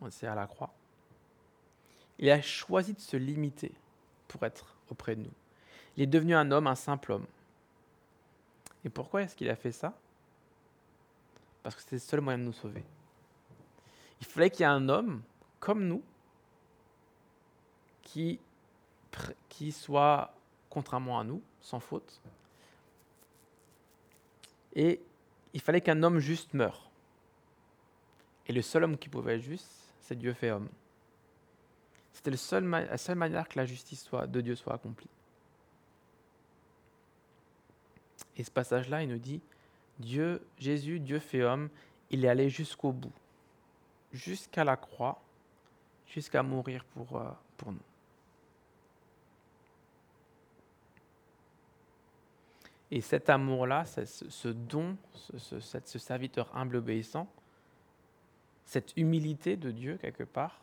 On 0.00 0.08
sait 0.08 0.26
à 0.26 0.34
la 0.34 0.46
croix. 0.46 0.72
Il 2.18 2.30
a 2.30 2.40
choisi 2.40 2.94
de 2.94 3.00
se 3.00 3.16
limiter 3.16 3.72
pour 4.28 4.42
être 4.44 4.76
auprès 4.90 5.16
de 5.16 5.22
nous. 5.22 5.32
Il 5.96 6.02
est 6.02 6.08
devenu 6.08 6.34
un 6.34 6.50
homme, 6.50 6.66
un 6.66 6.74
simple 6.74 7.12
homme. 7.12 7.26
Et 8.84 8.88
pourquoi 8.88 9.22
est-ce 9.22 9.34
qu'il 9.34 9.48
a 9.48 9.56
fait 9.56 9.72
ça? 9.72 9.94
Parce 11.62 11.74
que 11.76 11.82
c'est 11.82 11.96
le 11.96 12.00
seul 12.00 12.20
moyen 12.20 12.38
de 12.38 12.44
nous 12.44 12.52
sauver. 12.52 12.84
Il 14.20 14.26
fallait 14.26 14.50
qu'il 14.50 14.60
y 14.60 14.62
ait 14.64 14.66
un 14.66 14.88
homme 14.88 15.22
comme 15.60 15.86
nous 15.86 16.02
qui, 18.02 18.38
qui 19.48 19.72
soit, 19.72 20.34
contrairement 20.68 21.18
à 21.18 21.24
nous, 21.24 21.42
sans 21.60 21.80
faute. 21.80 22.20
Et 24.74 25.00
il 25.52 25.60
fallait 25.60 25.80
qu'un 25.80 26.02
homme 26.02 26.18
juste 26.18 26.52
meure. 26.52 26.90
Et 28.46 28.52
le 28.52 28.60
seul 28.60 28.84
homme 28.84 28.98
qui 28.98 29.08
pouvait 29.08 29.36
être 29.36 29.42
juste, 29.42 29.70
c'est 30.00 30.18
Dieu 30.18 30.34
fait 30.34 30.50
homme. 30.50 30.68
C'était 32.14 32.30
la 32.30 32.36
seule 32.96 33.16
manière 33.16 33.48
que 33.48 33.58
la 33.58 33.66
justice 33.66 34.08
de 34.10 34.40
Dieu 34.40 34.54
soit 34.54 34.74
accomplie. 34.74 35.10
Et 38.36 38.44
ce 38.44 38.50
passage-là, 38.50 39.02
il 39.02 39.08
nous 39.08 39.18
dit, 39.18 39.42
Dieu, 39.98 40.40
Jésus, 40.58 41.00
Dieu 41.00 41.18
fait 41.18 41.42
homme, 41.42 41.68
il 42.10 42.24
est 42.24 42.28
allé 42.28 42.48
jusqu'au 42.48 42.92
bout, 42.92 43.12
jusqu'à 44.12 44.64
la 44.64 44.76
croix, 44.76 45.20
jusqu'à 46.06 46.42
mourir 46.42 46.84
pour, 46.84 47.16
euh, 47.16 47.28
pour 47.56 47.72
nous. 47.72 47.78
Et 52.90 53.00
cet 53.00 53.28
amour-là, 53.28 53.84
ce, 53.86 54.48
don, 54.48 54.96
ce, 55.14 55.58
ce, 55.58 55.98
serviteur 55.98 56.54
humble 56.56 56.76
obéissant, 56.76 57.28
cette 58.66 58.96
humilité 58.96 59.56
de 59.56 59.72
Dieu 59.72 59.96
quelque 60.00 60.22
part, 60.22 60.60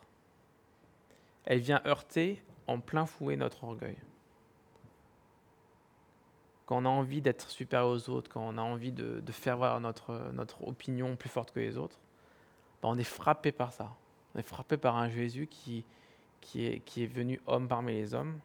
elle 1.45 1.60
vient 1.60 1.82
heurter 1.86 2.41
en 2.67 2.80
plein 2.80 3.06
fouet 3.06 3.36
notre 3.36 3.63
orgueil 3.63 3.97
quand 6.71 6.77
on 6.77 6.86
a 6.86 6.89
envie 6.89 7.21
d'être 7.21 7.49
supérieur 7.49 7.89
aux 7.89 8.10
autres, 8.10 8.32
quand 8.32 8.47
on 8.47 8.58
a 8.58 8.62
envie 8.62 8.93
de, 8.93 9.21
faire 9.34 9.58
voir 9.58 9.82
notre, 9.82 10.32
notre 10.32 10.65
opinion 10.65 11.17
plus 11.17 11.27
forte 11.27 11.51
que 11.51 11.60
les 11.60 11.77
autres, 11.77 11.99
ben, 12.82 12.88
on 12.88 12.97
est 12.97 13.04
frappé 13.04 13.51
par 13.51 13.73
ça. 13.73 13.93
On 14.34 14.39
est 14.39 14.47
frappé 14.47 14.77
par 14.77 14.95
un 14.95 15.10
Jésus 15.10 15.47
qui, 15.47 15.84
qui, 16.39 16.65
est, 16.65 16.80
qui 16.80 17.04
est 17.04 17.08
venu 17.08 17.41
homme 17.45 17.67
parmi 17.67 17.91
les 17.91 18.13
hommes, 18.13 18.39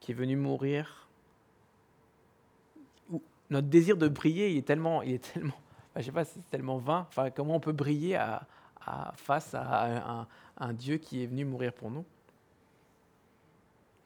qui 0.00 0.12
est 0.12 0.14
venu 0.14 0.36
mourir. 0.36 1.06
Notre 3.50 3.68
désir 3.68 3.98
de 3.98 4.08
briller, 4.08 4.50
il 4.52 4.56
est 4.56 4.66
tellement, 4.66 5.02
il 5.02 5.12
est 5.12 5.32
tellement, 5.34 5.60
je 5.96 6.00
sais 6.00 6.12
pas, 6.12 6.24
c'est 6.24 6.48
tellement 6.48 6.78
vain. 6.78 7.06
Enfin, 7.10 7.28
comment 7.28 7.56
on 7.56 7.60
peut 7.60 7.72
briller 7.72 8.16
à, 8.16 8.46
face 9.16 9.54
à 9.54 10.26
un, 10.58 10.72
Dieu 10.72 10.98
qui 10.98 11.22
est 11.22 11.26
venu 11.26 11.44
mourir 11.44 11.72
pour 11.72 11.90
nous 11.90 12.04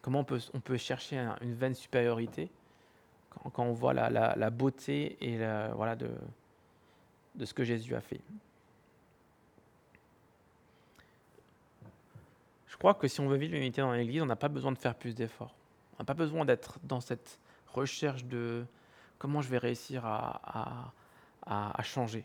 Comment 0.03 0.21
on 0.55 0.61
peut, 0.61 0.77
chercher 0.77 1.19
une 1.43 1.55
vaine 1.55 1.75
supériorité 1.75 2.51
quand, 3.53 3.65
on 3.65 3.73
voit 3.73 3.93
la, 3.93 4.51
beauté 4.51 5.17
et 5.21 5.39
voilà, 5.75 5.97
de, 5.97 6.11
ce 7.45 7.53
que 7.53 7.65
Jésus 7.65 7.95
a 7.95 8.01
fait. 8.01 8.21
Je 12.67 12.77
crois 12.77 12.95
que 12.95 13.09
si 13.09 13.21
on 13.21 13.29
veut 13.29 13.37
vivre 13.37 13.55
l'unité 13.55 13.81
dans 13.81 13.93
l'Église, 13.93 14.23
on 14.23 14.27
n'a 14.27 14.37
pas 14.37 14.49
besoin 14.49 14.71
de 14.71 14.79
faire 14.79 14.95
plus 14.95 15.15
d'efforts. 15.15 15.55
On 15.95 16.03
n'a 16.03 16.05
pas 16.05 16.15
besoin 16.15 16.45
d'être 16.45 16.79
dans 16.85 17.01
cette 17.01 17.39
recherche 17.67 18.25
de 18.25 18.65
comment 19.19 19.43
je 19.43 19.49
vais 19.49 19.59
réussir 19.59 20.07
à, 20.07 20.93
changer. 21.83 22.25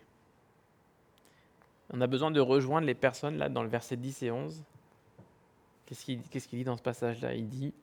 On 1.92 2.02
a 2.02 2.08
besoin 2.08 2.32
de 2.32 2.40
rejoindre 2.40 2.88
les 2.88 2.96
personnes 2.96 3.38
là 3.38 3.50
dans 3.50 3.64
le 3.64 3.70
verset 3.70 3.98
10 3.98 4.24
et 4.24 4.32
11. 4.32 4.64
Qu'est-ce 5.86 6.06
qu'il 6.48 6.60
dit 6.60 6.64
dans 6.64 6.78
ce 6.78 6.82
passage-là? 6.82 7.34
Il 7.34 7.48
dit 7.48 7.74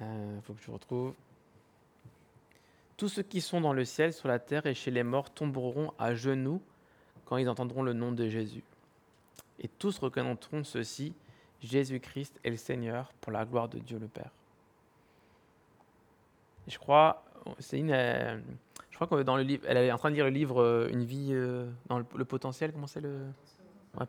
il 0.00 0.06
euh, 0.06 0.40
faut 0.42 0.54
que 0.54 0.62
je 0.62 0.70
retrouve. 0.70 1.14
Tous 2.96 3.08
ceux 3.08 3.22
qui 3.22 3.40
sont 3.40 3.60
dans 3.60 3.72
le 3.72 3.84
ciel, 3.84 4.12
sur 4.12 4.28
la 4.28 4.38
terre 4.38 4.66
et 4.66 4.74
chez 4.74 4.90
les 4.90 5.02
morts 5.02 5.30
tomberont 5.30 5.92
à 5.98 6.14
genoux 6.14 6.60
quand 7.26 7.36
ils 7.36 7.48
entendront 7.48 7.82
le 7.82 7.92
nom 7.92 8.12
de 8.12 8.28
Jésus. 8.28 8.64
Et 9.58 9.68
tous 9.68 9.98
reconnaîtront 9.98 10.64
ceci, 10.64 11.14
Jésus-Christ 11.62 12.40
est 12.44 12.50
le 12.50 12.56
Seigneur 12.56 13.12
pour 13.20 13.32
la 13.32 13.44
gloire 13.44 13.68
de 13.68 13.78
Dieu 13.78 13.98
le 13.98 14.08
Père. 14.08 14.30
je 16.66 16.78
crois, 16.78 17.24
une, 17.72 17.90
euh, 17.90 18.38
je 18.90 18.96
crois 18.96 19.06
que 19.06 19.22
dans 19.22 19.36
le 19.36 19.42
livre, 19.42 19.64
elle 19.66 19.76
est 19.76 19.92
en 19.92 19.98
train 19.98 20.10
de 20.10 20.14
lire 20.14 20.24
le 20.24 20.30
livre 20.30 20.62
euh, 20.62 20.88
Une 20.90 21.04
vie 21.04 21.34
dans 21.88 21.98
le, 21.98 22.24
potentiel, 22.24 22.72
comment 22.72 22.86
c'est 22.86 23.00
le 23.00 23.26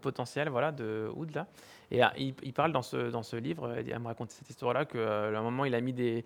potentiel 0.01 0.49
voilà, 0.49 0.71
de 0.71 1.09
Oud. 1.15 1.33
Là. 1.33 1.47
Et 1.91 2.01
il, 2.17 2.53
parle 2.53 2.71
dans 2.71 2.81
ce, 2.81 3.09
dans 3.09 3.23
ce 3.23 3.35
livre, 3.35 3.77
il 3.85 3.99
me 3.99 4.07
raconter 4.07 4.33
cette 4.33 4.49
histoire-là, 4.49 4.85
qu'à 4.85 4.97
euh, 4.97 5.35
un 5.35 5.41
moment, 5.41 5.65
il 5.65 5.75
a 5.75 5.81
mis 5.81 5.93
des, 5.93 6.23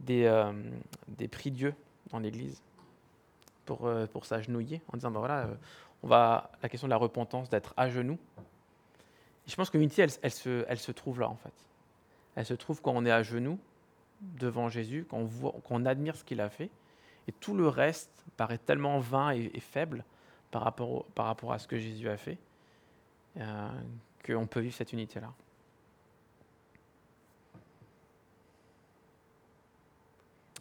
des, 0.00 0.24
euh, 0.24 0.52
des 1.08 1.28
prix 1.28 1.52
Dieu 1.52 1.74
dans 2.10 2.18
l'église 2.18 2.60
pour, 3.64 3.86
euh, 3.86 4.06
pour 4.06 4.26
s'agenouiller, 4.26 4.82
en 4.92 4.96
disant, 4.96 5.12
ben 5.12 5.20
voilà, 5.20 5.48
on 6.02 6.08
va, 6.08 6.50
la 6.62 6.68
question 6.68 6.88
de 6.88 6.90
la 6.90 6.96
repentance, 6.96 7.48
d'être 7.48 7.74
à 7.76 7.88
genoux. 7.88 8.18
Et 9.46 9.50
je 9.50 9.56
pense 9.56 9.70
que 9.70 9.78
elle, 9.78 10.10
elle, 10.22 10.30
se, 10.30 10.64
elle 10.68 10.78
se 10.78 10.90
trouve 10.90 11.20
là, 11.20 11.28
en 11.28 11.36
fait. 11.36 11.52
Elle 12.34 12.46
se 12.46 12.54
trouve 12.54 12.82
quand 12.82 12.92
on 12.92 13.04
est 13.06 13.12
à 13.12 13.22
genoux 13.22 13.58
devant 14.38 14.68
Jésus, 14.68 15.06
quand 15.08 15.18
on, 15.18 15.24
voit, 15.24 15.54
quand 15.66 15.76
on 15.76 15.86
admire 15.86 16.16
ce 16.16 16.24
qu'il 16.24 16.40
a 16.40 16.48
fait. 16.48 16.70
Et 17.28 17.32
tout 17.32 17.54
le 17.54 17.68
reste 17.68 18.10
paraît 18.36 18.58
tellement 18.58 18.98
vain 18.98 19.30
et, 19.30 19.60
faible 19.60 20.04
par 20.50 20.62
rapport, 20.62 21.04
par 21.14 21.26
rapport 21.26 21.52
à 21.52 21.58
ce 21.58 21.66
que 21.66 21.78
Jésus 21.78 22.08
a 22.08 22.16
fait. 22.16 22.38
Euh, 23.38 23.68
qu'on 24.24 24.46
peut 24.46 24.60
vivre 24.60 24.74
cette 24.74 24.92
unité-là. 24.92 25.30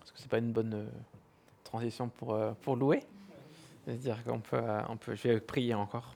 Est-ce 0.01 0.11
que 0.11 0.19
c'est 0.19 0.29
pas 0.29 0.39
une 0.39 0.51
bonne 0.51 0.73
euh, 0.73 0.87
transition 1.63 2.09
pour, 2.09 2.33
euh, 2.33 2.51
pour 2.61 2.75
louer? 2.75 3.03
C'est-à-dire 3.85 4.23
qu'on 4.23 4.39
peut, 4.39 4.61
peut, 5.01 5.15
je 5.15 5.27
vais 5.27 5.39
prier 5.39 5.73
encore. 5.73 6.15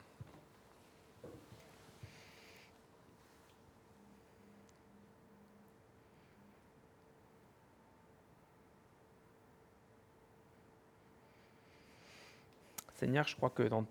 Seigneur, 12.97 13.27
je 13.27 13.35
crois 13.35 13.51
que 13.51 13.63
dans 13.63 13.85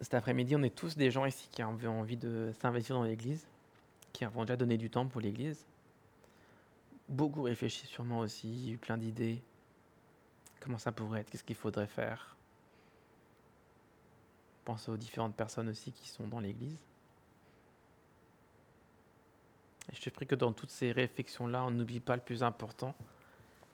cet 0.00 0.14
après-midi, 0.14 0.56
on 0.56 0.62
est 0.62 0.74
tous 0.74 0.96
des 0.96 1.10
gens 1.10 1.26
ici 1.26 1.48
qui 1.52 1.62
ont 1.62 1.78
envie 1.86 2.16
de 2.16 2.52
s'investir 2.60 2.96
dans 2.96 3.04
l'Église, 3.04 3.46
qui 4.12 4.24
ont 4.24 4.44
déjà 4.44 4.56
donné 4.56 4.78
du 4.78 4.88
temps 4.88 5.06
pour 5.06 5.20
l'Église. 5.20 5.66
Beaucoup 7.08 7.42
réfléchissent 7.42 7.90
sûrement 7.90 8.20
aussi, 8.20 8.72
eu 8.72 8.78
plein 8.78 8.96
d'idées. 8.96 9.42
Comment 10.60 10.78
ça 10.78 10.92
pourrait 10.92 11.20
être? 11.20 11.30
Qu'est-ce 11.30 11.44
qu'il 11.44 11.56
faudrait 11.56 11.86
faire? 11.86 12.34
Pense 14.64 14.88
aux 14.88 14.96
différentes 14.96 15.36
personnes 15.36 15.68
aussi 15.68 15.92
qui 15.92 16.08
sont 16.08 16.26
dans 16.26 16.40
l'Église. 16.40 16.82
Je 19.92 20.00
te 20.00 20.08
prie 20.08 20.26
que 20.26 20.34
dans 20.34 20.54
toutes 20.54 20.70
ces 20.70 20.90
réflexions-là, 20.90 21.64
on 21.64 21.70
n'oublie 21.70 22.00
pas 22.00 22.16
le 22.16 22.22
plus 22.22 22.42
important, 22.42 22.94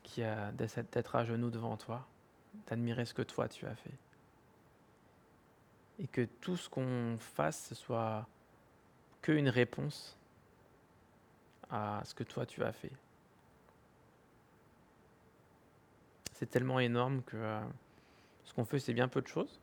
qui 0.03 0.23
est 0.23 0.53
d'être 0.55 1.15
à 1.15 1.25
genoux 1.25 1.51
devant 1.51 1.77
toi, 1.77 2.05
d'admirer 2.67 3.05
ce 3.05 3.15
que 3.15 3.23
toi 3.23 3.49
tu 3.49 3.67
as 3.67 3.75
fait. 3.75 3.95
Et 5.99 6.07
que 6.07 6.25
tout 6.41 6.57
ce 6.57 6.69
qu'on 6.69 7.17
fasse, 7.19 7.69
ce 7.69 7.75
soit 7.75 8.27
qu'une 9.23 9.49
réponse 9.49 10.17
à 11.71 12.03
ce 12.05 12.15
que 12.15 12.25
toi 12.25 12.47
tu 12.47 12.63
as 12.65 12.73
fait. 12.73 12.93
C'est 16.33 16.49
tellement 16.49 16.81
énorme 16.81 17.23
que 17.23 17.37
euh, 17.37 17.61
ce 18.45 18.55
qu'on 18.55 18.65
fait, 18.65 18.79
c'est 18.79 18.95
bien 18.95 19.09
peu 19.09 19.21
de 19.21 19.27
choses. 19.27 19.61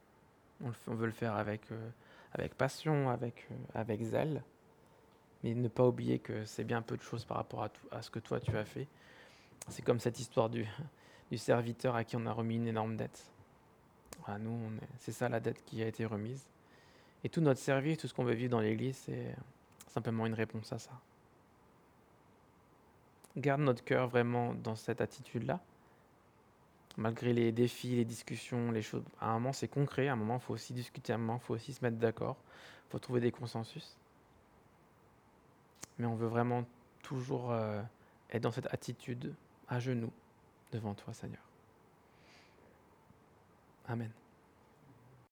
On, 0.63 0.93
veut 0.93 1.07
le 1.07 1.11
faire 1.11 1.35
avec, 1.35 1.61
euh, 1.71 2.47
passion, 2.57 3.09
avec, 3.09 3.47
euh, 3.51 3.55
avec 3.73 4.01
zèle. 4.03 4.43
Mais 5.43 5.53
ne 5.53 5.67
pas 5.67 5.87
oublier 5.87 6.19
que 6.19 6.45
c'est 6.45 6.63
bien 6.63 6.81
peu 6.81 6.95
de 6.97 7.01
choses 7.01 7.25
par 7.25 7.37
rapport 7.37 7.63
à, 7.63 7.69
à 7.91 8.01
ce 8.01 8.09
que 8.09 8.19
toi 8.19 8.39
tu 8.39 8.55
as 8.55 8.65
fait. 8.65 8.87
C'est 9.69 9.83
comme 9.83 9.99
cette 9.99 10.19
histoire 10.19 10.49
du, 10.49 10.67
du 11.31 11.37
serviteur 11.37 11.95
à 11.95 12.03
qui 12.03 12.15
on 12.15 12.25
a 12.25 12.31
remis 12.31 12.55
une 12.55 12.67
énorme 12.67 12.95
dette. 12.95 13.31
nous, 14.39 14.57
c'est 14.99 15.11
ça 15.11 15.29
la 15.29 15.39
dette 15.39 15.63
qui 15.65 15.83
a 15.83 15.87
été 15.87 16.05
remise. 16.05 16.47
Et 17.23 17.29
tout 17.29 17.41
notre 17.41 17.59
service, 17.59 17.97
tout 17.97 18.07
ce 18.07 18.13
qu'on 18.13 18.23
veut 18.23 18.33
vivre 18.33 18.51
dans 18.51 18.59
l'Église, 18.59 18.97
c'est 19.05 19.35
simplement 19.89 20.25
une 20.25 20.33
réponse 20.33 20.71
à 20.71 20.79
ça. 20.79 20.91
Garde 23.35 23.61
notre 23.61 23.83
cœur 23.83 24.07
vraiment 24.07 24.53
dans 24.53 24.75
cette 24.75 25.01
attitude-là. 25.01 25.59
Malgré 26.95 27.33
les 27.33 27.51
défis, 27.51 27.95
les 27.95 28.05
discussions, 28.05 28.71
les 28.71 28.81
choses. 28.81 29.03
À 29.19 29.29
un 29.29 29.33
moment, 29.33 29.53
c'est 29.53 29.67
concret. 29.67 30.07
À 30.07 30.13
un 30.13 30.15
moment, 30.15 30.35
il 30.35 30.41
faut 30.41 30.53
aussi 30.53 30.73
discuter. 30.73 31.13
À 31.13 31.15
un 31.15 31.19
moment, 31.19 31.39
il 31.41 31.45
faut 31.45 31.53
aussi 31.53 31.73
se 31.73 31.83
mettre 31.83 31.97
d'accord. 31.97 32.37
Il 32.87 32.91
faut 32.91 32.99
trouver 32.99 33.19
des 33.19 33.31
consensus. 33.31 33.95
Mais 35.99 36.07
on 36.07 36.15
veut 36.15 36.27
vraiment 36.27 36.65
toujours 37.03 37.51
euh, 37.51 37.81
être 38.31 38.41
dans 38.41 38.51
cette 38.51 38.73
attitude 38.73 39.35
à 39.67 39.79
genoux 39.79 40.11
devant 40.71 40.93
toi, 40.93 41.13
Seigneur. 41.13 41.41
Amen. 43.89 44.11